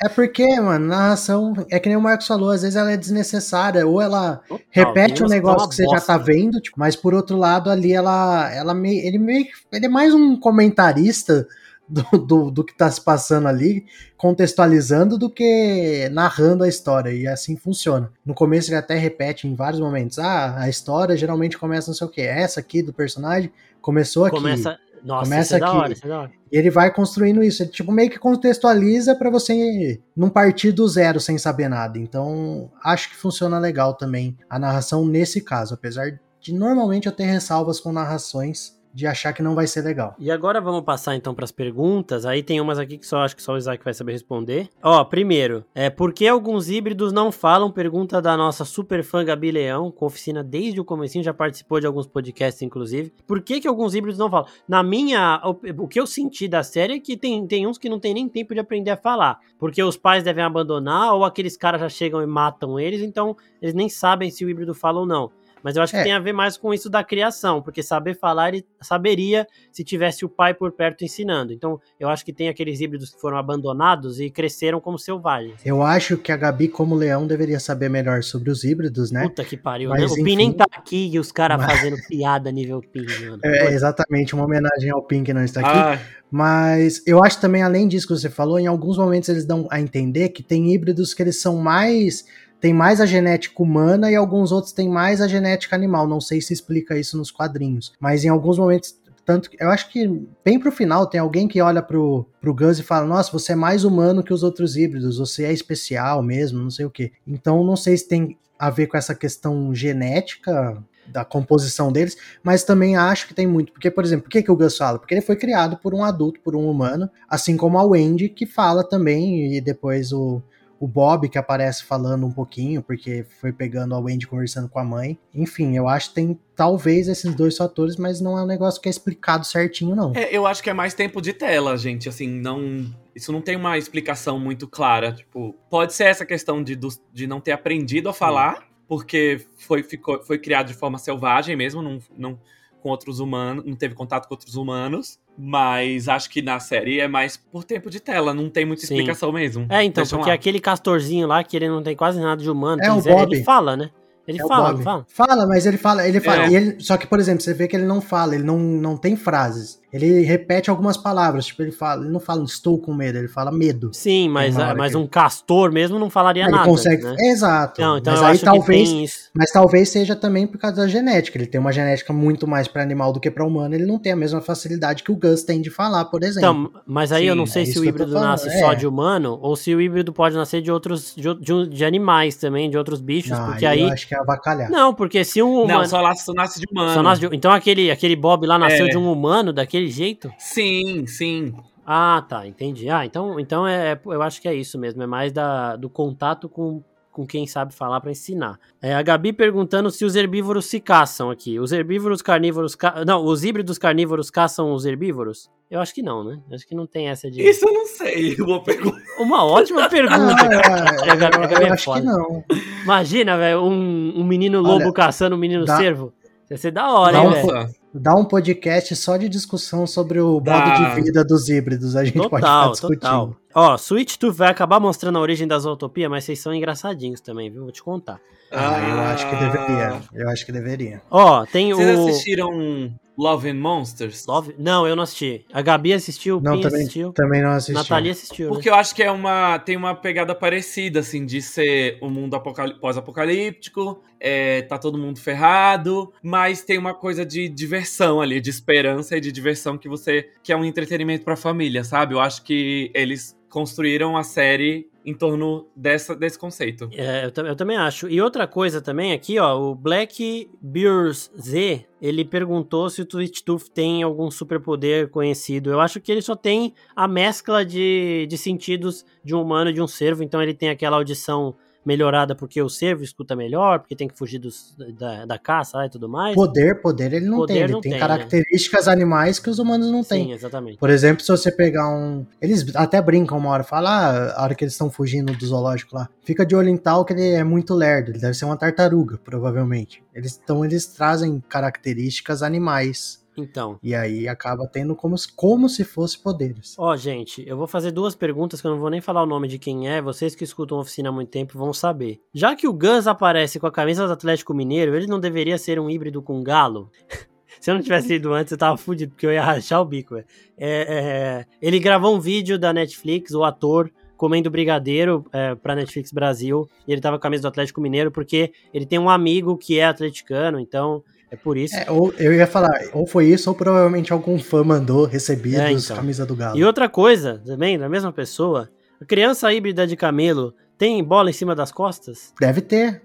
É 0.01 0.07
porque, 0.07 0.47
mano, 0.61 0.87
narração 0.87 1.53
é 1.69 1.77
que 1.77 1.89
nem 1.89 1.97
o 1.97 2.01
Marcos 2.01 2.25
falou, 2.25 2.51
às 2.51 2.61
vezes 2.61 2.77
ela 2.77 2.91
é 2.91 2.95
desnecessária, 2.95 3.85
ou 3.85 4.01
ela 4.01 4.37
Total, 4.47 4.65
repete 4.69 5.21
um 5.21 5.27
negócio 5.27 5.67
que 5.67 5.75
você 5.75 5.83
bosta. 5.83 5.99
já 5.99 6.05
tá 6.05 6.17
vendo, 6.17 6.61
tipo, 6.61 6.79
mas 6.79 6.95
por 6.95 7.13
outro 7.13 7.35
lado 7.35 7.69
ali 7.69 7.91
ela, 7.91 8.49
ela 8.53 8.73
meio, 8.73 9.05
ele 9.05 9.17
meio, 9.17 9.45
ele 9.73 9.87
é 9.87 9.89
mais 9.89 10.13
um 10.13 10.37
comentarista 10.37 11.45
do, 11.89 12.03
do, 12.17 12.51
do, 12.51 12.63
que 12.63 12.73
tá 12.77 12.89
se 12.89 13.03
passando 13.03 13.49
ali, 13.49 13.85
contextualizando 14.15 15.17
do 15.17 15.29
que 15.29 16.07
narrando 16.13 16.63
a 16.63 16.69
história, 16.69 17.11
e 17.11 17.27
assim 17.27 17.57
funciona. 17.57 18.09
No 18.25 18.33
começo 18.33 18.69
ele 18.69 18.77
até 18.77 18.95
repete 18.95 19.49
em 19.49 19.55
vários 19.55 19.81
momentos, 19.81 20.17
ah, 20.17 20.55
a 20.59 20.69
história 20.69 21.17
geralmente 21.17 21.57
começa 21.57 21.89
não 21.89 21.95
sei 21.95 22.07
o 22.07 22.09
que, 22.09 22.21
essa 22.21 22.61
aqui 22.61 22.81
do 22.81 22.93
personagem 22.93 23.51
começou 23.81 24.25
aqui. 24.25 24.37
Começa 24.37 24.79
nossa, 25.03 25.23
Começa 25.23 25.55
aqui. 25.57 25.65
É 25.65 25.67
da 25.67 25.73
hora, 25.73 25.93
é 25.93 26.07
da 26.07 26.19
hora. 26.21 26.31
E 26.51 26.57
ele 26.57 26.69
vai 26.69 26.93
construindo 26.93 27.43
isso. 27.43 27.63
Ele 27.63 27.69
tipo, 27.69 27.91
meio 27.91 28.09
que 28.09 28.19
contextualiza 28.19 29.15
para 29.15 29.29
você 29.29 29.99
não 30.15 30.29
partir 30.29 30.71
do 30.71 30.87
zero 30.87 31.19
sem 31.19 31.37
saber 31.37 31.69
nada. 31.69 31.97
Então, 31.99 32.71
acho 32.83 33.09
que 33.09 33.15
funciona 33.15 33.59
legal 33.59 33.93
também 33.93 34.37
a 34.49 34.57
narração 34.57 35.05
nesse 35.05 35.41
caso, 35.41 35.73
apesar 35.73 36.19
de 36.39 36.53
normalmente 36.53 37.07
eu 37.07 37.11
ter 37.11 37.25
ressalvas 37.25 37.79
com 37.79 37.91
narrações 37.91 38.78
de 38.93 39.05
achar 39.07 39.33
que 39.33 39.41
não 39.41 39.55
vai 39.55 39.67
ser 39.67 39.81
legal. 39.81 40.15
E 40.19 40.31
agora 40.31 40.59
vamos 40.59 40.81
passar 40.83 41.15
então 41.15 41.33
para 41.33 41.45
as 41.45 41.51
perguntas. 41.51 42.25
Aí 42.25 42.41
tem 42.41 42.59
umas 42.59 42.79
aqui 42.79 42.97
que 42.97 43.05
só 43.05 43.19
acho 43.19 43.35
que 43.35 43.41
só 43.41 43.53
o 43.53 43.57
Isaac 43.57 43.83
vai 43.83 43.93
saber 43.93 44.13
responder. 44.13 44.69
Ó, 44.81 45.03
primeiro, 45.03 45.63
é 45.73 45.89
por 45.89 46.13
que 46.13 46.27
alguns 46.27 46.69
híbridos 46.69 47.11
não 47.11 47.31
falam? 47.31 47.71
Pergunta 47.71 48.21
da 48.21 48.35
nossa 48.35 48.65
super 48.65 49.03
fã 49.03 49.23
Gabi 49.23 49.51
Leão, 49.51 49.91
com 49.91 50.05
oficina 50.05 50.43
desde 50.43 50.79
o 50.79 50.85
comecinho, 50.85 51.23
já 51.23 51.33
participou 51.33 51.79
de 51.79 51.87
alguns 51.87 52.07
podcasts 52.07 52.61
inclusive. 52.61 53.13
Por 53.27 53.41
que 53.41 53.61
que 53.61 53.67
alguns 53.67 53.93
híbridos 53.93 54.17
não 54.17 54.29
falam? 54.29 54.47
Na 54.67 54.81
minha, 54.83 55.41
o, 55.43 55.83
o 55.83 55.87
que 55.87 55.99
eu 55.99 56.07
senti 56.07 56.47
da 56.47 56.63
série 56.63 56.93
é 56.93 56.99
que 56.99 57.15
tem, 57.15 57.45
tem 57.47 57.67
uns 57.67 57.77
que 57.77 57.89
não 57.89 57.99
tem 57.99 58.13
nem 58.13 58.27
tempo 58.27 58.53
de 58.53 58.59
aprender 58.59 58.91
a 58.91 58.97
falar, 58.97 59.39
porque 59.57 59.81
os 59.83 59.97
pais 59.97 60.23
devem 60.23 60.43
abandonar 60.43 61.13
ou 61.13 61.23
aqueles 61.23 61.55
caras 61.55 61.81
já 61.81 61.89
chegam 61.89 62.21
e 62.21 62.25
matam 62.25 62.79
eles, 62.79 63.01
então 63.01 63.35
eles 63.61 63.75
nem 63.75 63.89
sabem 63.89 64.31
se 64.31 64.43
o 64.43 64.49
híbrido 64.49 64.73
fala 64.73 64.99
ou 64.99 65.05
não. 65.05 65.31
Mas 65.63 65.75
eu 65.75 65.83
acho 65.83 65.93
que 65.93 65.99
é. 65.99 66.03
tem 66.03 66.13
a 66.13 66.19
ver 66.19 66.33
mais 66.33 66.57
com 66.57 66.73
isso 66.73 66.89
da 66.89 67.03
criação, 67.03 67.61
porque 67.61 67.83
saber 67.83 68.15
falar 68.15 68.49
ele 68.49 68.65
saberia 68.81 69.47
se 69.71 69.83
tivesse 69.83 70.25
o 70.25 70.29
pai 70.29 70.53
por 70.53 70.71
perto 70.71 71.03
ensinando. 71.03 71.53
Então, 71.53 71.79
eu 71.99 72.09
acho 72.09 72.25
que 72.25 72.33
tem 72.33 72.49
aqueles 72.49 72.79
híbridos 72.79 73.13
que 73.13 73.19
foram 73.19 73.37
abandonados 73.37 74.19
e 74.19 74.29
cresceram 74.29 74.79
como 74.79 74.97
selvagens. 74.97 75.59
Eu 75.65 75.81
acho 75.81 76.17
que 76.17 76.31
a 76.31 76.37
Gabi, 76.37 76.67
como 76.67 76.95
leão, 76.95 77.27
deveria 77.27 77.59
saber 77.59 77.89
melhor 77.89 78.23
sobre 78.23 78.49
os 78.49 78.63
híbridos, 78.63 79.11
né? 79.11 79.23
Puta 79.23 79.43
que 79.43 79.57
pariu. 79.57 79.89
Mas, 79.89 80.01
né? 80.01 80.07
O 80.07 80.11
enfim... 80.13 80.23
Pin 80.23 80.35
nem 80.35 80.53
tá 80.53 80.65
aqui 80.71 81.09
e 81.13 81.19
os 81.19 81.31
caras 81.31 81.57
mas... 81.57 81.71
fazendo 81.71 81.97
piada 82.07 82.51
nível 82.51 82.81
Pin, 82.81 83.05
mano. 83.25 83.39
É, 83.43 83.73
exatamente, 83.73 84.33
uma 84.33 84.45
homenagem 84.45 84.89
ao 84.91 85.01
Pin 85.03 85.23
que 85.23 85.33
não 85.33 85.43
está 85.43 85.61
aqui. 85.61 85.69
Ah. 85.69 85.99
Mas 86.31 87.01
eu 87.07 87.23
acho 87.23 87.41
também, 87.41 87.63
além 87.63 87.87
disso 87.87 88.07
que 88.07 88.13
você 88.13 88.29
falou, 88.29 88.59
em 88.59 88.67
alguns 88.67 88.97
momentos 88.97 89.29
eles 89.29 89.45
dão 89.45 89.67
a 89.71 89.79
entender 89.79 90.29
que 90.29 90.43
tem 90.43 90.71
híbridos 90.71 91.13
que 91.13 91.23
eles 91.23 91.41
são 91.41 91.55
mais 91.55 92.25
tem 92.59 92.73
mais 92.73 92.99
a 92.99 93.05
genética 93.05 93.61
humana 93.61 94.11
e 94.11 94.15
alguns 94.15 94.51
outros 94.51 94.73
têm 94.73 94.89
mais 94.89 95.21
a 95.21 95.27
genética 95.27 95.75
animal. 95.75 96.07
Não 96.07 96.19
sei 96.19 96.41
se 96.41 96.53
explica 96.53 96.97
isso 96.97 97.17
nos 97.17 97.31
quadrinhos, 97.31 97.93
mas 97.99 98.23
em 98.23 98.29
alguns 98.29 98.57
momentos 98.57 98.99
tanto 99.25 99.47
eu 99.59 99.69
acho 99.69 99.91
que 99.91 100.27
bem 100.43 100.59
pro 100.59 100.71
final 100.71 101.05
tem 101.05 101.19
alguém 101.19 101.47
que 101.47 101.61
olha 101.61 101.83
pro, 101.83 102.25
pro 102.41 102.53
Gus 102.53 102.79
e 102.79 102.83
fala: 102.83 103.05
Nossa, 103.05 103.31
você 103.31 103.51
é 103.51 103.55
mais 103.55 103.83
humano 103.83 104.23
que 104.23 104.33
os 104.33 104.41
outros 104.41 104.75
híbridos, 104.75 105.19
você 105.19 105.45
é 105.45 105.53
especial 105.53 106.23
mesmo, 106.23 106.59
não 106.59 106.71
sei 106.71 106.85
o 106.85 106.89
que. 106.89 107.11
Então 107.27 107.63
não 107.63 107.75
sei 107.75 107.95
se 107.95 108.07
tem 108.07 108.37
a 108.57 108.71
ver 108.71 108.87
com 108.87 108.97
essa 108.97 109.13
questão 109.13 109.73
genética 109.73 110.83
da 111.07 111.23
composição 111.23 111.91
deles, 111.91 112.17
mas 112.43 112.63
também 112.63 112.97
acho 112.97 113.27
que 113.27 113.33
tem 113.33 113.45
muito. 113.45 113.71
Porque, 113.71 113.91
por 113.91 114.03
exemplo, 114.03 114.23
por 114.23 114.31
que, 114.31 114.41
que 114.41 114.51
o 114.51 114.55
Gus 114.55 114.77
fala? 114.77 114.97
Porque 114.97 115.13
ele 115.13 115.21
foi 115.21 115.35
criado 115.35 115.77
por 115.77 115.93
um 115.93 116.03
adulto, 116.03 116.39
por 116.41 116.55
um 116.55 116.69
humano, 116.69 117.09
assim 117.29 117.55
como 117.55 117.77
a 117.77 117.83
Wendy, 117.83 118.29
que 118.29 118.45
fala 118.45 118.83
também, 118.83 119.55
e 119.55 119.61
depois 119.61 120.11
o, 120.11 120.41
o 120.79 120.87
Bob 120.87 121.27
que 121.27 121.37
aparece 121.37 121.83
falando 121.83 122.25
um 122.25 122.31
pouquinho, 122.31 122.81
porque 122.81 123.25
foi 123.41 123.51
pegando 123.51 123.93
a 123.93 123.99
Wendy 123.99 124.25
conversando 124.25 124.69
com 124.69 124.79
a 124.79 124.83
mãe. 124.83 125.17
Enfim, 125.33 125.75
eu 125.75 125.87
acho 125.87 126.09
que 126.09 126.15
tem 126.15 126.39
talvez 126.55 127.07
esses 127.07 127.35
dois 127.35 127.57
fatores, 127.57 127.97
mas 127.97 128.21
não 128.21 128.37
é 128.37 128.43
um 128.43 128.47
negócio 128.47 128.81
que 128.81 128.87
é 128.87 128.91
explicado 128.91 129.45
certinho, 129.45 129.95
não. 129.95 130.13
É, 130.15 130.35
eu 130.35 130.47
acho 130.47 130.63
que 130.63 130.69
é 130.69 130.73
mais 130.73 130.93
tempo 130.93 131.21
de 131.21 131.33
tela, 131.33 131.77
gente. 131.77 132.07
Assim, 132.07 132.27
não. 132.27 132.85
Isso 133.13 133.31
não 133.31 133.41
tem 133.41 133.57
uma 133.57 133.77
explicação 133.77 134.39
muito 134.39 134.67
clara. 134.67 135.11
Tipo, 135.11 135.53
pode 135.69 135.93
ser 135.93 136.05
essa 136.05 136.25
questão 136.25 136.63
de, 136.63 136.79
de 137.13 137.27
não 137.27 137.41
ter 137.41 137.51
aprendido 137.51 138.07
a 138.07 138.13
falar, 138.13 138.69
porque 138.87 139.45
foi, 139.57 139.83
ficou, 139.83 140.23
foi 140.23 140.39
criado 140.39 140.67
de 140.67 140.73
forma 140.73 140.97
selvagem 140.97 141.55
mesmo, 141.55 141.81
não, 141.81 141.99
não 142.17 142.39
com 142.81 142.89
outros 142.89 143.19
humanos, 143.19 143.65
não 143.65 143.75
teve 143.75 143.93
contato 143.93 144.27
com 144.27 144.33
outros 144.33 144.55
humanos. 144.55 145.19
Mas 145.41 146.09
acho 146.09 146.29
que 146.29 146.41
na 146.41 146.59
série 146.59 146.99
é 146.99 147.07
mais 147.07 147.37
por 147.37 147.63
tempo 147.63 147.89
de 147.89 148.01
tela, 148.01 148.33
não 148.33 148.49
tem 148.49 148.65
muita 148.65 148.85
Sim. 148.85 148.95
explicação 148.95 149.31
mesmo. 149.31 149.65
É, 149.69 149.83
então, 149.83 150.03
Deixa 150.03 150.17
porque 150.17 150.29
lá. 150.29 150.35
aquele 150.35 150.59
castorzinho 150.59 151.27
lá, 151.27 151.41
que 151.43 151.55
ele 151.55 151.69
não 151.69 151.81
tem 151.81 151.95
quase 151.95 152.19
nada 152.19 152.41
de 152.41 152.49
humano, 152.49 152.81
é 152.83 152.91
o 152.91 153.01
Bob. 153.01 153.33
ele 153.33 153.43
fala, 153.43 153.77
né? 153.77 153.89
Ele 154.29 154.39
é 154.39 154.47
fala, 154.47 154.77
fala. 154.77 155.05
Fala, 155.07 155.47
mas 155.47 155.65
ele 155.65 155.77
fala, 155.77 156.07
ele 156.07 156.19
fala. 156.19 156.43
É. 156.43 156.53
Ele, 156.53 156.75
só 156.79 156.97
que, 156.97 157.07
por 157.07 157.19
exemplo, 157.19 157.41
você 157.41 157.51
vê 157.51 157.67
que 157.67 157.75
ele 157.75 157.85
não 157.85 157.99
fala, 157.99 158.35
ele 158.35 158.43
não, 158.43 158.59
não 158.59 158.95
tem 158.95 159.15
frases. 159.15 159.79
Ele 159.91 160.21
repete 160.21 160.69
algumas 160.69 160.95
palavras, 160.97 161.47
tipo, 161.47 161.63
ele 161.63 161.71
fala, 161.71 162.03
ele 162.03 162.13
não 162.13 162.19
fala 162.19 162.43
estou 162.43 162.77
com 162.77 162.93
medo, 162.93 163.17
ele 163.17 163.27
fala 163.27 163.51
medo. 163.51 163.89
Sim, 163.91 164.29
mas, 164.29 164.55
é, 164.55 164.73
mas 164.75 164.93
um 164.93 165.07
castor 165.07 165.71
mesmo 165.71 165.97
não 165.97 166.11
falaria 166.11 166.43
ele 166.43 166.51
nada. 166.51 166.63
Consegue, 166.63 167.03
né? 167.03 167.15
Exato. 167.21 167.81
Não, 167.81 167.97
então 167.97 168.13
mas 168.13 168.21
aí 168.21 168.37
talvez, 168.37 169.29
mas 169.33 169.51
talvez 169.51 169.89
seja 169.89 170.15
também 170.15 170.45
por 170.45 170.59
causa 170.59 170.77
da 170.77 170.87
genética. 170.87 171.39
Ele 171.39 171.47
tem 171.47 171.59
uma 171.59 171.71
genética 171.71 172.13
muito 172.13 172.47
mais 172.47 172.67
para 172.67 172.83
animal 172.83 173.11
do 173.11 173.19
que 173.19 173.31
para 173.31 173.43
humano, 173.43 173.73
ele 173.73 173.87
não 173.87 173.97
tem 173.97 174.11
a 174.11 174.15
mesma 174.15 174.41
facilidade 174.41 175.01
que 175.01 175.11
o 175.11 175.15
Gus 175.15 175.41
tem 175.41 175.59
de 175.59 175.71
falar, 175.71 176.05
por 176.05 176.21
exemplo. 176.21 176.69
Então, 176.69 176.81
mas 176.85 177.11
aí 177.11 177.23
Sim, 177.23 177.29
eu 177.29 177.35
não 177.35 177.47
sei 177.47 177.63
é 177.63 177.65
se 177.65 177.79
o 177.79 177.83
híbrido 177.83 178.13
nasce 178.13 178.47
é. 178.47 178.59
só 178.59 178.75
de 178.75 178.85
humano 178.85 179.39
ou 179.41 179.55
se 179.55 179.73
o 179.73 179.81
híbrido 179.81 180.13
pode 180.13 180.35
nascer 180.35 180.61
de 180.61 180.71
outros 180.71 181.15
de, 181.15 181.33
de, 181.33 181.67
de 181.67 181.83
animais 181.83 182.35
também, 182.35 182.69
de 182.69 182.77
outros 182.77 183.01
bichos, 183.01 183.31
não, 183.31 183.47
porque 183.47 183.65
aí 183.65 183.89
avacalhar. 184.19 184.69
Não, 184.69 184.93
porque 184.93 185.23
se 185.23 185.41
um 185.41 185.63
humano 185.63 185.79
Não, 185.79 185.85
só 185.85 186.01
nasce, 186.01 186.33
nasce 186.33 186.59
de 186.59 186.65
humano. 186.71 187.03
Nasce 187.03 187.27
de, 187.27 187.35
então 187.35 187.51
aquele 187.51 187.91
aquele 187.91 188.15
Bob 188.15 188.45
lá 188.45 188.57
nasceu 188.57 188.85
é. 188.85 188.89
de 188.89 188.97
um 188.97 189.11
humano 189.11 189.51
daquele 189.51 189.87
jeito? 189.87 190.31
Sim. 190.37 190.69
Sim, 190.69 191.07
sim. 191.07 191.55
Ah, 191.85 192.23
tá, 192.27 192.47
entendi. 192.47 192.89
Ah, 192.89 193.05
então, 193.05 193.39
então 193.39 193.67
é, 193.67 193.93
é, 193.93 193.99
eu 194.05 194.21
acho 194.21 194.41
que 194.41 194.47
é 194.47 194.53
isso 194.53 194.77
mesmo, 194.77 195.01
é 195.01 195.07
mais 195.07 195.31
da, 195.31 195.75
do 195.75 195.89
contato 195.89 196.47
com, 196.47 196.83
com 197.19 197.27
quem 197.27 197.45
sabe 197.45 197.73
falar 197.73 197.99
para 197.99 198.11
ensinar. 198.11 198.57
É, 198.81 198.95
a 198.95 199.01
Gabi 199.01 199.33
perguntando 199.33 199.91
se 199.91 200.05
os 200.05 200.15
herbívoros 200.15 200.67
se 200.67 200.79
caçam 200.79 201.29
aqui. 201.29 201.59
Os 201.59 201.73
herbívoros 201.73 202.21
carnívoros. 202.21 202.75
Ca... 202.75 203.03
Não, 203.05 203.25
os 203.25 203.43
híbridos 203.43 203.77
carnívoros 203.77 204.31
caçam 204.31 204.71
os 204.71 204.85
herbívoros? 204.85 205.51
Eu 205.69 205.81
acho 205.81 205.93
que 205.93 206.01
não, 206.01 206.23
né? 206.23 206.39
Acho 206.49 206.65
que 206.65 206.73
não 206.73 206.87
tem 206.87 207.09
essa 207.09 207.29
de. 207.29 207.41
Isso 207.41 207.67
eu 207.67 207.73
não 207.73 207.85
sei. 207.85 208.35
Uma, 208.39 208.63
pergunta. 208.63 208.97
uma 209.19 209.43
ótima 209.43 209.87
pergunta. 209.91 210.15
Ah, 210.15 210.95
eu, 211.05 211.43
eu, 211.43 211.49
eu 211.49 211.67
é 211.67 211.71
acho 211.71 211.93
que 211.93 212.01
não. 212.01 212.43
Imagina, 212.83 213.37
velho, 213.37 213.63
um, 213.63 214.13
um 214.15 214.23
menino 214.23 214.61
lobo 214.61 214.85
Olha, 214.85 214.93
caçando 214.93 215.35
um 215.35 215.39
menino 215.39 215.65
dá, 215.65 215.75
cervo. 215.75 216.13
Ia 216.49 216.57
ser 216.57 216.71
da 216.71 216.91
hora, 216.91 217.17
hein, 217.17 217.29
velho? 217.29 217.69
Dá 217.93 218.15
um 218.15 218.25
podcast 218.25 218.95
só 218.95 219.17
de 219.17 219.27
discussão 219.29 219.85
sobre 219.85 220.19
o 220.19 220.39
modo 220.39 220.95
de 220.95 221.01
vida 221.01 221.23
dos 221.23 221.49
híbridos. 221.49 221.95
A 221.95 222.03
gente 222.03 222.15
total, 222.15 222.29
pode 222.29 222.45
estar 222.45 222.71
discutindo. 222.71 222.99
Total. 222.99 223.35
Ó, 223.53 223.77
Switch 223.77 224.15
Tooth 224.17 224.35
vai 224.35 224.49
acabar 224.49 224.79
mostrando 224.79 225.17
a 225.17 225.21
origem 225.21 225.47
das 225.47 225.65
utopias, 225.65 226.09
mas 226.09 226.23
vocês 226.23 226.39
são 226.39 226.53
engraçadinhos 226.53 227.21
também, 227.21 227.51
viu? 227.51 227.63
Vou 227.63 227.71
te 227.71 227.83
contar. 227.83 228.19
Ah, 228.51 228.75
ah 228.75 228.89
eu 228.89 228.99
acho 228.99 229.29
que 229.29 229.35
deveria. 229.35 230.01
Eu 230.13 230.29
acho 230.29 230.45
que 230.45 230.51
deveria. 230.51 231.01
Ó, 231.09 231.45
tem 231.45 231.73
vocês 231.73 231.99
o. 231.99 232.03
Vocês 232.03 232.15
assistiram 232.15 232.99
Love 233.19 233.49
and 233.49 233.55
Monsters? 233.55 234.25
Love... 234.25 234.55
Não, 234.57 234.87
eu 234.87 234.95
não 234.95 235.03
assisti. 235.03 235.45
A 235.51 235.61
Gabi 235.61 235.91
assistiu, 235.91 236.39
não, 236.39 236.53
Pim 236.53 236.61
também, 236.61 236.81
assistiu. 236.81 237.11
Também 237.11 237.41
não 237.41 237.51
assisti. 237.51 237.73
Natalia 237.73 238.13
assistiu. 238.13 238.47
Né? 238.47 238.53
Porque 238.53 238.69
né? 238.69 238.75
eu 238.75 238.79
acho 238.79 238.95
que 238.95 239.03
é 239.03 239.11
uma 239.11 239.59
tem 239.59 239.75
uma 239.75 239.93
pegada 239.93 240.33
parecida, 240.33 241.01
assim, 241.01 241.25
de 241.25 241.41
ser 241.41 241.97
um 242.01 242.09
mundo 242.09 242.39
pós-apocalíptico, 242.79 244.01
é, 244.21 244.61
tá 244.61 244.77
todo 244.77 244.97
mundo 244.97 245.19
ferrado, 245.19 246.13
mas 246.23 246.61
tem 246.61 246.77
uma 246.77 246.93
coisa 246.93 247.25
de 247.25 247.49
diversão 247.49 248.21
ali, 248.21 248.39
de 248.39 248.49
esperança 248.49 249.17
e 249.17 249.19
de 249.21 249.33
diversão 249.33 249.77
que 249.77 249.89
você 249.89 250.29
que 250.41 250.53
é 250.53 250.55
um 250.55 250.63
entretenimento 250.63 251.25
para 251.25 251.35
família, 251.35 251.83
sabe? 251.83 252.13
Eu 252.13 252.21
acho 252.21 252.41
que 252.43 252.89
eles 252.95 253.37
construíram 253.49 254.15
a 254.15 254.23
série 254.23 254.87
em 255.05 255.13
torno 255.13 255.67
dessa, 255.75 256.15
desse 256.15 256.37
conceito. 256.37 256.89
É, 256.93 257.25
eu, 257.25 257.45
eu, 257.45 257.55
também 257.55 257.77
acho. 257.77 258.07
E 258.07 258.21
outra 258.21 258.45
coisa 258.45 258.81
também 258.81 259.11
aqui, 259.11 259.39
ó, 259.39 259.59
o 259.59 259.73
Black 259.73 260.49
Bears 260.61 261.31
Z, 261.39 261.85
ele 262.01 262.23
perguntou 262.23 262.89
se 262.89 263.01
o 263.01 263.05
Twitch 263.05 263.41
Tooth 263.41 263.69
tem 263.73 264.03
algum 264.03 264.29
superpoder 264.29 265.09
conhecido. 265.09 265.71
Eu 265.71 265.79
acho 265.79 265.99
que 265.99 266.11
ele 266.11 266.21
só 266.21 266.35
tem 266.35 266.73
a 266.95 267.07
mescla 267.07 267.65
de, 267.65 268.27
de 268.29 268.37
sentidos 268.37 269.05
de 269.23 269.33
um 269.33 269.41
humano 269.41 269.71
e 269.71 269.73
de 269.73 269.81
um 269.81 269.87
servo, 269.87 270.23
então 270.23 270.41
ele 270.41 270.53
tem 270.53 270.69
aquela 270.69 270.97
audição 270.97 271.55
melhorada 271.85 272.35
porque 272.35 272.61
o 272.61 272.69
cervo 272.69 273.03
escuta 273.03 273.35
melhor, 273.35 273.79
porque 273.79 273.95
tem 273.95 274.07
que 274.07 274.17
fugir 274.17 274.39
dos, 274.39 274.75
da, 274.97 275.25
da 275.25 275.39
caça 275.39 275.85
e 275.85 275.89
tudo 275.89 276.09
mais. 276.09 276.35
Poder, 276.35 276.81
poder 276.81 277.13
ele 277.13 277.25
não 277.25 277.37
Poder 277.37 277.53
tem. 277.53 277.63
Ele 277.63 277.73
não 277.73 277.81
tem, 277.81 277.91
tem, 277.91 277.99
né? 277.99 278.07
características 278.07 278.87
animais 278.87 279.39
que 279.39 279.49
os 279.49 279.59
humanos 279.59 279.91
não 279.91 280.03
têm. 280.03 280.25
Sim, 280.25 280.33
exatamente. 280.33 280.77
Por 280.77 280.89
exemplo, 280.89 281.23
se 281.23 281.31
você 281.31 281.51
pegar 281.51 281.89
um. 281.89 282.25
Eles 282.41 282.75
até 282.75 283.01
brincam 283.01 283.37
uma 283.37 283.49
hora, 283.49 283.63
falam, 283.63 283.91
ah, 283.91 284.33
a 284.35 284.43
hora 284.43 284.55
que 284.55 284.63
eles 284.63 284.73
estão 284.73 284.89
fugindo 284.89 285.33
do 285.33 285.45
zoológico 285.45 285.95
lá. 285.95 286.09
Fica 286.23 286.45
de 286.45 286.55
olho 286.55 286.69
em 286.69 286.77
tal 286.77 287.05
que 287.05 287.13
ele 287.13 287.29
é 287.31 287.43
muito 287.43 287.73
lerdo. 287.73 288.11
Ele 288.11 288.19
deve 288.19 288.33
ser 288.33 288.45
uma 288.45 288.57
tartaruga, 288.57 289.17
provavelmente. 289.17 290.03
Eles, 290.13 290.39
então 290.41 290.63
eles 290.63 290.85
trazem 290.87 291.41
características 291.47 292.43
animais. 292.43 293.18
Então, 293.39 293.79
E 293.81 293.95
aí 293.95 294.27
acaba 294.27 294.67
tendo 294.67 294.95
como, 294.95 295.17
se- 295.17 295.31
como 295.33 295.67
se 295.69 295.83
fosse 295.83 296.17
poderes. 296.19 296.75
ó, 296.77 296.95
gente, 296.95 297.43
eu 297.47 297.57
vou 297.57 297.67
fazer 297.67 297.91
duas 297.91 298.15
perguntas 298.15 298.59
que 298.61 298.67
eu 298.67 298.71
não 298.71 298.79
vou 298.79 298.89
nem 298.89 299.01
falar 299.01 299.23
o 299.23 299.25
nome 299.25 299.47
de 299.47 299.57
quem 299.57 299.87
é, 299.89 300.01
vocês 300.01 300.35
que 300.35 300.43
escutam 300.43 300.77
a 300.77 300.81
oficina 300.81 301.09
há 301.09 301.11
muito 301.11 301.29
tempo 301.29 301.57
vão 301.57 301.71
saber. 301.73 302.19
Já 302.33 302.55
que 302.55 302.67
o 302.67 302.73
Gus 302.73 303.07
aparece 303.07 303.59
com 303.59 303.67
a 303.67 303.71
camisa 303.71 304.05
do 304.05 304.13
Atlético 304.13 304.53
Mineiro, 304.53 304.95
ele 304.95 305.07
não 305.07 305.19
deveria 305.19 305.57
ser 305.57 305.79
um 305.79 305.89
híbrido 305.89 306.21
com 306.21 306.43
galo? 306.43 306.89
Se 307.59 307.69
eu 307.71 307.75
não 307.75 307.81
tivesse 307.81 308.13
ido 308.13 308.31
antes, 308.33 308.51
eu 308.51 308.57
tava 308.57 308.77
fudido, 308.77 309.11
porque 309.13 309.25
eu 309.25 309.33
ia 309.33 309.43
rachar 309.43 309.81
o 309.81 309.85
bico, 309.85 310.13
velho. 310.15 310.25
É, 310.57 310.81
é, 310.81 311.45
ele 311.61 311.77
gravou 311.79 312.15
um 312.15 312.19
vídeo 312.19 312.57
da 312.57 312.71
Netflix, 312.71 313.31
o 313.33 313.43
ator, 313.43 313.91
comendo 314.15 314.49
brigadeiro 314.49 315.25
é, 315.33 315.55
pra 315.55 315.75
Netflix 315.75 316.11
Brasil, 316.11 316.69
e 316.87 316.91
ele 316.93 317.01
tava 317.01 317.17
com 317.17 317.19
a 317.19 317.23
camisa 317.23 317.41
do 317.41 317.47
Atlético 317.49 317.81
Mineiro, 317.81 318.11
porque 318.11 318.51
ele 318.73 318.85
tem 318.85 318.97
um 318.99 319.09
amigo 319.09 319.57
que 319.57 319.77
é 319.79 319.85
atleticano, 319.85 320.57
então 320.59 321.03
é 321.31 321.35
por 321.35 321.57
isso. 321.57 321.75
É, 321.75 321.89
ou 321.91 322.13
eu 322.17 322.33
ia 322.33 322.47
falar, 322.47 322.79
ou 322.93 323.05
foi 323.07 323.25
isso, 323.25 323.49
ou 323.49 323.55
provavelmente 323.55 324.11
algum 324.13 324.37
fã 324.39 324.63
mandou 324.63 325.05
recebidos 325.05 325.59
É, 325.59 325.71
então. 325.71 325.95
camisa 325.95 326.25
do 326.25 326.35
Galo. 326.35 326.57
E 326.57 326.63
outra 326.63 326.87
coisa, 326.89 327.41
também, 327.45 327.77
da 327.77 327.87
mesma 327.89 328.11
pessoa, 328.11 328.69
a 329.01 329.05
criança 329.05 329.51
híbrida 329.53 329.85
de 329.87 329.95
camelo 329.95 330.53
tem 330.77 331.03
bola 331.03 331.29
em 331.29 331.33
cima 331.33 331.53
das 331.55 331.71
costas? 331.71 332.33
Deve 332.39 332.61
ter. 332.61 333.03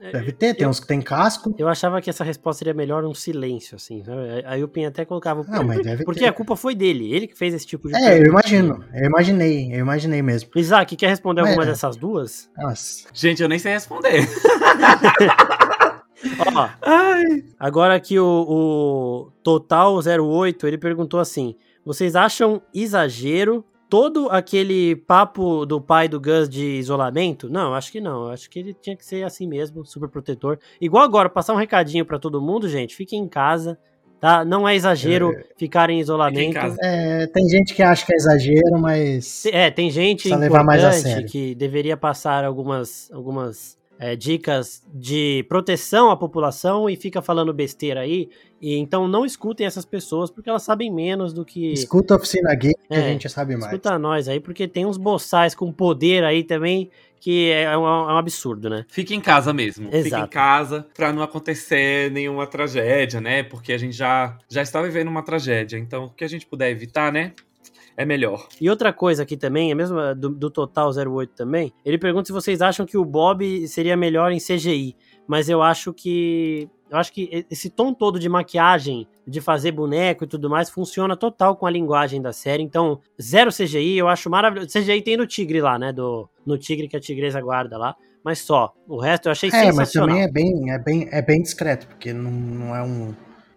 É, 0.00 0.12
Deve 0.12 0.30
ter, 0.30 0.54
tem 0.54 0.62
eu- 0.62 0.70
uns 0.70 0.78
que 0.78 0.86
tem 0.86 1.02
casco. 1.02 1.52
Eu 1.58 1.66
achava 1.68 2.00
que 2.00 2.08
essa 2.08 2.22
resposta 2.22 2.60
seria 2.60 2.72
melhor 2.72 3.04
um 3.04 3.12
silêncio, 3.12 3.74
assim. 3.74 4.00
Aí 4.46 4.62
o 4.62 4.68
Pin 4.68 4.84
até 4.84 5.04
colocava. 5.04 5.42
Não, 5.48 5.64
mas 5.64 5.82
deve 5.82 6.04
porque 6.04 6.20
ter. 6.20 6.26
a 6.28 6.32
culpa 6.32 6.54
foi 6.54 6.72
dele, 6.72 7.12
ele 7.12 7.26
que 7.26 7.36
fez 7.36 7.52
esse 7.52 7.66
tipo 7.66 7.88
de 7.88 7.94
É, 7.96 7.98
eu 7.98 8.02
pergunta. 8.22 8.28
imagino. 8.28 8.84
Eu 8.94 9.06
imaginei, 9.06 9.72
eu 9.74 9.80
imaginei 9.80 10.22
mesmo. 10.22 10.50
Isaac, 10.54 10.94
quer 10.94 11.08
responder 11.08 11.40
alguma 11.40 11.64
É. 11.64 11.66
dessas 11.66 11.96
duas? 11.96 12.48
Nossa. 12.56 13.08
Gente, 13.12 13.42
eu 13.42 13.48
nem 13.48 13.58
sei 13.58 13.72
responder. 13.72 14.20
Ó, 16.38 16.68
Ai. 16.82 17.44
agora 17.58 17.94
aqui 17.94 18.18
o, 18.18 18.24
o 18.24 19.32
Total08, 19.44 20.64
ele 20.64 20.78
perguntou 20.78 21.20
assim: 21.20 21.54
vocês 21.84 22.14
acham 22.14 22.62
exagero 22.72 23.64
todo 23.92 24.30
aquele 24.30 24.96
papo 24.96 25.66
do 25.66 25.78
pai 25.78 26.08
do 26.08 26.18
Gus 26.18 26.48
de 26.48 26.64
isolamento? 26.78 27.50
Não, 27.50 27.68
eu 27.68 27.74
acho 27.74 27.92
que 27.92 28.00
não. 28.00 28.24
Eu 28.26 28.30
acho 28.30 28.48
que 28.48 28.58
ele 28.58 28.72
tinha 28.72 28.96
que 28.96 29.04
ser 29.04 29.22
assim 29.22 29.46
mesmo, 29.46 29.84
super 29.84 30.08
protetor. 30.08 30.58
Igual 30.80 31.04
agora, 31.04 31.28
passar 31.28 31.52
um 31.52 31.58
recadinho 31.58 32.06
pra 32.06 32.18
todo 32.18 32.40
mundo, 32.40 32.68
gente, 32.68 32.96
fiquem 32.96 33.20
em 33.20 33.28
casa, 33.28 33.78
tá? 34.18 34.44
Não 34.44 34.66
é 34.66 34.74
exagero 34.74 35.34
ficar 35.58 35.90
em 35.90 36.00
isolamento. 36.00 36.56
Em. 36.56 36.76
É, 36.80 37.26
tem 37.26 37.46
gente 37.48 37.74
que 37.74 37.82
acha 37.82 38.06
que 38.06 38.14
é 38.14 38.16
exagero, 38.16 38.78
mas. 38.80 39.44
É, 39.46 39.70
tem 39.70 39.90
gente 39.90 40.34
levar 40.34 40.64
mais 40.64 40.82
a 40.82 40.92
sério. 40.92 41.28
que 41.28 41.54
deveria 41.54 41.96
passar 41.96 42.44
algumas, 42.44 43.10
algumas 43.12 43.76
é, 44.02 44.16
dicas 44.16 44.82
de 44.92 45.46
proteção 45.48 46.10
à 46.10 46.16
população 46.16 46.90
e 46.90 46.96
fica 46.96 47.22
falando 47.22 47.54
besteira 47.54 48.00
aí. 48.00 48.28
E 48.60 48.76
então 48.76 49.06
não 49.06 49.24
escutem 49.24 49.64
essas 49.64 49.84
pessoas 49.84 50.28
porque 50.28 50.50
elas 50.50 50.64
sabem 50.64 50.92
menos 50.92 51.32
do 51.32 51.44
que. 51.44 51.72
Escuta 51.72 52.14
a 52.14 52.16
oficina 52.16 52.52
gay 52.52 52.72
que 52.72 52.94
É, 52.94 52.98
a 52.98 53.08
gente 53.08 53.28
sabe 53.28 53.54
mais. 53.54 53.66
Escuta 53.66 53.96
nós 54.00 54.26
aí, 54.26 54.40
porque 54.40 54.66
tem 54.66 54.84
uns 54.84 54.96
boçais 54.96 55.54
com 55.54 55.72
poder 55.72 56.24
aí 56.24 56.42
também 56.42 56.90
que 57.20 57.52
é 57.52 57.78
um, 57.78 57.86
é 57.86 58.12
um 58.14 58.18
absurdo, 58.18 58.68
né? 58.68 58.84
Fique 58.88 59.14
em 59.14 59.20
casa 59.20 59.52
mesmo. 59.52 59.84
Fique 59.84 60.08
Exato. 60.08 60.24
em 60.24 60.28
casa 60.28 60.84
pra 60.92 61.12
não 61.12 61.22
acontecer 61.22 62.10
nenhuma 62.10 62.48
tragédia, 62.48 63.20
né? 63.20 63.44
Porque 63.44 63.72
a 63.72 63.78
gente 63.78 63.96
já, 63.96 64.36
já 64.48 64.62
está 64.62 64.82
vivendo 64.82 65.06
uma 65.06 65.22
tragédia. 65.22 65.78
Então, 65.78 66.06
o 66.06 66.10
que 66.10 66.24
a 66.24 66.28
gente 66.28 66.44
puder 66.44 66.70
evitar, 66.70 67.12
né? 67.12 67.32
É 67.96 68.04
melhor. 68.04 68.48
E 68.60 68.70
outra 68.70 68.92
coisa 68.92 69.22
aqui 69.22 69.36
também, 69.36 69.70
é 69.70 69.74
mesmo 69.74 70.14
do, 70.14 70.30
do 70.30 70.50
Total 70.50 70.90
08 70.90 71.34
também, 71.34 71.72
ele 71.84 71.98
pergunta 71.98 72.26
se 72.26 72.32
vocês 72.32 72.62
acham 72.62 72.86
que 72.86 72.96
o 72.96 73.04
Bob 73.04 73.66
seria 73.68 73.96
melhor 73.96 74.32
em 74.32 74.38
CGI. 74.38 74.96
Mas 75.26 75.48
eu 75.48 75.62
acho 75.62 75.92
que. 75.92 76.68
Eu 76.90 76.98
acho 76.98 77.10
que 77.10 77.46
esse 77.50 77.70
tom 77.70 77.94
todo 77.94 78.18
de 78.18 78.28
maquiagem, 78.28 79.08
de 79.26 79.40
fazer 79.40 79.72
boneco 79.72 80.24
e 80.24 80.26
tudo 80.26 80.50
mais, 80.50 80.68
funciona 80.68 81.16
total 81.16 81.56
com 81.56 81.66
a 81.66 81.70
linguagem 81.70 82.20
da 82.20 82.34
série. 82.34 82.62
Então, 82.62 83.00
zero 83.20 83.50
CGI, 83.50 83.96
eu 83.96 84.08
acho 84.08 84.28
maravilhoso. 84.28 84.68
CGI 84.68 85.00
tem 85.00 85.16
no 85.16 85.26
Tigre 85.26 85.62
lá, 85.62 85.78
né? 85.78 85.90
Do, 85.90 86.28
no 86.44 86.58
Tigre 86.58 86.88
que 86.88 86.96
a 86.96 87.00
Tigresa 87.00 87.40
guarda 87.40 87.78
lá. 87.78 87.96
Mas 88.22 88.40
só. 88.40 88.74
O 88.86 89.00
resto 89.00 89.26
eu 89.26 89.32
achei 89.32 89.48
É, 89.48 89.52
mas 89.52 89.88
sensacional. 89.88 90.08
também 90.08 90.22
é 90.22 90.30
bem, 90.30 90.70
é 90.70 90.78
bem, 90.78 91.08
é 91.10 91.22
bem 91.22 91.42
discreto, 91.42 91.86
porque 91.86 92.12
não, 92.12 92.30
não 92.30 92.76
é 92.76 92.82
um, 92.82 93.14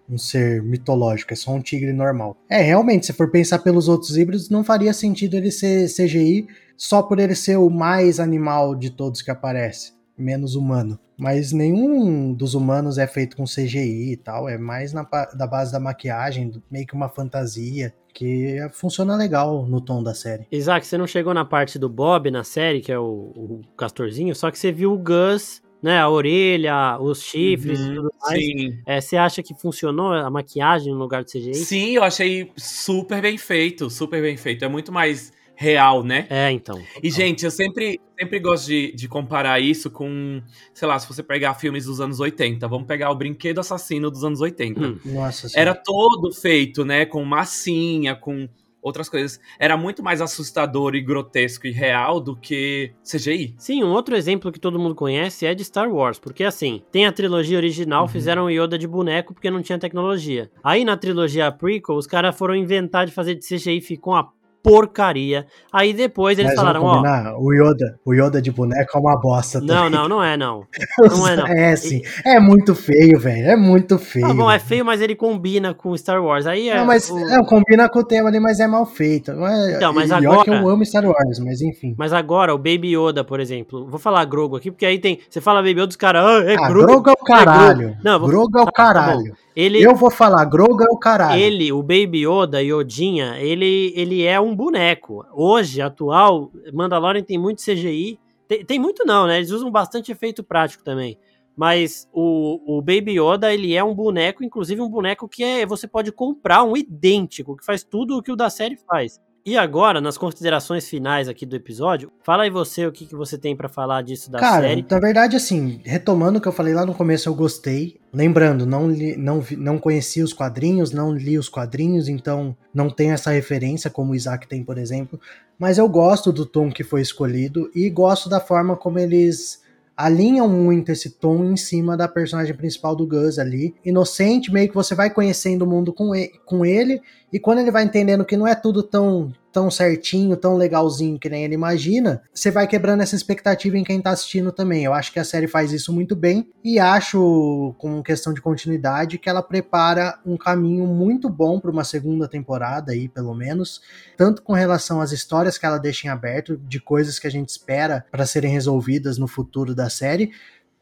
um 0.10 0.18
ser 0.18 0.62
mitológico, 0.62 1.34
é 1.34 1.36
só 1.36 1.52
um 1.52 1.62
tigre 1.62 1.92
normal. 1.92 2.38
É, 2.50 2.62
realmente, 2.62 3.06
se 3.06 3.14
for 3.14 3.30
pensar 3.30 3.60
pelos 3.60 3.88
outros 3.88 4.18
híbridos, 4.18 4.50
não 4.50 4.64
faria 4.64 4.94
sentido 4.94 5.36
ele 5.36 5.52
ser 5.52 5.88
CGI 5.88 6.48
só 6.78 7.02
por 7.02 7.20
ele 7.20 7.36
ser 7.36 7.58
o 7.58 7.70
mais 7.70 8.20
animal 8.20 8.76
de 8.76 8.90
todos 8.90 9.22
que 9.22 9.32
aparece, 9.32 9.94
menos 10.18 10.56
humano. 10.56 11.00
Mas 11.18 11.54
nenhum 11.54 12.34
dos 12.34 12.54
humanos 12.54 12.98
é 12.98 13.08
feito 13.08 13.38
com 13.38 13.46
CGI 13.46 14.12
e 14.12 14.18
tal, 14.18 14.50
é 14.50 14.58
mais 14.58 14.92
na, 14.92 15.04
da 15.04 15.48
base 15.48 15.72
da 15.72 15.80
maquiagem, 15.80 16.52
meio 16.70 16.86
que 16.86 16.94
uma 16.94 17.08
fantasia, 17.08 17.94
que 18.14 18.58
funciona 18.72 19.16
legal 19.16 19.66
no 19.66 19.82
tom 19.82 20.02
da 20.02 20.14
série. 20.14 20.48
Isaac, 20.52 20.88
você 20.88 20.98
não 20.98 21.06
chegou 21.06 21.34
na 21.34 21.44
parte 21.44 21.78
do 21.78 21.90
Bob 21.90 22.32
na 22.32 22.44
série, 22.44 22.82
que 22.82 22.92
é 22.92 22.98
o, 22.98 23.04
o 23.04 23.62
castorzinho, 23.78 24.34
só 24.34 24.50
que 24.50 24.58
você 24.58 24.72
viu 24.72 24.94
o 24.94 24.98
Gus, 24.98 25.62
né? 25.86 26.00
A 26.00 26.10
orelha, 26.10 26.98
os 27.00 27.22
chifres 27.22 27.80
e 27.80 27.84
Uhum, 27.84 27.96
tudo 27.98 28.12
mais. 28.20 28.44
Sim. 28.44 28.80
É, 28.88 29.00
você 29.00 29.16
acha 29.16 29.44
que 29.44 29.54
funcionou 29.54 30.12
a 30.14 30.32
maquiagem 30.32 30.92
no 30.92 30.98
lugar 30.98 31.24
do 31.24 31.30
CGI? 31.30 31.54
Sim, 31.54 31.92
eu 31.92 32.04
achei 32.04 32.52
super 32.58 33.22
bem 33.22 33.38
feito. 33.38 33.88
Super 33.88 34.20
bem 34.20 34.36
feito. 34.36 34.66
É 34.66 34.68
muito 34.68 34.92
mais 34.92 35.32
real, 35.54 36.04
né? 36.04 36.26
É, 36.28 36.52
então. 36.52 36.82
E, 37.04 37.12
gente, 37.12 37.46
eu 37.46 37.52
sempre, 37.52 38.02
sempre 38.20 38.40
gosto 38.40 38.66
de, 38.66 38.94
de 38.94 39.08
comparar 39.08 39.60
isso 39.60 39.92
com, 39.92 40.42
sei 40.74 40.88
lá, 40.88 40.98
se 40.98 41.08
você 41.08 41.22
pegar 41.22 41.54
filmes 41.54 41.86
dos 41.86 42.02
anos 42.02 42.20
80. 42.20 42.68
Vamos 42.68 42.88
pegar 42.88 43.12
o 43.12 43.16
Brinquedo 43.16 43.60
Assassino 43.60 44.10
dos 44.10 44.24
anos 44.24 44.42
80. 44.42 44.82
Hum. 44.82 45.00
Nossa 45.06 45.48
Era 45.56 45.76
todo 45.76 46.34
feito, 46.34 46.84
né, 46.84 47.06
com 47.06 47.24
massinha, 47.24 48.16
com 48.16 48.50
outras 48.86 49.10
coisas. 49.10 49.40
Era 49.60 49.76
muito 49.76 50.04
mais 50.04 50.22
assustador 50.22 50.94
e 50.96 51.02
grotesco 51.02 51.66
e 51.66 51.72
real 51.72 52.20
do 52.20 52.36
que 52.36 52.92
CGI. 53.04 53.56
Sim, 53.58 53.84
um 53.84 53.92
outro 53.92 54.16
exemplo 54.16 54.52
que 54.52 54.60
todo 54.60 54.78
mundo 54.78 54.94
conhece 54.94 55.46
é 55.46 55.56
de 55.56 55.64
Star 55.66 55.92
Wars, 55.92 56.20
porque 56.20 56.44
assim, 56.44 56.84
tem 56.92 57.08
a 57.08 57.12
trilogia 57.12 57.58
original, 57.58 58.04
Uhum. 58.04 58.08
fizeram 58.08 58.50
Yoda 58.50 58.78
de 58.78 58.88
boneco 58.88 59.34
porque 59.34 59.50
não 59.50 59.64
tinha 59.64 59.80
tecnologia. 59.80 60.52
Aí 60.64 60.86
na 60.86 60.96
trilogia 60.96 61.52
prequel, 61.52 61.96
os 61.96 62.06
caras 62.06 62.38
foram 62.38 62.56
inventar 62.56 63.08
de 63.08 63.12
fazer 63.12 63.34
de 63.36 63.46
CGI, 63.46 63.82
ficou 63.82 64.14
uma 64.14 64.32
porcaria. 64.70 65.46
Aí 65.72 65.94
depois 65.94 66.38
eles 66.40 66.52
Mas 66.52 66.60
falaram, 66.60 66.84
ó, 66.84 67.38
o 67.40 67.54
Yoda, 67.54 68.00
o 68.04 68.14
Yoda 68.14 68.42
de 68.42 68.52
boneco 68.52 68.98
é 68.98 69.00
uma 69.00 69.20
bosta 69.20 69.60
não, 69.60 69.68
também. 69.68 69.90
não, 69.92 70.08
não 70.10 70.24
é 70.24 70.36
não. 70.36 70.66
Não 71.16 71.28
é 71.28 71.36
não. 71.36 71.48
É 71.48 71.76
sim. 71.76 72.02
É 72.26 72.40
muito 72.40 72.74
feio, 72.74 73.20
velho. 73.20 73.48
É 73.52 73.56
muito 73.56 73.98
feio. 74.00 74.28
Tá 74.28 74.34
bom, 74.34 74.50
é 74.50 74.58
feio, 74.60 74.84
mas 74.84 75.02
ele 75.02 75.16
combina 75.16 75.74
com 75.74 75.96
Star 75.98 76.24
Wars. 76.24 76.46
Aí 76.48 76.70
é. 76.70 76.78
Não, 76.78 76.86
mas 76.86 77.10
o- 77.10 77.18
é, 77.20 77.44
combina 77.46 77.88
com 77.90 78.00
o 78.00 78.04
tema 78.04 78.30
ali, 78.30 78.40
mas 78.40 78.60
é 78.60 78.68
mal 78.68 78.86
feito. 78.86 79.32
É, 79.32 79.76
Então, 79.76 79.94
mas 79.94 80.10
e 80.10 80.14
agora- 80.14 80.44
que 80.44 80.50
eu 80.50 80.70
amo 80.70 80.86
Star 80.86 81.06
Wars, 81.06 81.40
mas 81.40 81.62
enfim. 81.62 81.94
Mas 81.98 82.12
agora, 82.14 82.54
o 82.54 82.58
Baby 82.58 82.96
Yoda, 82.98 83.24
por 83.24 83.40
exemplo, 83.40 83.86
vou 83.88 84.00
falar 84.00 84.26
Grogo 84.26 84.56
aqui, 84.58 84.72
porque 84.72 84.86
aí 84.86 84.98
tem. 85.00 85.20
Você 85.30 85.40
fala 85.42 85.60
Baby 85.62 85.82
Yoda, 85.82 85.90
os 85.90 85.96
caras. 85.96 86.24
Ah, 86.26 86.44
é 86.52 86.56
Ah, 86.58 86.68
Grogo. 86.70 86.88
Grogu 86.88 87.10
é 87.10 87.14
o 87.14 87.18
caralho. 87.26 87.78
Grogu. 87.78 87.98
Não, 88.04 88.20
vou- 88.20 88.30
Grogu 88.30 88.60
é 88.60 88.62
o 88.62 88.66
tá, 88.66 88.72
tá 88.72 88.84
bom. 88.84 88.94
caralho. 88.94 89.34
Ele, 89.56 89.82
Eu 89.82 89.96
vou 89.96 90.12
falar, 90.12 90.44
Grogu 90.46 90.84
é 90.84 90.92
o 90.92 90.98
caralho. 90.98 91.42
ele, 91.42 91.72
o 91.72 91.82
Baby 91.82 92.28
Yoda, 92.28 92.62
Yodinha, 92.62 93.38
ele, 93.40 93.94
ele 93.96 94.24
é 94.24 94.40
um 94.40 94.54
boneco. 94.54 95.26
Hoje, 95.34 95.82
atual, 95.82 96.52
Mandalorian 96.74 97.24
tem 97.24 97.38
muito 97.38 97.64
CGI. 97.64 98.20
Tem, 98.48 98.66
tem 98.66 98.78
muito 98.78 99.06
não, 99.06 99.26
né? 99.26 99.38
Eles 99.38 99.52
usam 99.52 99.72
bastante 99.72 100.12
efeito 100.12 100.44
prático 100.44 100.84
também. 100.84 101.18
Mas 101.56 102.08
o, 102.12 102.78
o 102.78 102.82
Baby 102.82 103.18
Yoda, 103.18 103.54
ele 103.54 103.74
é 103.74 103.84
um 103.84 103.96
boneco, 103.96 104.44
inclusive 104.44 104.82
um 104.82 104.90
boneco 104.90 105.28
que 105.28 105.42
é, 105.42 105.66
você 105.66 105.88
pode 105.88 106.12
comprar 106.12 106.64
um 106.64 106.76
idêntico, 106.76 107.56
que 107.56 107.66
faz 107.66 107.82
tudo 107.82 108.18
o 108.18 108.22
que 108.22 108.32
o 108.32 108.36
da 108.36 108.50
série 108.50 108.76
faz. 108.76 109.22
E 109.46 109.56
agora, 109.58 110.02
nas 110.02 110.18
considerações 110.18 110.90
finais 110.90 111.28
aqui 111.30 111.46
do 111.46 111.56
episódio, 111.56 112.12
fala 112.24 112.44
aí 112.44 112.50
você 112.50 112.88
o 112.88 112.92
que, 112.92 113.06
que 113.06 113.16
você 113.16 113.38
tem 113.38 113.56
pra 113.56 113.70
falar 113.70 114.02
disso 114.02 114.32
da 114.32 114.40
Cara, 114.40 114.68
série. 114.68 114.84
na 114.90 115.00
verdade, 115.00 115.36
assim, 115.36 115.80
retomando 115.86 116.40
o 116.40 116.42
que 116.42 116.48
eu 116.48 116.52
falei 116.52 116.74
lá 116.74 116.84
no 116.84 116.96
começo, 116.96 117.30
eu 117.30 117.36
gostei. 117.36 118.00
Lembrando, 118.12 118.66
não, 118.66 118.90
li, 118.90 119.16
não, 119.16 119.42
vi- 119.42 119.56
não 119.56 119.78
conhecia 119.78 120.24
os 120.24 120.34
quadrinhos, 120.34 120.92
não 120.92 121.14
li 121.14 121.38
os 121.38 121.48
quadrinhos, 121.48 122.08
então 122.08 122.58
não 122.74 122.90
tenho 122.90 123.14
essa 123.14 123.30
referência 123.30 123.88
como 123.90 124.14
o 124.14 124.16
Isaac 124.16 124.48
tem, 124.48 124.64
por 124.64 124.80
exemplo. 124.80 125.20
Mas 125.60 125.78
eu 125.78 125.88
gosto 125.88 126.32
do 126.34 126.44
tom 126.44 126.72
que 126.72 126.84
foi 126.84 127.02
escolhido 127.02 127.70
e 127.76 127.88
gosto 127.88 128.28
da 128.28 128.40
forma 128.40 128.76
como 128.76 128.98
eles 128.98 129.62
alinham 129.96 130.48
muito 130.50 130.92
esse 130.92 131.10
tom 131.10 131.46
em 131.46 131.58
cima 131.58 131.96
da 131.96 132.08
personagem 132.08 132.56
principal 132.56 132.96
do 132.96 133.08
Gus 133.08 133.40
ali. 133.40 133.74
Inocente, 133.84 134.52
meio 134.52 134.68
que 134.68 134.76
você 134.76 134.94
vai 134.94 135.10
conhecendo 135.10 135.64
o 135.64 135.68
mundo 135.68 135.94
com 135.94 136.14
ele, 136.14 136.32
com 136.46 136.66
ele 136.66 137.02
e 137.32 137.40
quando 137.40 137.60
ele 137.60 137.72
vai 137.72 137.84
entendendo 137.84 138.26
que 138.26 138.38
não 138.38 138.48
é 138.48 138.56
tudo 138.56 138.84
tão 138.84 139.34
tão 139.56 139.72
certinho, 139.72 140.36
tão 140.36 140.58
legalzinho 140.58 141.18
que 141.18 141.30
nem 141.30 141.46
ele 141.46 141.54
imagina, 141.54 142.22
você 142.34 142.52
vai 142.52 142.68
quebrando 142.68 143.00
essa 143.00 143.16
expectativa 143.16 143.78
em 143.78 143.86
quem 143.86 144.02
tá 144.02 144.10
assistindo 144.10 144.52
também. 144.52 144.84
Eu 144.84 144.94
acho 144.94 145.14
que 145.14 145.20
a 145.20 145.24
série 145.24 145.48
faz 145.48 145.72
isso 145.72 145.94
muito 145.94 146.14
bem 146.14 146.52
e 146.62 146.78
acho, 146.78 147.74
com 147.78 148.04
questão 148.04 148.34
de 148.34 148.42
continuidade, 148.42 149.18
que 149.18 149.30
ela 149.30 149.42
prepara 149.42 150.20
um 150.26 150.36
caminho 150.36 150.86
muito 150.86 151.30
bom 151.30 151.58
para 151.58 151.72
uma 151.72 151.86
segunda 151.86 152.28
temporada 152.28 152.92
aí, 152.92 153.08
pelo 153.08 153.34
menos, 153.34 153.80
tanto 154.18 154.42
com 154.42 154.52
relação 154.52 155.00
às 155.00 155.14
histórias 155.14 155.58
que 155.58 155.66
ela 155.66 155.78
deixa 155.78 156.08
em 156.08 156.10
aberto, 156.10 156.58
de 156.58 156.82
coisas 156.82 157.18
que 157.18 157.26
a 157.26 157.32
gente 157.32 157.48
espera 157.48 158.06
para 158.12 158.26
serem 158.26 158.52
resolvidas 158.52 159.18
no 159.18 159.26
futuro 159.26 159.74
da 159.74 159.90
série, 159.90 160.32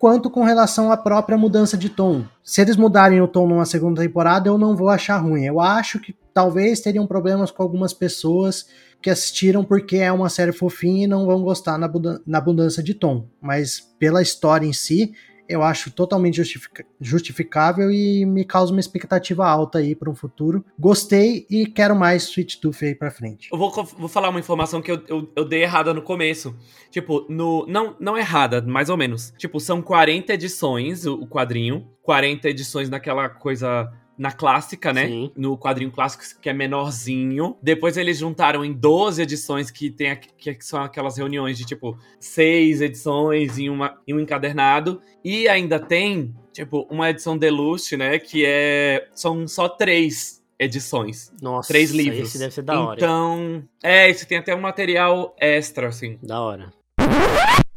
quanto 0.04 0.30
com 0.30 0.44
relação 0.44 0.92
à 0.92 0.98
própria 0.98 1.38
mudança 1.38 1.78
de 1.78 1.88
tom. 1.88 2.26
Se 2.44 2.60
eles 2.60 2.76
mudarem 2.76 3.22
o 3.22 3.28
tom 3.28 3.48
numa 3.48 3.64
segunda 3.64 4.02
temporada, 4.02 4.50
eu 4.50 4.58
não 4.58 4.76
vou 4.76 4.90
achar 4.90 5.16
ruim. 5.16 5.46
Eu 5.46 5.62
acho 5.62 5.98
que 5.98 6.14
talvez 6.34 6.82
teriam 6.82 7.08
problemas 7.08 7.52
com 7.52 7.64
algumas 7.64 7.94
pessoas 7.94 8.68
que 9.02 9.10
assistiram 9.10 9.64
porque 9.64 9.96
é 9.96 10.12
uma 10.12 10.28
série 10.28 10.52
fofinha 10.52 11.06
e 11.06 11.08
não 11.08 11.26
vão 11.26 11.42
gostar 11.42 11.78
na, 11.78 11.90
na 12.28 12.42
mudança 12.42 12.84
de 12.84 12.94
tom. 12.94 13.30
Mas 13.40 13.80
pela 13.98 14.22
história 14.22 14.68
em 14.68 14.74
si, 14.74 15.14
eu 15.48 15.64
acho 15.64 15.92
totalmente 15.92 16.38
justific 16.38 16.86
justificável 17.00 17.92
e 17.92 18.26
me 18.26 18.46
causa 18.46 18.72
uma 18.72 18.80
expectativa 18.80 19.46
alta 19.46 19.80
aí 19.80 19.96
para 19.96 20.10
um 20.10 20.16
futuro. 20.16 20.64
Gostei 20.80 21.46
e 21.50 21.66
quero 21.66 21.96
mais 21.96 22.24
Sweet 22.24 22.62
Tooth 22.62 22.84
aí 22.84 22.96
pra 22.96 23.12
frente. 23.12 23.50
Eu 23.52 23.58
vou, 23.58 23.72
vou 23.72 24.08
falar 24.08 24.30
uma 24.30 24.40
informação 24.40 24.82
que 24.82 24.92
eu, 24.92 25.02
eu, 25.08 25.32
eu, 25.36 25.46
dei 25.46 25.64
errada 25.64 25.94
no 25.94 26.02
começo. 26.02 26.56
Tipo, 26.90 27.26
no. 27.30 27.66
Não, 27.68 27.96
não 28.00 28.18
errada, 28.18 28.62
mais 28.62 28.90
ou 28.90 28.98
menos. 28.98 29.34
Tipo, 29.38 29.60
são 29.60 29.82
40 29.82 30.34
edições 30.34 31.06
o, 31.06 31.28
quadrinho. 31.28 31.88
40 32.02 32.50
edições 32.50 32.90
naquela 32.90 33.30
coisa 33.30 33.92
na 34.18 34.32
clássica, 34.32 34.94
né? 34.94 35.08
Sim. 35.08 35.32
No 35.36 35.58
quadrinho 35.58 35.92
clássico, 35.92 36.24
que 36.42 36.50
é 36.50 36.54
menorzinho. 36.54 37.58
Depois 37.62 37.98
eles 37.98 38.18
juntaram 38.18 38.64
em 38.64 38.72
12 38.72 39.22
edições, 39.22 39.72
que 39.72 39.90
tem 39.90 40.16
que 40.16 40.58
são 40.62 40.82
aquelas 40.84 41.18
reuniões 41.18 41.58
de 41.58 41.66
tipo 41.66 41.98
seis 42.20 42.82
edições 42.82 43.58
em, 43.58 43.70
uma, 43.70 44.00
em 44.08 44.14
um 44.14 44.20
encadernado. 44.20 45.02
E 45.24 45.48
ainda 45.48 45.80
tem, 45.80 46.34
tipo, 46.52 46.88
uma 46.90 47.10
edição 47.10 47.38
deluxe, 47.38 47.98
né? 47.98 48.20
Que 48.20 48.44
é. 48.46 49.08
São 49.14 49.48
só 49.48 49.68
três 49.68 50.44
edições. 50.60 51.32
Nossa, 51.42 51.68
três 51.68 51.92
livros. 51.92 52.30
Esse 52.30 52.40
deve 52.40 52.54
ser 52.54 52.62
da 52.62 52.80
hora. 52.80 52.98
Então, 52.98 53.64
é, 53.84 54.10
esse 54.10 54.26
tem 54.28 54.38
até 54.38 54.56
um 54.56 54.62
material 54.62 55.36
extra, 55.40 55.88
assim. 55.88 56.18
Da 56.22 56.42
hora. 56.42 56.72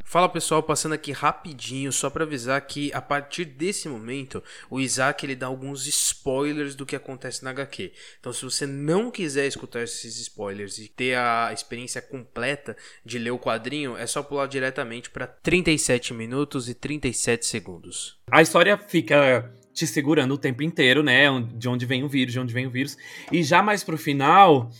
Fala 0.09 0.29
pessoal, 0.29 0.63
passando 0.63 0.93
aqui 0.93 1.11
rapidinho 1.11 1.93
só 1.93 2.09
para 2.09 2.23
avisar 2.23 2.61
que 2.61 2.93
a 2.95 3.03
partir 3.03 3.45
desse 3.45 3.89
momento 3.89 4.41
o 4.71 4.79
Isaac 4.79 5.27
ele 5.27 5.35
dá 5.35 5.49
alguns 5.49 5.85
spoilers 5.89 6.77
do 6.77 6.87
que 6.87 6.95
acontece 6.95 7.43
na 7.43 7.51
HQ. 7.51 7.93
Então 8.21 8.33
se 8.33 8.45
você 8.45 8.69
não 8.69 9.11
quiser 9.11 9.49
escutar 9.49 9.83
esses 9.83 10.17
spoilers 10.21 10.79
e 10.79 10.87
ter 10.87 11.19
a 11.19 11.51
experiência 11.53 12.01
completa 12.01 12.77
de 13.05 13.19
ler 13.19 13.33
o 13.33 13.39
quadrinho, 13.39 13.97
é 13.97 14.07
só 14.07 14.23
pular 14.23 14.47
diretamente 14.47 15.11
para 15.11 15.27
37 15.27 16.15
minutos 16.15 16.69
e 16.69 16.75
37 16.75 17.45
segundos. 17.45 18.17
A 18.31 18.41
história 18.41 18.79
fica 18.79 19.53
te 19.75 19.89
segurando 19.89 20.35
o 20.35 20.39
tempo 20.39 20.63
inteiro, 20.63 21.03
né? 21.03 21.25
De 21.53 21.69
onde 21.69 21.85
vem 21.85 22.05
o 22.05 22.09
vírus, 22.09 22.33
de 22.33 22.39
onde 22.39 22.55
vem 22.55 22.69
o 22.69 22.71
vírus. 22.71 22.97
E 23.33 23.43
já 23.43 23.61
mais 23.61 23.83
pro 23.83 23.99
final, 23.99 24.71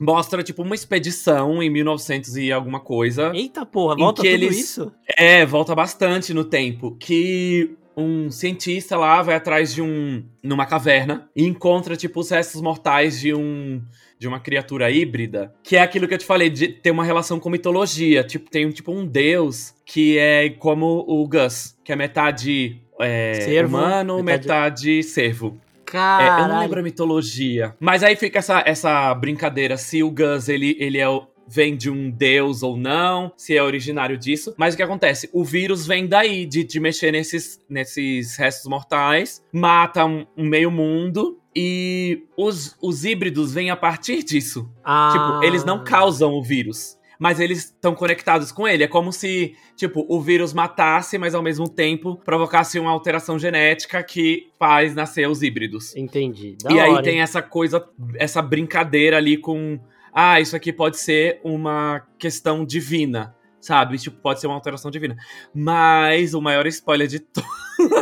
mostra, 0.00 0.42
tipo, 0.42 0.62
uma 0.62 0.74
expedição 0.74 1.62
em 1.62 1.68
1900 1.68 2.36
e 2.38 2.50
alguma 2.50 2.80
coisa. 2.80 3.30
Eita 3.34 3.66
porra, 3.66 3.94
volta 3.94 4.22
tudo 4.22 4.32
eles... 4.32 4.58
isso? 4.58 4.90
É, 5.16 5.44
volta 5.44 5.74
bastante 5.74 6.32
no 6.32 6.44
tempo. 6.44 6.96
Que 6.98 7.76
um 7.94 8.30
cientista 8.30 8.96
lá 8.96 9.20
vai 9.20 9.34
atrás 9.34 9.74
de 9.74 9.82
um. 9.82 10.24
numa 10.42 10.64
caverna 10.64 11.28
e 11.36 11.44
encontra, 11.44 11.96
tipo, 11.96 12.20
os 12.20 12.30
restos 12.30 12.62
mortais 12.62 13.20
de 13.20 13.34
um. 13.34 13.82
De 14.18 14.28
uma 14.28 14.38
criatura 14.38 14.90
híbrida, 14.90 15.54
que 15.62 15.76
é 15.76 15.80
aquilo 15.80 16.06
que 16.06 16.12
eu 16.12 16.18
te 16.18 16.26
falei, 16.26 16.50
de 16.50 16.68
ter 16.68 16.90
uma 16.90 17.04
relação 17.04 17.40
com 17.40 17.48
mitologia. 17.48 18.22
Tipo, 18.22 18.50
tem 18.50 18.70
tipo 18.70 18.92
um 18.92 19.06
deus 19.06 19.74
que 19.86 20.18
é 20.18 20.50
como 20.50 21.06
o 21.08 21.26
Gus, 21.26 21.74
que 21.82 21.90
é 21.90 21.96
metade 21.96 22.82
é, 23.00 23.64
humano, 23.64 24.22
metade... 24.22 24.42
metade 24.42 25.02
cervo. 25.02 25.58
Caralho. 25.90 26.42
É, 26.42 26.44
eu 26.44 26.48
não 26.48 26.60
lembro 26.60 26.80
a 26.80 26.82
mitologia. 26.82 27.74
Mas 27.80 28.02
aí 28.02 28.14
fica 28.14 28.38
essa, 28.38 28.62
essa 28.64 29.12
brincadeira 29.14 29.76
se 29.76 30.02
o 30.02 30.10
Gus 30.10 30.48
ele, 30.48 30.76
ele 30.78 30.98
é 30.98 31.08
o, 31.08 31.26
vem 31.48 31.76
de 31.76 31.90
um 31.90 32.10
deus 32.10 32.62
ou 32.62 32.76
não, 32.76 33.32
se 33.36 33.56
é 33.56 33.62
originário 33.62 34.16
disso. 34.16 34.54
Mas 34.56 34.74
o 34.74 34.76
que 34.76 34.82
acontece? 34.82 35.28
O 35.32 35.44
vírus 35.44 35.86
vem 35.86 36.06
daí, 36.06 36.46
de, 36.46 36.62
de 36.62 36.78
mexer 36.78 37.10
nesses, 37.10 37.60
nesses 37.68 38.36
restos 38.36 38.66
mortais, 38.70 39.44
mata 39.52 40.04
um, 40.04 40.24
um 40.36 40.46
meio 40.46 40.70
mundo. 40.70 41.38
E 41.54 42.22
os, 42.36 42.76
os 42.80 43.04
híbridos 43.04 43.52
vêm 43.52 43.70
a 43.70 43.76
partir 43.76 44.22
disso. 44.22 44.70
Ah. 44.84 45.10
Tipo, 45.12 45.44
eles 45.44 45.64
não 45.64 45.82
causam 45.82 46.32
o 46.34 46.42
vírus 46.42 46.99
mas 47.20 47.38
eles 47.38 47.66
estão 47.66 47.94
conectados 47.94 48.50
com 48.50 48.66
ele. 48.66 48.82
É 48.82 48.88
como 48.88 49.12
se, 49.12 49.54
tipo, 49.76 50.06
o 50.08 50.18
vírus 50.22 50.54
matasse, 50.54 51.18
mas 51.18 51.34
ao 51.34 51.42
mesmo 51.42 51.68
tempo 51.68 52.16
provocasse 52.24 52.80
uma 52.80 52.90
alteração 52.90 53.38
genética 53.38 54.02
que 54.02 54.48
faz 54.58 54.94
nascer 54.94 55.28
os 55.28 55.42
híbridos. 55.42 55.94
Entendi. 55.94 56.56
Da 56.64 56.72
e 56.72 56.78
hora, 56.78 56.96
aí 56.98 57.02
tem 57.02 57.20
essa 57.20 57.42
coisa, 57.42 57.86
essa 58.16 58.40
brincadeira 58.40 59.18
ali 59.18 59.36
com. 59.36 59.78
Ah, 60.14 60.40
isso 60.40 60.56
aqui 60.56 60.72
pode 60.72 60.98
ser 60.98 61.40
uma 61.44 62.02
questão 62.18 62.64
divina 62.64 63.36
sabe? 63.60 63.98
Tipo, 63.98 64.16
pode 64.16 64.40
ser 64.40 64.46
uma 64.46 64.56
alteração 64.56 64.90
divina. 64.90 65.14
Mas 65.54 66.32
o 66.32 66.40
maior 66.40 66.66
spoiler 66.66 67.06
de 67.06 67.20
todos. 67.20 67.50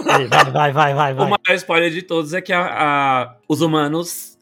vai, 0.04 0.28
vai, 0.28 0.72
vai, 0.72 0.94
vai, 0.94 0.94
vai. 0.94 1.14
O 1.26 1.28
maior 1.28 1.56
spoiler 1.56 1.90
de 1.90 2.02
todos 2.02 2.32
é 2.32 2.40
que 2.40 2.52
a, 2.52 2.62
a, 2.62 3.36
os 3.48 3.60
humanos 3.60 4.38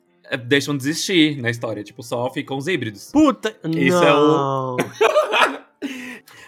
deixam 0.46 0.76
de 0.76 0.82
existir 0.84 1.40
na 1.40 1.50
história. 1.50 1.82
Tipo, 1.82 2.02
só 2.02 2.30
ficam 2.32 2.56
os 2.56 2.66
híbridos. 2.66 3.10
Puta! 3.12 3.56
Isso 3.64 4.00
não. 4.00 4.04
é 4.04 4.14
o. 4.14 4.76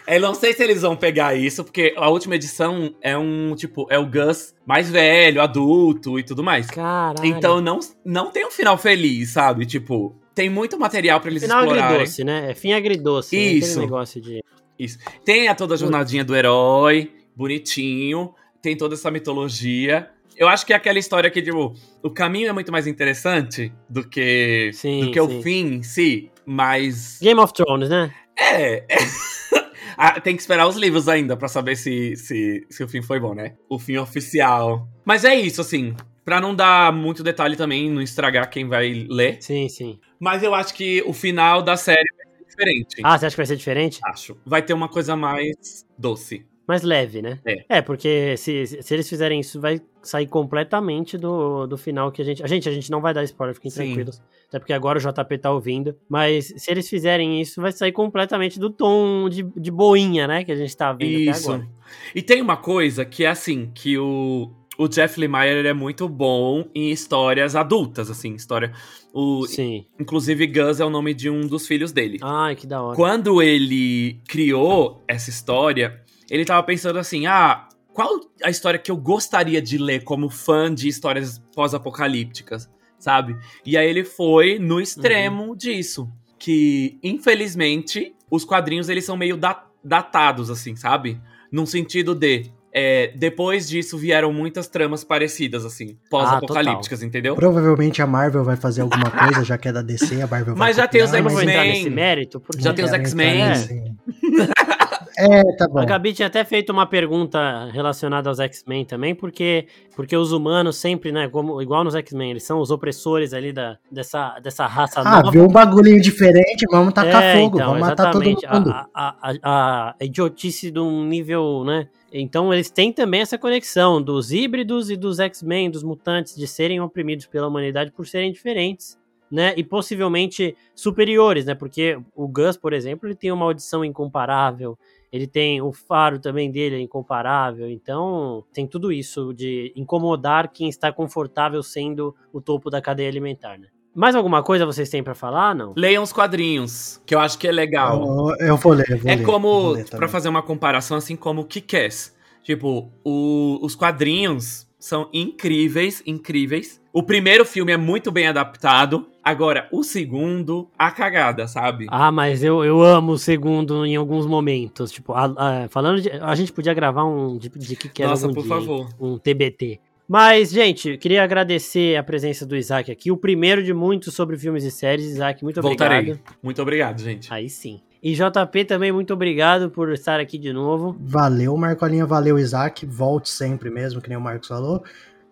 Eu 0.08 0.22
não 0.22 0.34
sei 0.34 0.54
se 0.54 0.62
eles 0.62 0.80
vão 0.80 0.96
pegar 0.96 1.34
isso, 1.34 1.62
porque 1.62 1.92
a 1.94 2.08
última 2.08 2.34
edição 2.34 2.94
é 3.02 3.16
um, 3.16 3.54
tipo, 3.54 3.86
é 3.90 3.98
o 3.98 4.06
Gus 4.06 4.54
mais 4.64 4.88
velho, 4.88 5.42
adulto 5.42 6.18
e 6.18 6.22
tudo 6.22 6.42
mais. 6.42 6.66
Caralho. 6.66 7.26
Então 7.26 7.60
não, 7.60 7.78
não 8.02 8.30
tem 8.30 8.46
um 8.46 8.50
final 8.50 8.78
feliz, 8.78 9.28
sabe? 9.28 9.66
Tipo, 9.66 10.16
tem 10.34 10.48
muito 10.48 10.78
material 10.78 11.20
para 11.20 11.30
eles 11.30 11.42
final 11.42 11.58
explorarem. 11.58 11.94
agridoce, 11.94 12.24
né? 12.24 12.50
É 12.50 12.54
fim 12.54 12.72
agridoce. 12.72 13.36
Isso. 13.36 13.80
Né? 13.80 13.84
negócio 13.84 14.18
de... 14.18 14.42
Isso. 14.78 14.98
Tem 15.26 15.48
a 15.48 15.54
toda 15.54 15.74
a 15.74 15.76
jornadinha 15.76 16.24
do 16.24 16.34
herói, 16.34 17.12
bonitinho. 17.36 18.32
Tem 18.62 18.74
toda 18.76 18.94
essa 18.94 19.10
mitologia. 19.10 20.08
Eu 20.38 20.48
acho 20.48 20.64
que 20.64 20.72
é 20.72 20.76
aquela 20.76 21.00
história 21.00 21.28
que, 21.28 21.42
tipo, 21.42 21.74
o 22.00 22.10
caminho 22.10 22.48
é 22.48 22.52
muito 22.52 22.70
mais 22.70 22.86
interessante 22.86 23.72
do 23.90 24.08
que, 24.08 24.70
sim, 24.72 25.00
do 25.00 25.10
que 25.10 25.20
sim. 25.20 25.38
o 25.38 25.42
fim 25.42 25.66
em 25.74 25.82
si, 25.82 26.30
mas. 26.46 27.18
Game 27.20 27.40
of 27.40 27.52
Thrones, 27.52 27.88
né? 27.88 28.14
É. 28.38 28.76
é. 28.76 28.84
ah, 29.98 30.20
tem 30.20 30.36
que 30.36 30.40
esperar 30.40 30.68
os 30.68 30.76
livros 30.76 31.08
ainda 31.08 31.36
para 31.36 31.48
saber 31.48 31.74
se, 31.74 32.14
se, 32.14 32.64
se 32.70 32.84
o 32.84 32.88
fim 32.88 33.02
foi 33.02 33.18
bom, 33.18 33.34
né? 33.34 33.56
O 33.68 33.80
fim 33.80 33.96
oficial. 33.96 34.88
Mas 35.04 35.24
é 35.24 35.34
isso, 35.34 35.60
assim. 35.60 35.96
Pra 36.24 36.40
não 36.40 36.54
dar 36.54 36.92
muito 36.92 37.24
detalhe 37.24 37.56
também, 37.56 37.90
não 37.90 38.00
estragar 38.00 38.48
quem 38.48 38.68
vai 38.68 39.08
ler. 39.10 39.38
Sim, 39.40 39.68
sim. 39.68 39.98
Mas 40.20 40.44
eu 40.44 40.54
acho 40.54 40.72
que 40.72 41.02
o 41.04 41.12
final 41.12 41.62
da 41.62 41.76
série 41.76 42.08
vai 42.16 42.26
ser 42.36 42.44
diferente. 42.44 42.96
Ah, 43.02 43.18
você 43.18 43.26
acha 43.26 43.34
que 43.34 43.38
vai 43.38 43.46
ser 43.46 43.56
diferente? 43.56 43.98
Acho. 44.04 44.36
Vai 44.46 44.62
ter 44.62 44.72
uma 44.72 44.88
coisa 44.88 45.16
mais 45.16 45.84
doce 45.98 46.46
mais 46.68 46.82
leve, 46.82 47.22
né? 47.22 47.38
É. 47.46 47.64
É, 47.68 47.82
porque 47.82 48.36
se, 48.36 48.66
se 48.66 48.94
eles 48.94 49.08
fizerem 49.08 49.40
isso, 49.40 49.58
vai 49.58 49.80
sair 50.02 50.26
completamente 50.26 51.16
do, 51.16 51.66
do 51.66 51.78
final 51.78 52.12
que 52.12 52.20
a 52.20 52.24
gente. 52.24 52.44
A 52.44 52.46
gente, 52.46 52.68
a 52.68 52.72
gente 52.72 52.90
não 52.90 53.00
vai 53.00 53.14
dar 53.14 53.24
spoiler, 53.24 53.54
fiquem 53.54 53.70
Sim. 53.70 53.86
tranquilos. 53.86 54.22
Até 54.48 54.58
porque 54.58 54.74
agora 54.74 54.98
o 54.98 55.00
JP 55.00 55.38
tá 55.38 55.50
ouvindo. 55.50 55.96
Mas 56.06 56.52
se 56.56 56.70
eles 56.70 56.86
fizerem 56.86 57.40
isso, 57.40 57.62
vai 57.62 57.72
sair 57.72 57.92
completamente 57.92 58.60
do 58.60 58.68
tom 58.68 59.30
de, 59.30 59.42
de 59.56 59.70
boinha, 59.70 60.26
né? 60.26 60.44
Que 60.44 60.52
a 60.52 60.56
gente 60.56 60.76
tá 60.76 60.92
vendo 60.92 61.18
isso. 61.18 61.50
até 61.50 61.54
agora. 61.54 61.68
E 62.14 62.20
tem 62.20 62.42
uma 62.42 62.56
coisa 62.58 63.02
que 63.02 63.24
é 63.24 63.28
assim, 63.28 63.70
que 63.74 63.96
o, 63.96 64.50
o 64.76 64.86
Jeff 64.88 65.18
Lemire 65.18 65.66
é 65.66 65.72
muito 65.72 66.06
bom 66.06 66.68
em 66.74 66.90
histórias 66.90 67.56
adultas, 67.56 68.10
assim, 68.10 68.34
história. 68.34 68.72
O, 69.12 69.46
Sim. 69.46 69.86
Inclusive, 69.98 70.46
Gus 70.46 70.80
é 70.80 70.84
o 70.84 70.90
nome 70.90 71.14
de 71.14 71.30
um 71.30 71.46
dos 71.46 71.66
filhos 71.66 71.92
dele. 71.92 72.18
Ai, 72.20 72.54
que 72.54 72.66
da 72.66 72.82
hora. 72.82 72.94
Quando 72.94 73.40
ele 73.40 74.20
criou 74.28 75.02
essa 75.08 75.30
história, 75.30 76.06
ele 76.30 76.44
tava 76.44 76.62
pensando 76.62 76.98
assim: 76.98 77.26
ah, 77.26 77.68
qual 77.92 78.20
a 78.44 78.50
história 78.50 78.78
que 78.78 78.90
eu 78.90 78.96
gostaria 78.96 79.60
de 79.60 79.78
ler 79.78 80.04
como 80.04 80.30
fã 80.30 80.72
de 80.72 80.88
histórias 80.88 81.42
pós-apocalípticas, 81.54 82.70
sabe? 82.98 83.36
E 83.64 83.76
aí 83.76 83.88
ele 83.88 84.04
foi 84.04 84.58
no 84.58 84.80
extremo 84.80 85.48
uhum. 85.48 85.56
disso. 85.56 86.08
Que, 86.38 86.96
infelizmente, 87.02 88.14
os 88.30 88.44
quadrinhos 88.44 88.88
eles 88.88 89.04
são 89.04 89.16
meio 89.16 89.36
da 89.36 89.64
datados, 89.82 90.50
assim, 90.50 90.76
sabe? 90.76 91.20
Num 91.50 91.66
sentido 91.66 92.14
de. 92.14 92.50
É, 92.70 93.12
depois 93.16 93.66
disso 93.66 93.96
vieram 93.96 94.32
muitas 94.32 94.68
tramas 94.68 95.02
parecidas, 95.02 95.64
assim, 95.64 95.96
pós-apocalípticas, 96.10 97.02
ah, 97.02 97.06
entendeu? 97.06 97.34
Provavelmente 97.34 98.02
a 98.02 98.06
Marvel 98.06 98.44
vai 98.44 98.56
fazer 98.56 98.82
alguma 98.82 99.10
coisa, 99.10 99.42
já 99.42 99.56
que 99.58 99.68
é 99.68 99.72
da 99.72 99.82
DC, 99.82 100.20
a 100.20 100.26
Marvel 100.26 100.54
vai 100.54 100.68
Mas 100.68 100.76
já 100.76 100.86
tem 100.86 101.02
os 101.02 101.12
X-Men. 101.12 102.28
Já 102.58 102.74
tem 102.74 102.84
os 102.84 102.92
X-Men. 102.92 103.96
É, 105.18 105.42
tá 105.56 105.66
bom. 105.68 105.80
A 105.80 105.84
Gabi 105.84 106.12
tinha 106.12 106.28
até 106.28 106.44
feito 106.44 106.70
uma 106.70 106.86
pergunta 106.86 107.68
relacionada 107.72 108.28
aos 108.28 108.38
X-Men 108.38 108.84
também, 108.84 109.14
porque, 109.14 109.66
porque 109.96 110.16
os 110.16 110.30
humanos 110.30 110.76
sempre, 110.76 111.10
né, 111.10 111.28
como, 111.28 111.60
igual 111.60 111.82
nos 111.82 111.96
X-Men, 111.96 112.30
eles 112.30 112.44
são 112.44 112.60
os 112.60 112.70
opressores 112.70 113.32
ali 113.34 113.52
da, 113.52 113.76
dessa, 113.90 114.38
dessa 114.38 114.64
raça 114.66 115.00
Ah, 115.00 115.16
nova. 115.16 115.30
viu 115.32 115.42
um 115.44 115.48
bagulhinho 115.48 116.00
diferente, 116.00 116.64
vamos 116.70 116.94
tacar 116.94 117.22
É, 117.22 117.34
fogo, 117.40 117.56
então, 117.56 117.66
vamos 117.72 117.80
matar 117.88 118.12
todo 118.12 118.22
exatamente. 118.22 118.54
mundo. 118.64 118.70
A, 118.70 118.88
a, 118.94 119.14
a, 119.42 119.94
a 120.00 120.04
idiotice 120.04 120.70
de 120.70 120.78
um 120.78 121.04
nível, 121.04 121.64
né? 121.64 121.88
Então 122.12 122.54
eles 122.54 122.70
têm 122.70 122.92
também 122.92 123.20
essa 123.20 123.36
conexão 123.36 124.00
dos 124.00 124.30
híbridos 124.30 124.88
e 124.90 124.96
dos 124.96 125.18
X-Men, 125.18 125.70
dos 125.70 125.82
mutantes, 125.82 126.36
de 126.36 126.46
serem 126.46 126.80
oprimidos 126.80 127.26
pela 127.26 127.48
humanidade 127.48 127.90
por 127.90 128.06
serem 128.06 128.32
diferentes, 128.32 128.96
né? 129.30 129.52
E 129.56 129.64
possivelmente 129.64 130.56
superiores, 130.74 131.44
né? 131.44 131.54
Porque 131.54 131.98
o 132.14 132.26
Gus, 132.28 132.56
por 132.56 132.72
exemplo, 132.72 133.06
ele 133.08 133.14
tem 133.14 133.30
uma 133.32 133.44
audição 133.44 133.84
incomparável. 133.84 134.78
Ele 135.10 135.26
tem 135.26 135.60
o 135.62 135.72
faro 135.72 136.18
também 136.18 136.50
dele 136.50 136.76
é 136.76 136.80
incomparável, 136.80 137.68
então 137.70 138.44
tem 138.52 138.66
tudo 138.66 138.92
isso 138.92 139.32
de 139.32 139.72
incomodar 139.74 140.52
quem 140.52 140.68
está 140.68 140.92
confortável 140.92 141.62
sendo 141.62 142.14
o 142.32 142.40
topo 142.40 142.68
da 142.68 142.80
cadeia 142.82 143.08
alimentar, 143.08 143.58
né? 143.58 143.68
Mais 143.94 144.14
alguma 144.14 144.42
coisa 144.42 144.66
vocês 144.66 144.88
têm 144.90 145.02
pra 145.02 145.14
falar? 145.14 145.54
Não. 145.54 145.72
Leiam 145.74 146.02
os 146.02 146.12
quadrinhos, 146.12 147.02
que 147.06 147.14
eu 147.14 147.18
acho 147.18 147.38
que 147.38 147.48
é 147.48 147.52
legal. 147.52 148.00
Eu, 148.38 148.48
eu 148.48 148.56
vou 148.56 148.72
ler, 148.74 148.84
eu 148.90 148.98
vou 148.98 149.10
É 149.10 149.16
ler, 149.16 149.24
como, 149.24 149.84
também. 149.86 150.08
fazer 150.08 150.28
uma 150.28 150.42
comparação, 150.42 150.96
assim 150.96 151.16
como 151.16 151.40
o 151.40 151.44
Kick-Ass. 151.44 152.14
Tipo, 152.44 152.92
o- 153.04 153.58
os 153.62 153.74
quadrinhos 153.74 154.67
são 154.78 155.08
incríveis, 155.12 156.02
incríveis. 156.06 156.80
O 156.92 157.02
primeiro 157.02 157.44
filme 157.44 157.72
é 157.72 157.76
muito 157.76 158.10
bem 158.10 158.26
adaptado. 158.26 159.06
Agora, 159.22 159.68
o 159.70 159.82
segundo, 159.84 160.68
a 160.78 160.90
cagada, 160.90 161.46
sabe? 161.46 161.86
Ah, 161.90 162.10
mas 162.10 162.42
eu, 162.42 162.64
eu 162.64 162.82
amo 162.82 163.12
o 163.12 163.18
segundo 163.18 163.84
em 163.84 163.94
alguns 163.96 164.26
momentos. 164.26 164.90
Tipo, 164.90 165.12
a- 165.12 165.34
a- 165.64 165.68
falando 165.68 166.00
de. 166.00 166.10
A 166.10 166.34
gente 166.34 166.52
podia 166.52 166.72
gravar 166.72 167.04
um 167.04 167.36
de, 167.36 167.48
de 167.50 167.76
que 167.76 167.88
que 167.88 168.02
era 168.02 168.10
Nossa, 168.12 168.28
por 168.28 168.42
dia, 168.42 168.48
favor. 168.48 168.88
Um 168.98 169.18
TBT. 169.18 169.80
Mas, 170.08 170.50
gente, 170.50 170.96
queria 170.96 171.22
agradecer 171.22 171.96
a 171.96 172.02
presença 172.02 172.46
do 172.46 172.56
Isaac 172.56 172.90
aqui. 172.90 173.10
O 173.12 173.16
primeiro 173.18 173.62
de 173.62 173.74
muitos 173.74 174.14
sobre 174.14 174.38
filmes 174.38 174.64
e 174.64 174.70
séries. 174.70 175.04
Isaac, 175.04 175.44
muito 175.44 175.60
Voltarei. 175.60 175.98
obrigado. 175.98 176.20
Muito 176.42 176.62
obrigado, 176.62 176.98
gente. 177.02 177.32
Aí 177.32 177.50
sim. 177.50 177.80
E 178.02 178.14
JP 178.14 178.64
também, 178.64 178.92
muito 178.92 179.12
obrigado 179.12 179.70
por 179.70 179.92
estar 179.92 180.20
aqui 180.20 180.38
de 180.38 180.52
novo. 180.52 180.96
Valeu, 181.00 181.56
Marcolinha, 181.56 182.06
valeu, 182.06 182.38
Isaac. 182.38 182.86
Volte 182.86 183.28
sempre 183.28 183.70
mesmo, 183.70 184.00
que 184.00 184.08
nem 184.08 184.16
o 184.16 184.20
Marcos 184.20 184.48
falou. 184.48 184.82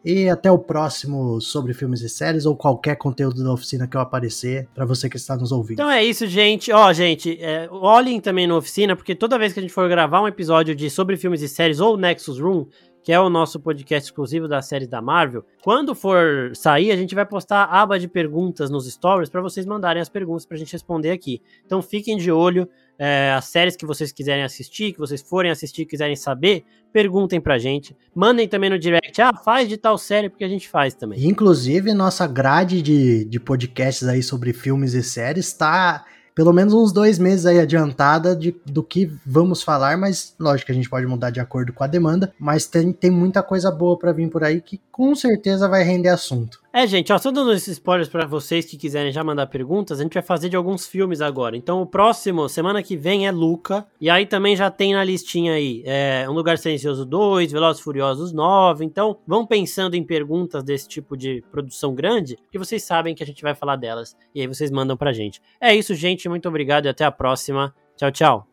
E 0.04 0.28
até 0.28 0.50
o 0.50 0.58
próximo 0.58 1.40
sobre 1.40 1.74
filmes 1.74 2.00
e 2.00 2.08
séries 2.08 2.46
ou 2.46 2.56
qualquer 2.56 2.96
conteúdo 2.96 3.42
da 3.42 3.52
oficina 3.52 3.88
que 3.88 3.96
eu 3.96 4.00
aparecer 4.00 4.68
para 4.72 4.84
você 4.84 5.08
que 5.08 5.16
está 5.16 5.36
nos 5.36 5.50
ouvindo. 5.50 5.80
Então 5.80 5.90
é 5.90 6.04
isso, 6.04 6.26
gente. 6.28 6.70
Ó, 6.70 6.92
gente, 6.92 7.36
é, 7.40 7.68
olhem 7.70 8.20
também 8.20 8.46
na 8.46 8.56
oficina, 8.56 8.94
porque 8.94 9.16
toda 9.16 9.38
vez 9.38 9.52
que 9.52 9.58
a 9.58 9.62
gente 9.62 9.72
for 9.72 9.88
gravar 9.88 10.22
um 10.22 10.28
episódio 10.28 10.76
de 10.76 10.88
sobre 10.90 11.16
filmes 11.16 11.42
e 11.42 11.48
séries 11.48 11.80
ou 11.80 11.96
Nexus 11.96 12.38
Room, 12.38 12.66
que 13.06 13.12
é 13.12 13.20
o 13.20 13.30
nosso 13.30 13.60
podcast 13.60 14.08
exclusivo 14.08 14.48
das 14.48 14.66
séries 14.66 14.88
da 14.88 15.00
Marvel, 15.00 15.44
quando 15.62 15.94
for 15.94 16.50
sair, 16.56 16.90
a 16.90 16.96
gente 16.96 17.14
vai 17.14 17.24
postar 17.24 17.62
a 17.62 17.82
aba 17.82 18.00
de 18.00 18.08
perguntas 18.08 18.68
nos 18.68 18.92
stories 18.92 19.30
para 19.30 19.40
vocês 19.40 19.64
mandarem 19.64 20.02
as 20.02 20.08
perguntas 20.08 20.44
pra 20.44 20.56
gente 20.56 20.72
responder 20.72 21.12
aqui. 21.12 21.40
Então 21.64 21.80
fiquem 21.80 22.16
de 22.16 22.32
olho, 22.32 22.68
é, 22.98 23.30
as 23.30 23.44
séries 23.44 23.76
que 23.76 23.86
vocês 23.86 24.10
quiserem 24.10 24.42
assistir, 24.42 24.92
que 24.92 24.98
vocês 24.98 25.22
forem 25.22 25.52
assistir, 25.52 25.84
quiserem 25.84 26.16
saber, 26.16 26.64
perguntem 26.92 27.40
pra 27.40 27.58
gente. 27.58 27.96
Mandem 28.12 28.48
também 28.48 28.70
no 28.70 28.78
direct, 28.78 29.22
ah, 29.22 29.32
faz 29.32 29.68
de 29.68 29.76
tal 29.76 29.96
série, 29.96 30.28
porque 30.28 30.42
a 30.42 30.48
gente 30.48 30.68
faz 30.68 30.92
também. 30.92 31.24
Inclusive, 31.28 31.94
nossa 31.94 32.26
grade 32.26 32.82
de, 32.82 33.24
de 33.24 33.38
podcasts 33.38 34.08
aí 34.08 34.20
sobre 34.20 34.52
filmes 34.52 34.94
e 34.94 35.02
séries 35.04 35.46
está 35.46 36.04
pelo 36.36 36.52
menos 36.52 36.74
uns 36.74 36.92
dois 36.92 37.18
meses 37.18 37.46
aí 37.46 37.58
adiantada 37.58 38.36
de, 38.36 38.54
do 38.66 38.82
que 38.82 39.10
vamos 39.24 39.62
falar, 39.62 39.96
mas 39.96 40.34
lógico 40.38 40.66
que 40.66 40.72
a 40.72 40.74
gente 40.74 40.90
pode 40.90 41.06
mudar 41.06 41.30
de 41.30 41.40
acordo 41.40 41.72
com 41.72 41.82
a 41.82 41.86
demanda, 41.86 42.30
mas 42.38 42.66
tem, 42.66 42.92
tem 42.92 43.10
muita 43.10 43.42
coisa 43.42 43.70
boa 43.70 43.98
para 43.98 44.12
vir 44.12 44.28
por 44.28 44.44
aí 44.44 44.60
que 44.60 44.78
com 44.92 45.14
certeza 45.14 45.66
vai 45.66 45.82
render 45.82 46.10
assunto. 46.10 46.60
É, 46.78 46.86
gente, 46.86 47.10
ó, 47.10 47.16
só 47.16 47.30
dando 47.30 47.54
esses 47.54 47.68
spoilers 47.68 48.06
pra 48.06 48.26
vocês 48.26 48.66
que 48.66 48.76
quiserem 48.76 49.10
já 49.10 49.24
mandar 49.24 49.46
perguntas, 49.46 49.98
a 49.98 50.02
gente 50.02 50.12
vai 50.12 50.22
fazer 50.22 50.50
de 50.50 50.56
alguns 50.56 50.86
filmes 50.86 51.22
agora. 51.22 51.56
Então, 51.56 51.80
o 51.80 51.86
próximo, 51.86 52.50
semana 52.50 52.82
que 52.82 52.98
vem, 52.98 53.26
é 53.26 53.30
Luca. 53.30 53.86
E 53.98 54.10
aí 54.10 54.26
também 54.26 54.54
já 54.54 54.70
tem 54.70 54.92
na 54.92 55.02
listinha 55.02 55.54
aí 55.54 55.82
é, 55.86 56.26
Um 56.28 56.34
Lugar 56.34 56.58
Silencioso 56.58 57.06
2, 57.06 57.50
Velozes 57.50 57.80
Furiosos 57.80 58.30
9. 58.30 58.84
Então, 58.84 59.16
vão 59.26 59.46
pensando 59.46 59.94
em 59.94 60.04
perguntas 60.04 60.62
desse 60.62 60.86
tipo 60.86 61.16
de 61.16 61.42
produção 61.50 61.94
grande, 61.94 62.36
que 62.52 62.58
vocês 62.58 62.84
sabem 62.84 63.14
que 63.14 63.22
a 63.22 63.26
gente 63.26 63.42
vai 63.42 63.54
falar 63.54 63.76
delas. 63.76 64.14
E 64.34 64.42
aí 64.42 64.46
vocês 64.46 64.70
mandam 64.70 64.98
pra 64.98 65.14
gente. 65.14 65.40
É 65.58 65.74
isso, 65.74 65.94
gente. 65.94 66.28
Muito 66.28 66.46
obrigado 66.46 66.84
e 66.84 66.88
até 66.90 67.06
a 67.06 67.10
próxima. 67.10 67.74
Tchau, 67.96 68.10
tchau. 68.10 68.44